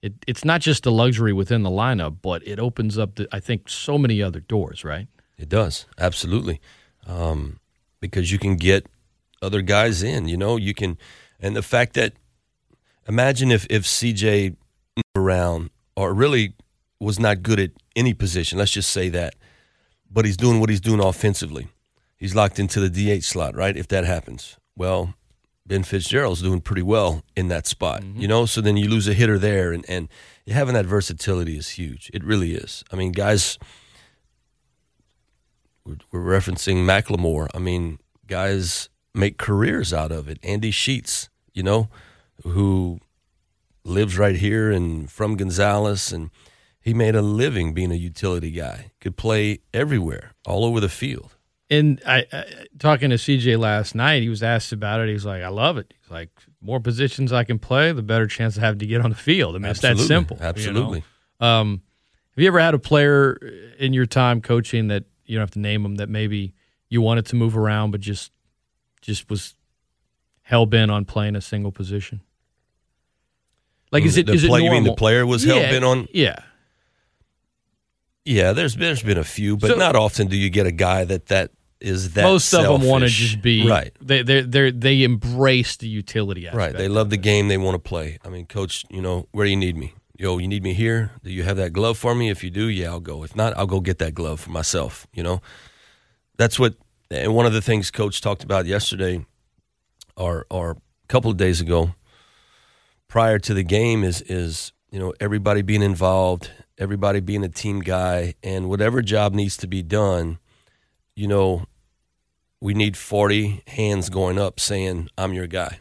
it, 0.05 0.13
it's 0.27 0.45
not 0.45 0.61
just 0.61 0.85
a 0.85 0.91
luxury 0.91 1.33
within 1.33 1.63
the 1.63 1.71
lineup, 1.71 2.17
but 2.21 2.47
it 2.47 2.61
opens 2.61 2.99
up, 2.99 3.15
the, 3.15 3.27
I 3.33 3.41
think, 3.41 3.71
so 3.71 3.97
many 3.97 4.23
other 4.23 4.41
doors, 4.41 4.85
right? 4.85 5.09
It 5.39 5.49
does, 5.49 5.87
absolutely. 5.99 6.61
Um, 7.07 7.61
because 8.01 8.31
you 8.31 8.39
can 8.39 8.57
get 8.57 8.87
other 9.43 9.63
guys 9.63 10.03
in, 10.03 10.29
you 10.29 10.37
know, 10.37 10.57
you 10.57 10.75
can, 10.75 10.99
and 11.41 11.55
the 11.55 11.63
fact 11.63 11.95
that, 11.95 12.15
imagine 13.07 13.51
if, 13.51 13.67
if 13.69 13.83
CJ 13.83 14.57
around 15.17 15.71
or 15.97 16.15
really 16.15 16.55
was 17.01 17.19
not 17.19 17.43
good 17.43 17.61
at 17.61 17.71
any 17.97 18.15
position, 18.15 18.59
let's 18.59 18.73
just 18.73 18.91
say 18.91 19.09
that, 19.11 19.35
but 20.11 20.25
he's 20.25 20.37
doing 20.37 20.61
what 20.61 20.71
he's 20.71 20.81
doing 20.81 21.01
offensively. 21.01 21.69
He's 22.17 22.35
locked 22.35 22.59
into 22.59 22.81
the 22.81 23.19
DH 23.19 23.25
slot, 23.25 23.55
right? 23.55 23.77
If 23.77 23.89
that 23.89 24.05
happens. 24.05 24.57
Well, 24.77 25.15
Ben 25.67 25.83
Fitzgerald's 25.83 26.43
doing 26.43 26.61
pretty 26.61 26.83
well 26.83 27.23
in 27.37 27.49
that 27.49 27.67
spot, 27.67 28.03
mm-hmm. 28.03 28.21
you 28.21 28.29
know. 28.29 28.47
So 28.47 28.61
then 28.61 28.77
you 28.77 28.89
lose 28.89 29.09
a 29.09 29.15
hitter 29.15 29.39
there, 29.39 29.73
and 29.73 29.85
and 29.89 30.09
having 30.47 30.75
that 30.75 30.87
versatility 30.87 31.57
is 31.57 31.71
huge. 31.71 32.11
It 32.13 32.23
really 32.23 32.55
is. 32.55 32.85
I 32.93 32.97
mean, 32.97 33.13
guys, 33.13 33.59
we're, 35.85 35.97
we're 36.11 36.39
referencing 36.39 36.85
McLemore. 36.85 37.49
I 37.55 37.59
mean, 37.59 37.99
guys 38.27 38.89
make 39.15 39.39
careers 39.39 39.93
out 39.93 40.13
of 40.13 40.29
it. 40.29 40.39
Andy 40.43 40.71
Sheets, 40.71 41.29
you 41.53 41.63
know, 41.63 41.89
who 42.43 43.01
lives 43.85 44.19
right 44.19 44.37
here 44.37 44.71
and 44.71 45.11
from 45.11 45.37
Gonzales, 45.37 46.13
and 46.13 46.31
he 46.81 46.95
made 46.95 47.15
a 47.15 47.23
living 47.23 47.75
being 47.75 47.93
a 47.93 47.97
utility 47.97 48.51
guy. 48.51 48.93
Could 49.01 49.17
play 49.17 49.61
everywhere, 49.73 50.33
all 50.47 50.65
over 50.65 50.81
the 50.81 50.89
field. 50.89 51.37
And 51.71 52.01
I, 52.07 52.27
I, 52.33 52.45
talking 52.79 53.11
to 53.11 53.17
CJ 53.17 53.59
last 53.59 53.95
night, 53.95 54.23
he 54.23 54.29
was 54.29 54.43
asked 54.43 54.73
about 54.73 55.01
it. 55.01 55.09
He's 55.09 55.25
like, 55.25 55.43
"I 55.43 55.49
love 55.49 55.79
it." 55.79 55.95
He's 56.01 56.11
like, 56.11 56.31
"More 56.61 56.79
positions 56.79 57.33
I 57.33 57.45
can 57.45 57.59
play, 57.59 57.91
the 57.93 58.03
better 58.03 58.27
chance 58.27 58.59
I 58.59 58.61
have 58.61 58.79
to 58.79 58.87
get 58.87 59.01
on 59.01 59.11
the 59.11 59.17
field." 59.17 59.57
I 59.57 59.59
mean, 59.59 59.71
Absolutely. 59.71 60.01
it's 60.01 60.09
that 60.09 60.15
simple. 60.15 60.39
Absolutely. 60.41 60.99
You 60.99 61.05
know? 61.41 61.47
um, 61.47 61.83
have 62.37 62.43
you 62.43 62.49
ever 62.49 62.61
had 62.61 62.75
a 62.75 62.79
player 62.79 63.35
in 63.79 63.93
your 63.95 64.07
time 64.07 64.43
coaching 64.43 64.89
that 64.89 65.05
you 65.27 65.37
don't 65.37 65.43
have 65.43 65.51
to 65.53 65.59
name 65.59 65.83
them 65.83 65.97
that 65.97 66.09
maybe 66.09 66.55
you 66.89 67.01
wanted 67.01 67.27
to 67.27 67.37
move 67.37 67.57
around, 67.57 67.91
but 67.91 68.01
just 68.01 68.33
just 69.01 69.29
was 69.29 69.55
hell 70.43 70.67
bent 70.67 70.91
on 70.91 71.05
playing 71.05 71.37
a 71.37 71.41
single 71.41 71.73
position? 71.73 72.21
Like, 73.91 74.05
is 74.05 74.17
it 74.17 74.27
the 74.27 74.33
is 74.33 74.45
play, 74.45 74.61
it 74.61 74.65
You 74.65 74.71
mean 74.71 74.85
the 74.85 74.95
player 74.95 75.27
was 75.27 75.45
yeah, 75.45 75.55
hell 75.55 75.71
bent 75.71 75.85
on? 75.85 76.09
Yeah. 76.13 76.37
Yeah, 78.25 78.53
there's 78.53 78.75
there's 78.77 79.03
been 79.03 79.19
a 79.19 79.25
few, 79.25 79.57
but 79.57 79.69
so, 79.69 79.75
not 79.77 79.97
often 79.97 80.29
do 80.29 80.37
you 80.37 80.49
get 80.49 80.67
a 80.67 80.73
guy 80.73 81.05
that 81.05 81.27
that 81.27 81.51
is 81.81 82.15
that. 82.15 82.23
Most 82.23 82.49
selfish. 82.49 82.71
of 82.71 82.81
them 82.81 82.89
want 82.89 83.05
to 83.05 83.11
just 83.11 83.43
be 83.43 83.69
right. 83.69 83.93
They 84.01 84.23
they 84.23 84.41
they 84.41 84.71
they 84.71 85.03
embrace 85.03 85.77
the 85.77 85.89
utility 85.89 86.47
aspect. 86.47 86.57
Right. 86.57 86.77
They 86.77 86.89
love 86.89 87.11
the 87.11 87.19
game. 87.19 87.49
They 87.49 87.59
want 87.59 87.75
to 87.75 87.79
play. 87.79 88.19
I 88.25 88.31
mean, 88.31 88.47
coach, 88.47 88.85
you 88.89 89.03
know, 89.03 89.29
where 89.33 89.45
do 89.45 89.51
you 89.51 89.57
need 89.57 89.77
me? 89.77 89.95
Yo, 90.25 90.39
you 90.39 90.49
need 90.49 90.63
me 90.63 90.73
here? 90.73 91.11
Do 91.23 91.31
you 91.31 91.43
have 91.43 91.59
that 91.59 91.75
glove 91.75 91.99
for 91.99 92.15
me? 92.15 92.31
If 92.31 92.43
you 92.43 92.49
do, 92.49 92.67
yeah, 92.67 92.89
I'll 92.89 92.99
go. 92.99 93.25
If 93.25 93.37
not, 93.37 93.55
I'll 93.59 93.67
go 93.67 93.81
get 93.81 93.99
that 93.99 94.15
glove 94.15 94.41
for 94.41 94.49
myself. 94.49 95.07
You 95.13 95.23
know, 95.23 95.43
that's 96.39 96.59
what. 96.59 96.77
And 97.11 97.35
one 97.35 97.45
of 97.45 97.53
the 97.53 97.61
things 97.61 97.91
coach 97.91 98.23
talked 98.23 98.43
about 98.43 98.65
yesterday, 98.65 99.27
or 100.17 100.47
or 100.49 100.71
a 100.71 101.07
couple 101.09 101.31
of 101.31 101.37
days 101.37 101.61
ago, 101.61 101.95
prior 103.07 103.39
to 103.41 103.53
the 103.53 103.63
game, 103.63 104.03
is 104.03 104.23
is 104.23 104.73
you 104.91 104.99
know 104.99 105.13
everybody 105.21 105.61
being 105.61 105.83
involved 105.83 106.51
everybody 106.79 107.21
being 107.21 107.45
a 107.45 107.49
team 107.51 107.81
guy, 107.81 108.35
and 108.43 108.71
whatever 108.71 109.03
job 109.03 109.35
needs 109.35 109.59
to 109.59 109.67
be 109.67 109.83
done, 109.83 110.39
you 111.15 111.29
know, 111.29 111.67
we 112.63 112.73
need 112.73 112.97
40 112.97 113.63
hands 113.67 114.09
going 114.09 114.39
up 114.39 114.59
saying, 114.59 115.11
I'm 115.19 115.35
your 115.35 115.47
guy. 115.47 115.81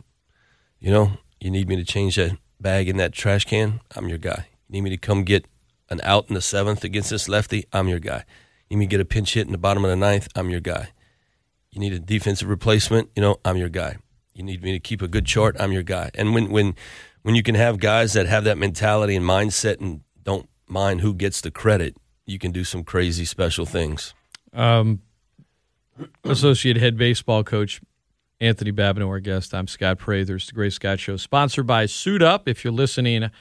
You 0.82 0.92
know, 0.92 1.14
you 1.40 1.50
need 1.50 1.70
me 1.70 1.78
to 1.78 1.86
change 1.86 2.18
that 2.18 2.38
bag 2.64 2.90
in 2.90 2.98
that 2.98 3.12
trash 3.12 3.46
can? 3.46 3.82
I'm 3.96 4.10
your 4.10 4.18
guy. 4.18 4.48
You 4.68 4.74
need 4.74 4.82
me 4.82 4.90
to 4.90 4.98
come 4.98 5.24
get 5.24 5.46
an 5.90 6.00
out 6.04 6.26
in 6.30 6.34
the 6.34 6.42
seventh 6.42 6.84
against 6.84 7.12
this 7.12 7.30
lefty? 7.30 7.66
I'm 7.72 7.88
your 7.88 8.00
guy. 8.00 8.26
You 8.70 8.78
need 8.78 8.80
me 8.80 8.86
to 8.88 8.90
get 8.90 9.02
a 9.02 9.06
pinch 9.06 9.36
hit 9.36 9.46
in 9.46 9.52
the 9.52 9.60
bottom 9.60 9.84
of 9.84 9.92
the 9.92 9.96
ninth? 9.96 10.28
I'm 10.36 10.50
your 10.50 10.62
guy. 10.62 10.90
You 11.72 11.80
need 11.80 11.94
a 11.94 12.00
defensive 12.00 12.50
replacement? 12.50 13.10
You 13.16 13.22
know, 13.22 13.38
I'm 13.46 13.58
your 13.58 13.70
guy. 13.70 13.98
You 14.34 14.44
need 14.44 14.64
me 14.64 14.72
to 14.72 14.80
keep 14.80 15.02
a 15.02 15.08
good 15.08 15.26
chart? 15.26 15.56
I'm 15.60 15.72
your 15.72 15.84
guy. 15.84 16.10
And 16.16 16.34
when, 16.34 16.50
when, 16.50 16.76
when 17.22 17.36
you 17.36 17.44
can 17.44 17.56
have 17.56 17.80
guys 17.80 18.14
that 18.14 18.26
have 18.26 18.46
that 18.46 18.58
mentality 18.58 19.16
and 19.16 19.26
mindset 19.26 19.80
and 19.80 20.02
don't 20.24 20.48
mind 20.68 21.02
who 21.02 21.14
gets 21.14 21.42
the 21.42 21.52
credit, 21.52 21.98
you 22.26 22.40
can 22.40 22.52
do 22.52 22.64
some 22.64 22.84
crazy 22.84 23.26
special 23.26 23.66
things. 23.66 24.14
Um, 24.54 25.02
Associate 26.24 26.78
head 26.78 26.98
baseball 26.98 27.44
coach 27.44 27.82
Anthony 28.44 28.74
Babineaux, 28.74 29.08
our 29.08 29.22
guest. 29.22 29.54
I'm 29.54 29.68
Scott 29.68 30.00
Prather. 30.00 30.38
the 30.38 30.52
Great 30.54 30.74
Scott 30.74 31.00
Show, 31.00 31.16
sponsored 31.16 31.66
by 31.66 31.86
Suit 31.86 32.22
Up. 32.22 32.46
If 32.46 32.66
you're 32.66 32.74
listening 32.74 33.32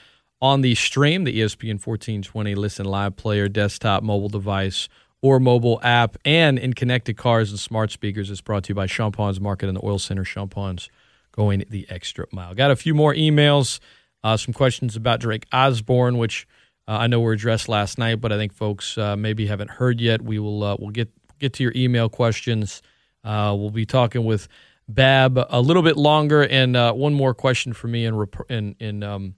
on 0.41 0.61
the 0.61 0.75
stream, 0.75 1.25
the 1.25 1.41
ESPN 1.41 1.85
1420 1.85 2.55
Listen 2.55 2.85
Live 2.85 3.17
player, 3.17 3.49
desktop, 3.49 4.01
mobile 4.01 4.29
device, 4.29 4.87
or 5.21 5.41
mobile 5.41 5.81
app, 5.83 6.15
and 6.23 6.57
in 6.57 6.73
connected 6.73 7.17
cars 7.17 7.49
and 7.49 7.59
smart 7.59 7.91
speakers, 7.91 8.31
it's 8.31 8.39
brought 8.39 8.63
to 8.63 8.69
you 8.69 8.75
by 8.75 8.87
Champagne's 8.87 9.41
Market 9.41 9.67
and 9.67 9.75
the 9.75 9.85
Oil 9.85 9.99
Center. 9.99 10.23
Champagne's 10.23 10.89
going 11.33 11.65
the 11.69 11.85
extra 11.89 12.25
mile. 12.31 12.53
Got 12.53 12.71
a 12.71 12.75
few 12.77 12.93
more 12.93 13.13
emails, 13.13 13.81
uh, 14.23 14.37
some 14.37 14.53
questions 14.53 14.95
about 14.95 15.19
Drake 15.19 15.47
Osborne, 15.51 16.17
which 16.17 16.47
uh, 16.87 16.93
I 16.93 17.07
know 17.07 17.19
were 17.19 17.33
addressed 17.33 17.67
last 17.67 17.97
night, 17.97 18.21
but 18.21 18.31
I 18.31 18.37
think 18.37 18.53
folks 18.53 18.97
uh, 18.97 19.17
maybe 19.17 19.47
haven't 19.47 19.71
heard 19.71 19.99
yet. 19.99 20.21
We 20.21 20.39
will 20.39 20.63
uh, 20.63 20.77
we'll 20.79 20.91
get 20.91 21.09
get 21.39 21.51
to 21.55 21.63
your 21.63 21.73
email 21.75 22.07
questions. 22.07 22.81
Uh, 23.25 23.53
we'll 23.57 23.69
be 23.69 23.85
talking 23.85 24.23
with 24.23 24.47
Bab 24.87 25.39
a 25.49 25.61
little 25.61 25.83
bit 25.83 25.97
longer, 25.97 26.43
and 26.43 26.75
uh, 26.75 26.93
one 26.93 27.13
more 27.13 27.33
question 27.33 27.73
for 27.73 27.87
me 27.87 28.05
in 28.05 28.27
in 28.49 28.75
in 28.79 29.03
um, 29.03 29.35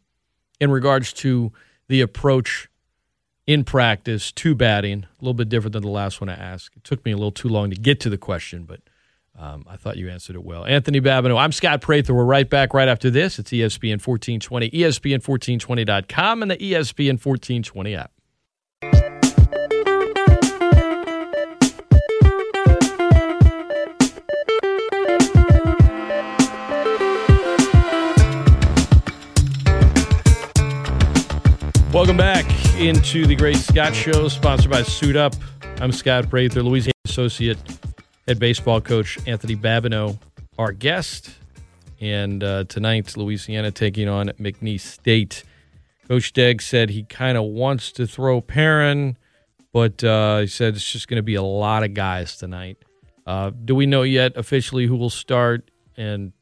in 0.59 0.71
regards 0.71 1.13
to 1.13 1.51
the 1.87 2.01
approach 2.01 2.69
in 3.45 3.63
practice 3.63 4.31
to 4.31 4.55
batting. 4.55 5.03
A 5.03 5.23
little 5.23 5.33
bit 5.33 5.49
different 5.49 5.73
than 5.73 5.83
the 5.83 5.89
last 5.89 6.19
one 6.19 6.29
I 6.29 6.35
asked. 6.35 6.75
It 6.75 6.83
took 6.83 7.05
me 7.05 7.11
a 7.11 7.15
little 7.15 7.31
too 7.31 7.49
long 7.49 7.69
to 7.69 7.75
get 7.75 7.99
to 8.01 8.09
the 8.09 8.17
question, 8.17 8.63
but 8.63 8.81
um, 9.37 9.65
I 9.67 9.75
thought 9.75 9.97
you 9.97 10.09
answered 10.09 10.35
it 10.35 10.43
well. 10.43 10.65
Anthony 10.65 11.01
Babineaux, 11.01 11.39
I'm 11.39 11.51
Scott 11.51 11.81
Prather. 11.81 12.13
We're 12.13 12.23
right 12.23 12.49
back 12.49 12.73
right 12.73 12.87
after 12.87 13.09
this. 13.09 13.37
It's 13.37 13.51
ESPN 13.51 14.05
1420, 14.05 14.69
ESPN1420.com, 14.71 16.41
and 16.41 16.51
the 16.51 16.57
ESPN 16.57 17.23
1420 17.23 17.95
app. 17.95 18.11
Welcome 31.95 32.17
back 32.17 32.45
into 32.77 33.25
the 33.25 33.37
Great 33.37 33.55
Scott 33.55 33.95
Show, 33.95 34.27
sponsored 34.27 34.69
by 34.69 34.83
Suit 34.83 35.15
Up. 35.15 35.33
I'm 35.79 35.93
Scott 35.93 36.29
Prather, 36.29 36.61
Louisiana 36.61 36.91
Associate 37.05 37.57
Head 38.27 38.37
Baseball 38.37 38.81
Coach 38.81 39.17
Anthony 39.25 39.55
Babineaux, 39.55 40.19
our 40.59 40.73
guest. 40.73 41.29
And 42.01 42.43
uh, 42.43 42.65
tonight, 42.65 43.15
Louisiana 43.15 43.71
taking 43.71 44.09
on 44.09 44.27
McNeese 44.31 44.81
State. 44.81 45.45
Coach 46.09 46.33
Deggs 46.33 46.63
said 46.63 46.89
he 46.89 47.03
kind 47.03 47.37
of 47.37 47.45
wants 47.45 47.93
to 47.93 48.05
throw 48.05 48.41
Perrin, 48.41 49.15
but 49.71 50.03
uh, 50.03 50.39
he 50.39 50.47
said 50.47 50.75
it's 50.75 50.91
just 50.91 51.07
going 51.07 51.15
to 51.19 51.23
be 51.23 51.35
a 51.35 51.43
lot 51.43 51.83
of 51.83 51.93
guys 51.93 52.35
tonight. 52.35 52.77
Uh, 53.25 53.51
do 53.63 53.73
we 53.73 53.85
know 53.85 54.01
yet 54.01 54.35
officially 54.35 54.85
who 54.85 54.97
will 54.97 55.09
start 55.09 55.71
and 55.95 56.33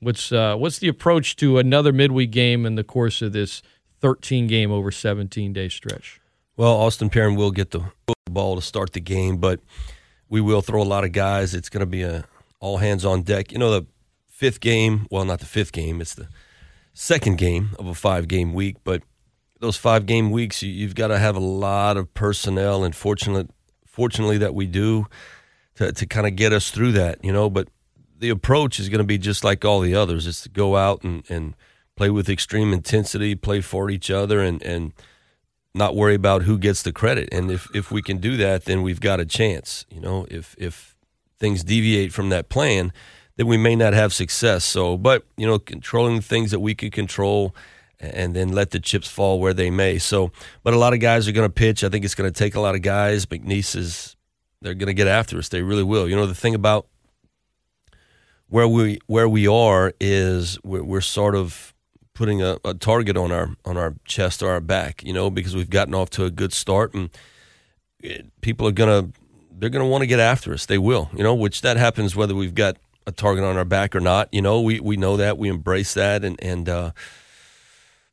what's 0.00 0.30
uh, 0.30 0.56
what's 0.56 0.78
the 0.78 0.88
approach 0.88 1.36
to 1.36 1.56
another 1.56 1.90
midweek 1.90 2.32
game 2.32 2.66
in 2.66 2.74
the 2.74 2.84
course 2.84 3.22
of 3.22 3.32
this– 3.32 3.62
13 4.04 4.48
game 4.48 4.70
over 4.70 4.90
17 4.90 5.54
day 5.54 5.66
stretch. 5.70 6.20
Well, 6.58 6.72
Austin 6.72 7.08
Perrin 7.08 7.36
will 7.36 7.50
get 7.50 7.70
the 7.70 7.84
ball 8.28 8.54
to 8.54 8.60
start 8.60 8.92
the 8.92 9.00
game, 9.00 9.38
but 9.38 9.60
we 10.28 10.42
will 10.42 10.60
throw 10.60 10.82
a 10.82 10.84
lot 10.84 11.04
of 11.04 11.12
guys. 11.12 11.54
It's 11.54 11.70
going 11.70 11.80
to 11.80 11.86
be 11.86 12.02
a 12.02 12.26
all 12.60 12.76
hands 12.76 13.06
on 13.06 13.22
deck. 13.22 13.50
You 13.50 13.56
know, 13.56 13.70
the 13.70 13.86
fifth 14.28 14.60
game, 14.60 15.06
well, 15.10 15.24
not 15.24 15.40
the 15.40 15.46
fifth 15.46 15.72
game, 15.72 16.02
it's 16.02 16.14
the 16.14 16.28
second 16.92 17.38
game 17.38 17.70
of 17.78 17.86
a 17.86 17.94
five 17.94 18.28
game 18.28 18.52
week, 18.52 18.76
but 18.84 19.02
those 19.60 19.78
five 19.78 20.04
game 20.04 20.30
weeks, 20.30 20.62
you've 20.62 20.94
got 20.94 21.08
to 21.08 21.18
have 21.18 21.34
a 21.34 21.40
lot 21.40 21.96
of 21.96 22.12
personnel, 22.12 22.84
and 22.84 22.94
fortunate, 22.94 23.48
fortunately, 23.86 24.36
that 24.36 24.54
we 24.54 24.66
do 24.66 25.06
to, 25.76 25.92
to 25.92 26.04
kind 26.04 26.26
of 26.26 26.36
get 26.36 26.52
us 26.52 26.70
through 26.70 26.92
that, 26.92 27.24
you 27.24 27.32
know. 27.32 27.48
But 27.48 27.68
the 28.18 28.28
approach 28.28 28.78
is 28.78 28.90
going 28.90 28.98
to 28.98 29.04
be 29.04 29.16
just 29.16 29.44
like 29.44 29.64
all 29.64 29.80
the 29.80 29.94
others. 29.94 30.26
It's 30.26 30.42
to 30.42 30.50
go 30.50 30.76
out 30.76 31.04
and, 31.04 31.24
and 31.30 31.54
play 31.96 32.10
with 32.10 32.28
extreme 32.28 32.72
intensity, 32.72 33.34
play 33.34 33.60
for 33.60 33.90
each 33.90 34.10
other, 34.10 34.40
and 34.40 34.62
and 34.62 34.92
not 35.74 35.96
worry 35.96 36.14
about 36.14 36.42
who 36.42 36.58
gets 36.58 36.82
the 36.82 36.92
credit. 36.92 37.28
And 37.32 37.50
if 37.50 37.68
if 37.74 37.90
we 37.90 38.02
can 38.02 38.18
do 38.18 38.36
that, 38.36 38.64
then 38.64 38.82
we've 38.82 39.00
got 39.00 39.20
a 39.20 39.26
chance. 39.26 39.86
You 39.90 40.00
know, 40.00 40.26
if 40.30 40.54
if 40.58 40.96
things 41.38 41.64
deviate 41.64 42.12
from 42.12 42.28
that 42.30 42.48
plan, 42.48 42.92
then 43.36 43.46
we 43.46 43.56
may 43.56 43.76
not 43.76 43.92
have 43.92 44.12
success. 44.12 44.64
So, 44.64 44.96
but 44.96 45.24
you 45.36 45.46
know, 45.46 45.58
controlling 45.58 46.20
things 46.20 46.50
that 46.50 46.60
we 46.60 46.74
can 46.74 46.90
control. 46.90 47.54
And 48.00 48.34
then 48.36 48.52
let 48.52 48.70
the 48.70 48.80
chips 48.80 49.08
fall 49.08 49.40
where 49.40 49.54
they 49.54 49.70
may. 49.70 49.98
So, 49.98 50.30
but 50.62 50.74
a 50.74 50.78
lot 50.78 50.92
of 50.92 51.00
guys 51.00 51.26
are 51.26 51.32
going 51.32 51.48
to 51.48 51.52
pitch. 51.52 51.82
I 51.82 51.88
think 51.88 52.04
it's 52.04 52.14
going 52.14 52.30
to 52.30 52.38
take 52.38 52.54
a 52.54 52.60
lot 52.60 52.74
of 52.74 52.82
guys. 52.82 53.24
McNeese 53.24 53.76
is, 53.76 54.16
they're 54.60 54.74
going 54.74 54.88
to 54.88 54.94
get 54.94 55.06
after 55.06 55.38
us. 55.38 55.48
They 55.48 55.62
really 55.62 55.84
will. 55.84 56.06
You 56.06 56.16
know, 56.16 56.26
the 56.26 56.34
thing 56.34 56.54
about 56.54 56.86
where 58.48 58.68
we 58.68 58.98
where 59.06 59.28
we 59.28 59.46
are 59.46 59.94
is 60.00 60.58
we're, 60.62 60.82
we're 60.82 61.00
sort 61.00 61.34
of 61.34 61.73
putting 62.14 62.42
a, 62.42 62.58
a, 62.64 62.74
target 62.74 63.16
on 63.16 63.32
our 63.32 63.56
on 63.64 63.76
our 63.76 63.94
chest 64.04 64.42
or 64.42 64.50
our 64.50 64.60
back, 64.60 65.02
you 65.04 65.12
know, 65.12 65.30
because 65.30 65.54
we've 65.54 65.70
gotten 65.70 65.94
off 65.94 66.10
to 66.10 66.24
a 66.24 66.30
good 66.30 66.52
start, 66.52 66.94
and 66.94 67.10
it, 68.00 68.26
people 68.40 68.66
are 68.66 68.72
gonna 68.72 69.08
they're 69.50 69.70
gonna 69.70 69.86
want 69.86 70.02
to 70.02 70.06
get 70.06 70.20
after 70.20 70.52
us. 70.52 70.66
They 70.66 70.78
will, 70.78 71.10
you 71.14 71.22
know, 71.22 71.34
which 71.34 71.60
that 71.62 71.76
happens 71.76 72.16
whether 72.16 72.34
we've 72.34 72.54
got 72.54 72.76
a 73.06 73.12
target 73.12 73.44
on 73.44 73.56
our 73.56 73.64
back 73.64 73.94
or 73.94 74.00
not. 74.00 74.28
You 74.32 74.42
know, 74.42 74.60
we 74.60 74.80
we 74.80 74.96
know 74.96 75.16
that 75.16 75.36
we 75.38 75.48
embrace 75.48 75.94
that, 75.94 76.24
and 76.24 76.42
and 76.42 76.68
uh, 76.68 76.92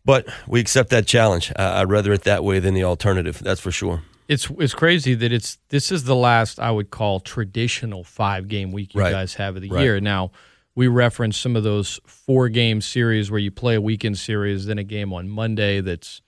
but 0.04 0.28
we 0.48 0.60
accept 0.60 0.90
that 0.90 1.06
challenge. 1.08 1.52
I, 1.56 1.82
I'd 1.82 1.90
rather 1.90 2.12
it 2.12 2.24
that 2.24 2.44
way 2.44 2.60
than 2.60 2.74
the 2.74 2.84
alternative. 2.84 3.40
That's 3.40 3.62
for 3.62 3.72
sure. 3.72 4.02
It's 4.28 4.50
it's 4.60 4.74
crazy 4.74 5.14
that 5.14 5.32
it's 5.32 5.58
this 5.70 5.92
is 5.92 6.06
the 6.06 6.16
last 6.16 6.60
I 6.60 6.72
would 6.72 6.90
call 6.90 7.20
traditional 7.20 8.04
five 8.04 8.48
game 8.48 8.72
week 8.72 8.96
you 8.96 9.02
right. 9.02 9.12
guys 9.12 9.36
have 9.36 9.56
of 9.58 9.62
the 9.62 9.70
right. 9.70 9.84
year 9.84 10.00
now 10.00 10.32
we 10.76 10.88
referenced 10.88 11.42
some 11.42 11.56
of 11.56 11.64
those 11.64 12.00
four 12.06 12.50
game 12.50 12.82
series 12.82 13.30
where 13.30 13.40
you 13.40 13.52
play 13.52 13.76
a 13.76 13.82
weekend 13.82 14.18
series, 14.18 14.66
then 14.66 14.78
a 14.78 14.84
game 14.84 15.12
on 15.12 15.30
Monday 15.30 15.82
that's 15.82 16.22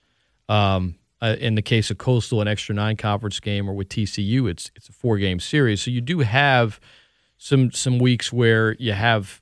um, 0.48 0.96
uh, 1.22 1.36
in 1.40 1.54
the 1.54 1.62
case 1.62 1.90
of 1.90 1.96
Coastal, 1.96 2.42
an 2.42 2.48
extra 2.48 2.74
nine 2.74 2.96
conference 2.96 3.40
game, 3.40 3.68
or 3.68 3.72
with 3.72 3.88
TCU, 3.88 4.50
it's 4.50 4.70
it's 4.76 4.88
a 4.88 4.92
four 4.92 5.16
game 5.16 5.40
series. 5.40 5.80
So 5.80 5.90
you 5.90 6.02
do 6.02 6.20
have 6.20 6.78
some 7.38 7.72
some 7.72 7.98
weeks 7.98 8.32
where 8.32 8.74
you 8.74 8.92
have 8.92 9.40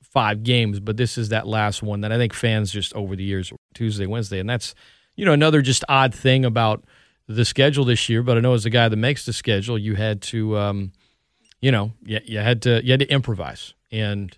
five 0.00 0.44
games, 0.44 0.78
but 0.80 0.96
this 0.96 1.18
is 1.18 1.30
that 1.30 1.46
last 1.46 1.82
one 1.82 2.02
that 2.02 2.12
I 2.12 2.18
think 2.18 2.32
fans 2.32 2.70
just 2.70 2.94
over 2.94 3.16
the 3.16 3.24
years 3.24 3.52
Tuesday, 3.74 4.06
Wednesday, 4.06 4.38
and 4.38 4.48
that's 4.48 4.74
you 5.16 5.24
know 5.24 5.32
another 5.32 5.60
just 5.60 5.84
odd 5.88 6.14
thing 6.14 6.44
about 6.44 6.84
the 7.26 7.44
schedule 7.44 7.84
this 7.84 8.08
year. 8.08 8.22
But 8.22 8.36
I 8.36 8.40
know 8.40 8.54
as 8.54 8.64
a 8.64 8.70
guy 8.70 8.88
that 8.88 8.96
makes 8.96 9.26
the 9.26 9.32
schedule, 9.32 9.76
you 9.76 9.96
had 9.96 10.22
to 10.22 10.56
um, 10.56 10.92
you 11.60 11.72
know 11.72 11.92
you, 12.04 12.20
you 12.24 12.38
had 12.38 12.62
to 12.62 12.80
you 12.84 12.92
had 12.92 13.00
to 13.00 13.08
improvise 13.08 13.74
and 13.90 14.36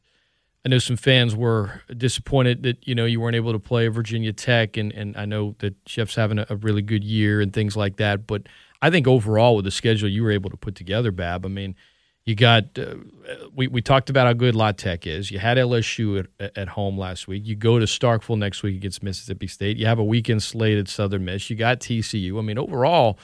I 0.65 0.69
know 0.69 0.79
some 0.79 0.97
fans 0.97 1.35
were 1.35 1.83
disappointed 1.97 2.63
that 2.65 2.87
you 2.87 2.95
know 2.95 3.07
you 3.07 3.21
weren't 3.21 3.37
able 3.37 3.53
to 3.53 3.59
play 3.59 3.89
Virginia 3.89 4.33
Tech, 4.33 4.77
and, 4.77 4.93
and 4.93 5.17
I 5.17 5.25
know 5.25 5.57
that 5.61 5.85
Jeff's 5.87 6.17
having 6.17 6.39
a, 6.39 6.47
a 6.51 6.57
really 6.57 6.83
good 6.83 7.03
year 7.03 7.41
and 7.41 7.53
things 7.53 7.77
like 7.77 7.97
that. 7.97 8.27
But 8.27 8.43
I 8.83 8.91
think 8.91 9.07
overall 9.07 9.57
with 9.57 9.65
the 9.65 9.71
schedule 9.71 10.09
you 10.09 10.23
were 10.23 10.31
able 10.31 10.51
to 10.51 10.57
put 10.57 10.75
together, 10.75 11.13
Bab. 11.13 11.47
I 11.47 11.49
mean, 11.49 11.77
you 12.27 12.35
got 12.35 12.79
uh, 12.79 12.97
we 13.55 13.69
we 13.69 13.81
talked 13.81 14.11
about 14.11 14.27
how 14.27 14.35
good 14.35 14.55
La 14.55 14.73
Tech 14.73 15.07
is. 15.07 15.31
You 15.31 15.39
had 15.39 15.57
LSU 15.57 16.27
at, 16.39 16.57
at 16.57 16.69
home 16.69 16.99
last 16.99 17.27
week. 17.27 17.47
You 17.47 17.57
go 17.57 17.79
to 17.79 17.87
Starkville 17.87 18.39
next 18.39 18.63
week 18.63 18.77
against 18.77 19.03
Mississippi 19.03 19.47
State. 19.47 19.79
You 19.79 19.87
have 19.87 19.99
a 19.99 20.05
weekend 20.05 20.43
slate 20.43 20.77
at 20.77 20.89
Southern 20.89 21.25
Miss. 21.25 21.49
You 21.49 21.57
got 21.57 21.81
TCU. 21.81 22.39
I 22.39 22.43
mean, 22.43 22.59
overall, 22.59 23.19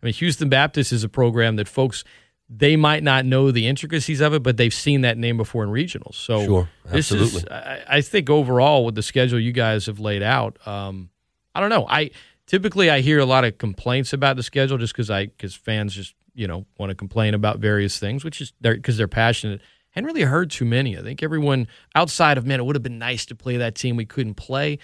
I 0.00 0.06
mean 0.06 0.14
Houston 0.14 0.48
Baptist 0.48 0.92
is 0.92 1.02
a 1.02 1.08
program 1.08 1.56
that 1.56 1.66
folks 1.66 2.04
they 2.48 2.76
might 2.76 3.02
not 3.02 3.24
know 3.24 3.50
the 3.50 3.66
intricacies 3.66 4.20
of 4.20 4.32
it, 4.32 4.42
but 4.42 4.56
they've 4.56 4.74
seen 4.74 5.00
that 5.00 5.18
name 5.18 5.36
before 5.36 5.64
in 5.64 5.70
regionals. 5.70 6.14
So 6.14 6.44
sure. 6.44 6.68
This 6.84 7.10
is, 7.10 7.44
I, 7.46 7.82
I, 7.88 8.00
think 8.00 8.30
overall 8.30 8.84
with 8.84 8.94
the 8.94 9.02
schedule 9.02 9.40
you 9.40 9.52
guys 9.52 9.86
have 9.86 9.98
laid 9.98 10.22
out, 10.22 10.64
um, 10.66 11.10
I 11.54 11.60
don't 11.60 11.70
know. 11.70 11.86
I 11.88 12.12
typically 12.46 12.88
I 12.88 13.00
hear 13.00 13.18
a 13.18 13.24
lot 13.24 13.44
of 13.44 13.58
complaints 13.58 14.12
about 14.12 14.36
the 14.36 14.42
schedule 14.42 14.78
just 14.78 14.92
because 14.92 15.10
I 15.10 15.26
because 15.26 15.54
fans 15.54 15.94
just 15.94 16.14
you 16.34 16.46
know 16.46 16.66
want 16.78 16.90
to 16.90 16.94
complain 16.94 17.34
about 17.34 17.58
various 17.58 17.98
things, 17.98 18.24
which 18.24 18.40
is 18.40 18.52
because 18.60 18.96
they're, 18.96 19.06
they're 19.06 19.08
passionate. 19.08 19.60
And 19.94 20.04
really 20.04 20.22
heard 20.22 20.50
too 20.50 20.66
many. 20.66 20.98
I 20.98 21.02
think 21.02 21.22
everyone 21.22 21.68
outside 21.94 22.36
of 22.36 22.44
man, 22.44 22.60
it 22.60 22.66
would 22.66 22.76
have 22.76 22.82
been 22.82 22.98
nice 22.98 23.24
to 23.26 23.34
play 23.34 23.56
that 23.56 23.74
team 23.74 23.96
we 23.96 24.04
couldn't 24.04 24.34
play, 24.34 24.78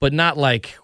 but 0.00 0.12
not 0.12 0.36
like 0.36 0.76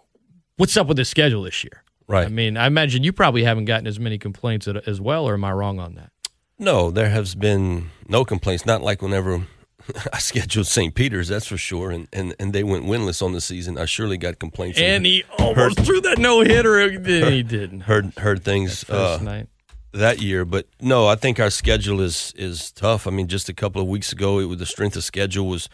what's 0.57 0.77
up 0.77 0.87
with 0.87 0.97
the 0.97 1.05
schedule 1.05 1.43
this 1.43 1.65
year. 1.65 1.83
Right. 2.09 2.27
I 2.27 2.29
mean, 2.29 2.57
I 2.57 2.67
imagine 2.67 3.03
you 3.03 3.13
probably 3.13 3.45
haven't 3.45 3.65
gotten 3.65 3.87
as 3.87 3.99
many 3.99 4.19
complaints 4.19 4.69
as 4.69 5.01
well, 5.01 5.29
or 5.29 5.35
am 5.35 5.45
I 5.45 5.53
wrong 5.53 5.81
on 5.81 5.95
that? 5.95 6.11
No, 6.59 6.91
there 6.91 7.11
has 7.11 7.35
been 7.35 7.91
no 8.09 8.25
complaints. 8.25 8.65
Not 8.65 8.81
like 8.81 9.03
whenever 9.03 9.47
I 10.13 10.19
scheduled 10.19 10.67
St. 10.67 10.95
Peter's, 10.95 11.29
that's 11.29 11.47
for 11.47 11.57
sure, 11.57 11.91
and, 11.91 12.09
and 12.13 12.35
and 12.39 12.53
they 12.53 12.65
went 12.65 12.85
winless 12.85 13.23
on 13.23 13.33
the 13.33 13.41
season. 13.41 13.77
I 13.79 13.85
surely 13.85 14.17
got 14.17 14.39
complaints. 14.39 14.79
And 14.79 15.05
he 15.05 15.25
almost 15.39 15.79
heard, 15.79 15.87
threw 15.87 16.01
that 16.03 16.19
no 16.19 16.43
hitter. 16.43 16.91
He 16.91 17.43
didn't. 17.43 17.83
Heard 17.83 18.15
heard 18.19 18.45
things 18.45 18.89
uh, 18.89 19.19
night. 19.23 19.49
that 19.93 20.23
year, 20.23 20.45
but 20.45 20.67
no, 20.81 21.07
I 21.07 21.17
think 21.17 21.39
our 21.41 21.51
schedule 21.51 22.01
is 22.01 22.33
is 22.37 22.73
tough. 22.73 23.07
I 23.07 23.11
mean, 23.11 23.27
just 23.27 23.49
a 23.49 23.55
couple 23.55 23.83
of 23.83 23.89
weeks 23.89 24.13
ago, 24.13 24.39
it 24.39 24.47
was 24.47 24.59
the 24.59 24.67
strength 24.67 24.97
of 24.97 25.05
schedule 25.05 25.47
was 25.47 25.69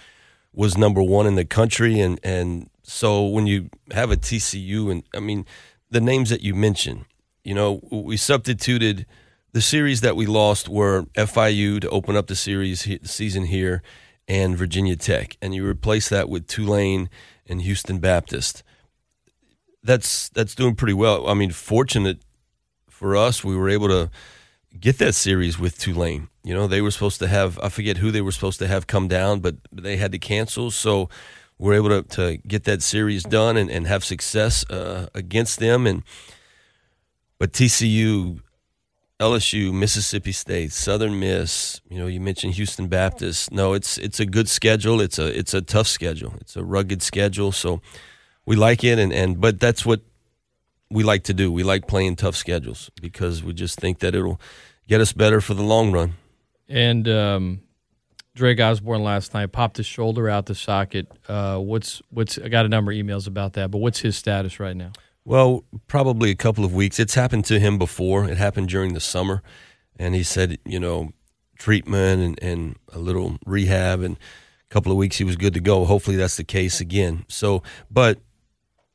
was 0.52 0.76
number 0.76 1.02
one 1.02 1.26
in 1.26 1.34
the 1.34 1.44
country, 1.44 2.00
and 2.00 2.18
and 2.22 2.70
so 2.82 3.26
when 3.26 3.46
you 3.46 3.70
have 3.92 4.10
a 4.10 4.16
TCU, 4.16 4.90
and 4.90 5.04
I 5.14 5.20
mean 5.20 5.46
the 5.92 6.00
names 6.00 6.30
that 6.30 6.40
you 6.40 6.54
mentioned. 6.54 7.04
You 7.44 7.54
know, 7.54 7.80
we 7.90 8.16
substituted 8.16 9.06
the 9.52 9.60
series 9.60 10.00
that 10.00 10.16
we 10.16 10.26
lost 10.26 10.68
were 10.68 11.02
FIU 11.14 11.80
to 11.80 11.88
open 11.90 12.16
up 12.16 12.26
the 12.26 12.34
series 12.34 12.84
the 12.84 13.00
season 13.04 13.44
here, 13.44 13.82
and 14.26 14.56
Virginia 14.56 14.96
Tech, 14.96 15.36
and 15.42 15.54
you 15.54 15.66
replace 15.66 16.08
that 16.08 16.28
with 16.28 16.46
Tulane 16.46 17.10
and 17.46 17.60
Houston 17.60 17.98
Baptist. 17.98 18.62
That's 19.82 20.30
that's 20.30 20.54
doing 20.54 20.74
pretty 20.74 20.94
well. 20.94 21.28
I 21.28 21.34
mean, 21.34 21.50
fortunate 21.50 22.20
for 22.88 23.14
us, 23.14 23.44
we 23.44 23.56
were 23.56 23.68
able 23.68 23.88
to 23.88 24.10
get 24.78 24.98
that 24.98 25.14
series 25.14 25.58
with 25.58 25.78
Tulane. 25.78 26.28
You 26.44 26.54
know, 26.54 26.66
they 26.66 26.80
were 26.80 26.90
supposed 26.90 27.18
to 27.18 27.26
have 27.26 27.58
I 27.62 27.68
forget 27.68 27.98
who 27.98 28.10
they 28.10 28.22
were 28.22 28.32
supposed 28.32 28.60
to 28.60 28.68
have 28.68 28.86
come 28.86 29.08
down, 29.08 29.40
but 29.40 29.56
they 29.70 29.96
had 29.96 30.12
to 30.12 30.18
cancel. 30.18 30.70
So 30.70 31.10
we're 31.62 31.74
able 31.74 31.90
to, 31.90 32.02
to 32.02 32.36
get 32.38 32.64
that 32.64 32.82
series 32.82 33.22
done 33.22 33.56
and, 33.56 33.70
and 33.70 33.86
have 33.86 34.04
success 34.04 34.68
uh, 34.68 35.06
against 35.14 35.60
them. 35.60 35.86
And 35.86 36.02
but 37.38 37.52
TCU, 37.52 38.40
LSU, 39.20 39.72
Mississippi 39.72 40.32
State, 40.32 40.72
Southern 40.72 41.20
Miss, 41.20 41.80
you 41.88 42.00
know, 42.00 42.08
you 42.08 42.18
mentioned 42.18 42.54
Houston 42.54 42.88
Baptist. 42.88 43.52
No, 43.52 43.74
it's 43.74 43.96
it's 43.96 44.18
a 44.18 44.26
good 44.26 44.48
schedule. 44.48 45.00
It's 45.00 45.20
a 45.20 45.38
it's 45.38 45.54
a 45.54 45.62
tough 45.62 45.86
schedule. 45.86 46.34
It's 46.40 46.56
a 46.56 46.64
rugged 46.64 47.00
schedule. 47.00 47.52
So 47.52 47.80
we 48.44 48.56
like 48.56 48.82
it 48.82 48.98
and, 48.98 49.12
and 49.12 49.40
but 49.40 49.60
that's 49.60 49.86
what 49.86 50.00
we 50.90 51.04
like 51.04 51.22
to 51.24 51.32
do. 51.32 51.52
We 51.52 51.62
like 51.62 51.86
playing 51.86 52.16
tough 52.16 52.34
schedules 52.34 52.90
because 53.00 53.44
we 53.44 53.52
just 53.52 53.78
think 53.78 54.00
that 54.00 54.16
it'll 54.16 54.40
get 54.88 55.00
us 55.00 55.12
better 55.12 55.40
for 55.40 55.54
the 55.54 55.62
long 55.62 55.92
run. 55.92 56.14
And 56.68 57.06
um, 57.06 57.60
Drake 58.34 58.60
Osborne 58.60 59.02
last 59.02 59.34
night 59.34 59.52
popped 59.52 59.76
his 59.76 59.86
shoulder 59.86 60.28
out 60.28 60.46
the 60.46 60.54
socket. 60.54 61.06
Uh, 61.28 61.58
what's 61.58 62.00
what's 62.10 62.38
I 62.38 62.48
got 62.48 62.64
a 62.64 62.68
number 62.68 62.90
of 62.90 62.96
emails 62.96 63.26
about 63.26 63.52
that, 63.54 63.70
but 63.70 63.78
what's 63.78 64.00
his 64.00 64.16
status 64.16 64.58
right 64.58 64.76
now? 64.76 64.92
Well, 65.24 65.64
probably 65.86 66.30
a 66.30 66.34
couple 66.34 66.64
of 66.64 66.74
weeks. 66.74 66.98
It's 66.98 67.14
happened 67.14 67.44
to 67.46 67.60
him 67.60 67.78
before. 67.78 68.24
It 68.24 68.38
happened 68.38 68.68
during 68.68 68.94
the 68.94 69.00
summer, 69.00 69.42
and 69.96 70.14
he 70.14 70.22
said, 70.22 70.58
you 70.64 70.80
know, 70.80 71.10
treatment 71.58 72.22
and, 72.22 72.42
and 72.42 72.76
a 72.92 72.98
little 72.98 73.38
rehab, 73.46 74.00
and 74.00 74.16
a 74.16 74.72
couple 74.72 74.90
of 74.90 74.98
weeks 74.98 75.18
he 75.18 75.24
was 75.24 75.36
good 75.36 75.54
to 75.54 75.60
go. 75.60 75.84
Hopefully 75.84 76.16
that's 76.16 76.36
the 76.36 76.44
case 76.44 76.80
again. 76.80 77.24
So, 77.28 77.62
but 77.90 78.18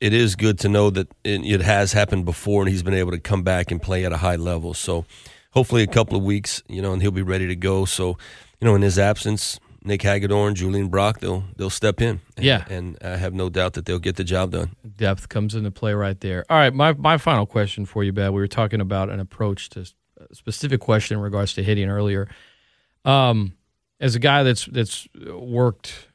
it 0.01 0.13
is 0.13 0.35
good 0.35 0.59
to 0.59 0.69
know 0.69 0.89
that 0.89 1.07
it, 1.23 1.45
it 1.45 1.61
has 1.61 1.93
happened 1.93 2.25
before, 2.25 2.63
and 2.63 2.69
he's 2.69 2.83
been 2.83 2.93
able 2.93 3.11
to 3.11 3.19
come 3.19 3.43
back 3.43 3.71
and 3.71 3.81
play 3.81 4.03
at 4.03 4.11
a 4.11 4.17
high 4.17 4.35
level. 4.35 4.73
So, 4.73 5.05
hopefully 5.51 5.83
a 5.83 5.87
couple 5.87 6.17
of 6.17 6.23
weeks, 6.23 6.61
you 6.67 6.81
know, 6.81 6.91
and 6.91 7.01
he'll 7.01 7.11
be 7.11 7.21
ready 7.21 7.47
to 7.47 7.55
go. 7.55 7.85
So, 7.85 8.17
you 8.59 8.65
know, 8.65 8.75
in 8.75 8.81
his 8.81 8.97
absence, 8.99 9.59
Nick 9.83 10.01
Hagedorn, 10.01 10.55
Julian 10.55 10.87
Brock, 10.89 11.19
they'll 11.19 11.43
they'll 11.55 11.69
step 11.69 12.01
in. 12.01 12.19
And, 12.35 12.45
Yeah. 12.45 12.65
and 12.69 12.97
I 13.03 13.17
have 13.17 13.33
no 13.33 13.49
doubt 13.49 13.73
that 13.73 13.85
they'll 13.85 13.99
get 13.99 14.15
the 14.15 14.23
job 14.23 14.51
done. 14.51 14.71
Depth 14.97 15.29
comes 15.29 15.55
into 15.55 15.71
play 15.71 15.93
right 15.93 16.19
there. 16.19 16.45
All 16.49 16.57
right, 16.57 16.73
my 16.73 16.93
my 16.93 17.17
final 17.17 17.45
question 17.45 17.85
for 17.85 18.03
you, 18.03 18.11
Bab. 18.11 18.33
We 18.33 18.41
were 18.41 18.47
talking 18.47 18.81
about 18.81 19.09
an 19.09 19.19
approach 19.19 19.69
to 19.69 19.85
a 20.29 20.35
specific 20.35 20.79
question 20.81 21.17
in 21.17 21.23
regards 21.23 21.53
to 21.53 21.63
hitting 21.63 21.89
earlier. 21.89 22.27
Um, 23.05 23.53
as 23.99 24.15
a 24.15 24.19
guy 24.19 24.43
that's 24.43 24.65
that's 24.65 25.07
worked 25.31 26.07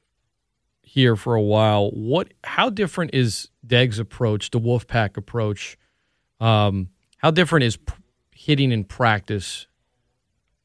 here 0.83 1.17
for 1.17 1.35
a 1.35 1.41
while, 1.43 1.91
what 1.93 2.33
how 2.45 2.69
different 2.69 3.15
is 3.15 3.49
Deggs' 3.67 3.99
approach, 3.99 4.51
the 4.51 4.61
Wolfpack 4.61 5.17
approach? 5.17 5.79
Um, 6.41 6.89
how 7.19 7.31
different 7.31 7.65
is 7.65 7.77
p- 7.77 7.95
hitting 8.33 8.73
in 8.73 8.85
practice 8.85 9.67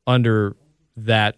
under 0.07 0.55
that 0.97 1.37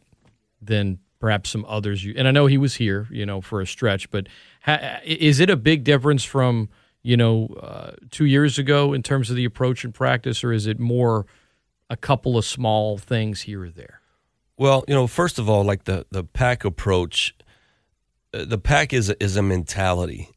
than 0.62 1.00
perhaps 1.20 1.50
some 1.50 1.66
others 1.68 2.04
you 2.04 2.14
and 2.18 2.28
I 2.28 2.32
know 2.32 2.46
he 2.46 2.58
was 2.58 2.76
here, 2.76 3.08
you 3.12 3.26
know, 3.26 3.42
for 3.42 3.62
a 3.62 3.68
stretch, 3.68 4.10
but 4.10 4.28
ha, 4.64 5.00
is 5.04 5.40
it 5.40 5.50
a 5.50 5.58
big 5.58 5.84
difference 5.84 6.24
from, 6.24 6.70
you 7.04 7.18
know, 7.18 7.48
uh, 7.62 7.92
2 8.12 8.26
years 8.26 8.58
ago 8.58 8.94
in 8.94 9.04
terms 9.04 9.30
of 9.30 9.36
the 9.36 9.46
approach 9.46 9.84
and 9.84 9.94
practice 9.94 10.44
or 10.44 10.54
is 10.54 10.68
it 10.68 10.80
more 10.80 11.26
a 11.90 11.98
couple 11.98 12.38
of 12.38 12.46
small 12.46 12.98
things 12.98 13.42
here 13.42 13.64
or 13.64 13.70
there? 13.70 14.02
Well, 14.58 14.84
you 14.88 14.94
know, 14.94 15.08
first 15.08 15.40
of 15.40 15.50
all, 15.50 15.64
like 15.64 15.86
the 15.86 16.06
the 16.12 16.24
pack 16.24 16.66
approach, 16.66 17.34
uh, 18.34 18.44
the 18.46 18.58
pack 18.58 18.92
is 18.92 19.10
is 19.10 19.38
a 19.38 19.42
mentality, 19.42 20.30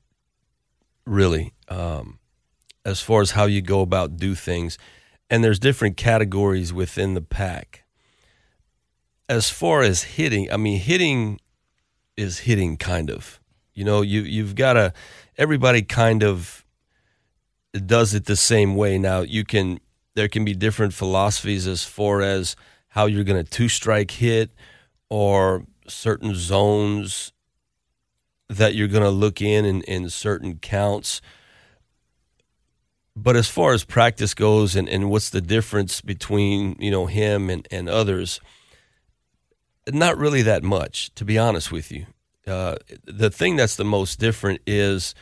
really, 1.04 1.52
um, 1.68 2.20
as 2.84 3.00
far 3.00 3.20
as 3.20 3.32
how 3.32 3.46
you 3.46 3.60
go 3.60 3.80
about 3.80 4.16
do 4.16 4.36
things, 4.36 4.78
and 5.28 5.42
there's 5.42 5.58
different 5.58 5.96
categories 5.96 6.72
within 6.72 7.14
the 7.14 7.20
pack. 7.20 7.82
As 9.32 9.48
far 9.48 9.80
as 9.80 10.02
hitting, 10.02 10.52
I 10.52 10.58
mean, 10.58 10.78
hitting 10.78 11.40
is 12.18 12.40
hitting 12.40 12.76
kind 12.76 13.08
of. 13.08 13.40
You 13.72 13.82
know, 13.82 14.02
you 14.02 14.20
you've 14.20 14.54
got 14.54 14.74
to 14.74 14.92
everybody 15.38 15.80
kind 15.80 16.22
of 16.22 16.66
does 17.72 18.12
it 18.12 18.26
the 18.26 18.36
same 18.36 18.76
way. 18.76 18.98
Now 18.98 19.20
you 19.20 19.42
can 19.46 19.80
there 20.14 20.28
can 20.28 20.44
be 20.44 20.52
different 20.52 20.92
philosophies 20.92 21.66
as 21.66 21.82
far 21.82 22.20
as 22.20 22.56
how 22.88 23.06
you're 23.06 23.24
going 23.24 23.42
to 23.42 23.50
two 23.50 23.70
strike 23.70 24.10
hit 24.10 24.50
or 25.08 25.64
certain 25.88 26.34
zones 26.34 27.32
that 28.50 28.74
you're 28.74 28.86
going 28.86 29.02
to 29.02 29.08
look 29.08 29.40
in, 29.40 29.64
in 29.64 29.80
in 29.84 30.10
certain 30.10 30.58
counts. 30.58 31.22
But 33.16 33.36
as 33.36 33.48
far 33.48 33.72
as 33.72 33.82
practice 33.82 34.34
goes 34.34 34.76
and, 34.76 34.90
and 34.90 35.08
what's 35.08 35.30
the 35.30 35.40
difference 35.40 36.02
between, 36.02 36.76
you 36.78 36.90
know, 36.90 37.06
him 37.06 37.48
and, 37.48 37.66
and 37.70 37.88
others, 37.88 38.38
not 39.88 40.16
really 40.18 40.42
that 40.42 40.62
much, 40.62 41.14
to 41.14 41.24
be 41.24 41.38
honest 41.38 41.72
with 41.72 41.90
you. 41.90 42.06
Uh, 42.46 42.76
the 43.04 43.30
thing 43.30 43.56
that's 43.56 43.76
the 43.76 43.84
most 43.84 44.18
different 44.18 44.60
is, 44.66 45.14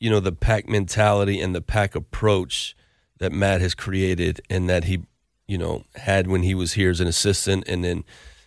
you 0.00 0.10
know, 0.10 0.20
the 0.20 0.32
pack 0.32 0.68
mentality 0.68 1.40
and 1.40 1.54
the 1.54 1.60
pack 1.60 1.94
approach 1.94 2.76
that 3.18 3.32
Matt 3.32 3.60
has 3.60 3.74
created 3.74 4.40
and 4.50 4.68
that 4.68 4.84
he, 4.84 5.04
you 5.46 5.56
know, 5.58 5.84
had 5.96 6.26
when 6.26 6.42
he 6.42 6.54
was 6.54 6.72
here 6.72 6.90
as 6.90 7.00
an 7.00 7.06
assistant 7.06 7.64
and 7.68 7.84
then 7.84 8.04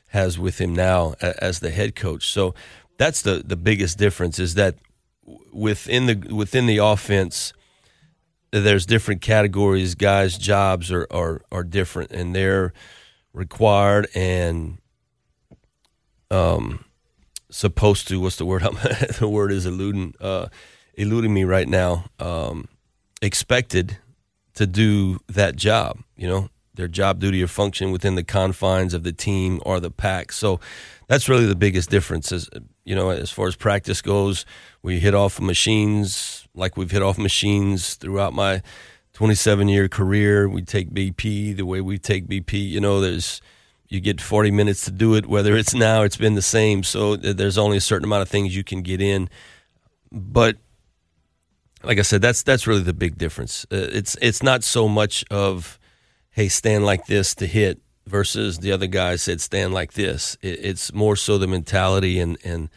has 0.08 0.38
with 0.38 0.60
him 0.60 0.74
now 0.74 1.14
as 1.22 1.60
the 1.60 1.72
head 1.72 1.96
coach. 1.96 2.28
So 2.28 2.54
that's 2.98 3.22
the 3.22 3.44
the 3.46 3.56
biggest 3.56 3.98
difference 3.98 4.40
is 4.40 4.54
that 4.56 4.76
within 5.52 6.06
the 6.06 6.34
within 6.34 6.66
the 6.66 6.78
offense 6.78 7.54
there's 8.52 8.86
different 8.86 9.22
categories 9.22 9.96
guys 9.96 10.38
jobs 10.38 10.92
are 10.92 11.08
are, 11.12 11.42
are 11.52 11.64
different 11.64 12.12
and 12.12 12.36
they're 12.36 12.74
required 13.34 14.08
and 14.16 14.78
um 16.32 16.84
supposed 17.50 18.08
to 18.08 18.20
what's 18.20 18.36
the 18.38 18.46
word 18.46 18.62
the 19.20 19.28
word 19.30 19.52
is 19.52 19.66
eluding 19.66 20.14
uh 20.20 20.48
eluding 20.96 21.34
me 21.34 21.44
right 21.44 21.68
now 21.68 22.06
um 22.20 22.68
expected 23.22 23.98
to 24.54 24.66
do 24.66 25.20
that 25.28 25.56
job 25.56 26.00
you 26.16 26.28
know 26.28 26.50
their 26.76 26.88
job 26.88 27.20
duty 27.20 27.42
or 27.44 27.48
function 27.48 27.92
within 27.92 28.16
the 28.16 28.24
confines 28.24 28.94
of 28.94 29.04
the 29.04 29.14
team 29.14 29.60
or 29.66 29.80
the 29.80 29.92
pack. 29.92 30.32
So 30.32 30.60
that's 31.08 31.30
really 31.30 31.46
the 31.46 31.56
biggest 31.56 31.90
difference 31.90 32.32
is 32.32 32.50
you 32.84 32.96
know 32.96 33.10
as 33.10 33.32
far 33.32 33.48
as 33.48 33.56
practice 33.56 34.02
goes 34.02 34.46
we 34.82 35.00
hit 35.00 35.16
off 35.16 35.40
machines 35.40 36.48
like 36.54 36.78
we've 36.78 36.92
hit 36.92 37.02
off 37.02 37.18
machines 37.18 37.96
throughout 37.96 38.34
my 38.34 38.62
27 39.14 39.68
year 39.68 39.88
career. 39.88 40.48
We 40.48 40.62
take 40.62 40.92
bp 40.92 41.56
the 41.56 41.66
way 41.66 41.82
we 41.82 41.98
take 41.98 42.28
bp 42.28 42.54
you 42.54 42.80
know 42.80 43.02
there's 43.02 43.42
you 43.96 44.02
get 44.02 44.22
40 44.22 44.52
minutes 44.52 44.86
to 44.86 44.92
do 44.92 45.16
it 45.16 45.26
whether 45.26 45.56
it's 45.56 45.74
now 45.74 46.04
it's 46.04 46.18
been 46.18 46.36
the 46.36 46.42
same 46.42 46.84
so 46.84 47.16
there's 47.16 47.58
only 47.58 47.78
a 47.78 47.82
certain 47.82 48.06
amount 48.06 48.22
of 48.22 48.30
things 48.30 48.56
you 48.56 48.64
can 48.64 48.82
get 48.82 49.02
in 49.02 49.30
but 50.12 50.58
like 51.84 51.98
i 51.98 52.02
said 52.02 52.22
that's 52.22 52.44
that's 52.44 52.68
really 52.68 52.84
the 52.84 52.94
big 52.94 53.18
difference 53.18 53.66
uh, 53.72 53.88
it's 53.92 54.16
it's 54.22 54.44
not 54.44 54.64
so 54.64 54.88
much 54.88 55.24
of 55.32 55.80
hey 56.32 56.48
stand 56.48 56.86
like 56.86 57.06
this 57.08 57.34
to 57.34 57.48
hit 57.48 57.80
versus 58.06 58.60
the 58.60 58.72
other 58.72 58.88
guy 58.88 59.16
said 59.16 59.42
stand 59.42 59.74
like 59.74 59.94
this 59.94 60.38
it, 60.42 60.60
it's 60.62 60.94
more 60.94 61.16
so 61.16 61.38
the 61.38 61.48
mentality 61.48 62.20
and 62.20 62.38
and 62.44 62.70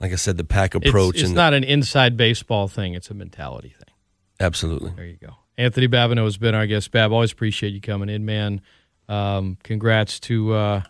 like 0.00 0.12
i 0.12 0.16
said 0.16 0.36
the 0.36 0.44
pack 0.44 0.74
approach 0.74 1.14
it's 1.16 1.24
and 1.24 1.34
not 1.34 1.54
an 1.54 1.64
inside 1.64 2.16
baseball 2.16 2.68
thing, 2.68 2.94
it's 2.94 3.10
a 3.10 3.14
mentality 3.14 3.70
thing. 3.70 3.94
absolutely 4.40 4.90
There 4.96 5.06
you 5.06 5.16
go. 5.16 5.36
Anthony 5.58 5.88
Babineaux 5.88 6.22
has 6.22 6.36
been 6.36 6.54
our 6.54 6.68
guest. 6.68 6.92
Bab, 6.92 7.10
always 7.10 7.32
appreciate 7.32 7.70
you 7.70 7.80
coming 7.80 8.08
in, 8.08 8.24
man. 8.24 8.60
Um, 9.08 9.58
congrats 9.62 10.20
to 10.20 10.52
uh, 10.52 10.82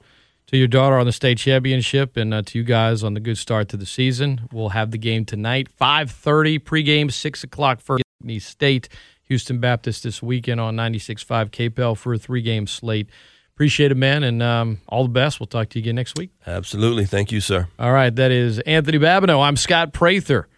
to 0.48 0.56
your 0.56 0.68
daughter 0.68 0.96
on 0.96 1.06
the 1.06 1.12
state 1.12 1.38
championship, 1.38 2.16
and 2.16 2.34
uh, 2.34 2.42
to 2.42 2.58
you 2.58 2.64
guys 2.64 3.02
on 3.04 3.14
the 3.14 3.20
good 3.20 3.38
start 3.38 3.68
to 3.70 3.76
the 3.76 3.86
season. 3.86 4.48
We'll 4.52 4.70
have 4.70 4.90
the 4.90 4.98
game 4.98 5.24
tonight, 5.24 5.68
five 5.68 6.10
thirty 6.10 6.58
pregame, 6.58 7.12
six 7.12 7.44
o'clock 7.44 7.80
for 7.80 7.98
State, 8.38 8.88
Houston 9.24 9.60
Baptist 9.60 10.02
this 10.02 10.22
weekend 10.22 10.60
on 10.60 10.76
96.5 10.76 11.50
KPEL 11.50 11.96
for 11.96 12.14
a 12.14 12.18
three 12.18 12.42
game 12.42 12.66
slate. 12.66 13.08
Appreciate 13.54 13.90
it, 13.90 13.96
man, 13.96 14.22
and 14.22 14.42
um, 14.42 14.80
all 14.88 15.04
the 15.04 15.08
best. 15.08 15.40
We'll 15.40 15.46
talk 15.46 15.68
to 15.70 15.78
you 15.78 15.84
again 15.84 15.96
next 15.96 16.18
week. 16.18 16.30
absolutely 16.46 17.06
thank 17.06 17.32
you 17.32 17.40
sir 17.40 17.68
All 17.78 17.92
right, 17.92 18.14
that 18.14 18.30
is 18.30 18.58
Anthony 18.60 18.98
Babineaux. 18.98 19.42
I'm 19.42 19.56
Scott 19.56 19.92
Prather. 19.92 20.48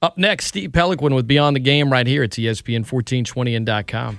Up 0.00 0.18
next, 0.18 0.46
Steve 0.46 0.72
Peloquin 0.72 1.14
with 1.14 1.28
Beyond 1.28 1.54
the 1.54 1.60
Game 1.60 1.92
right 1.92 2.06
here 2.06 2.24
at 2.24 2.30
ESPN 2.30 2.80
1420 2.90 3.54
and 3.54 3.86
.com. 3.86 4.18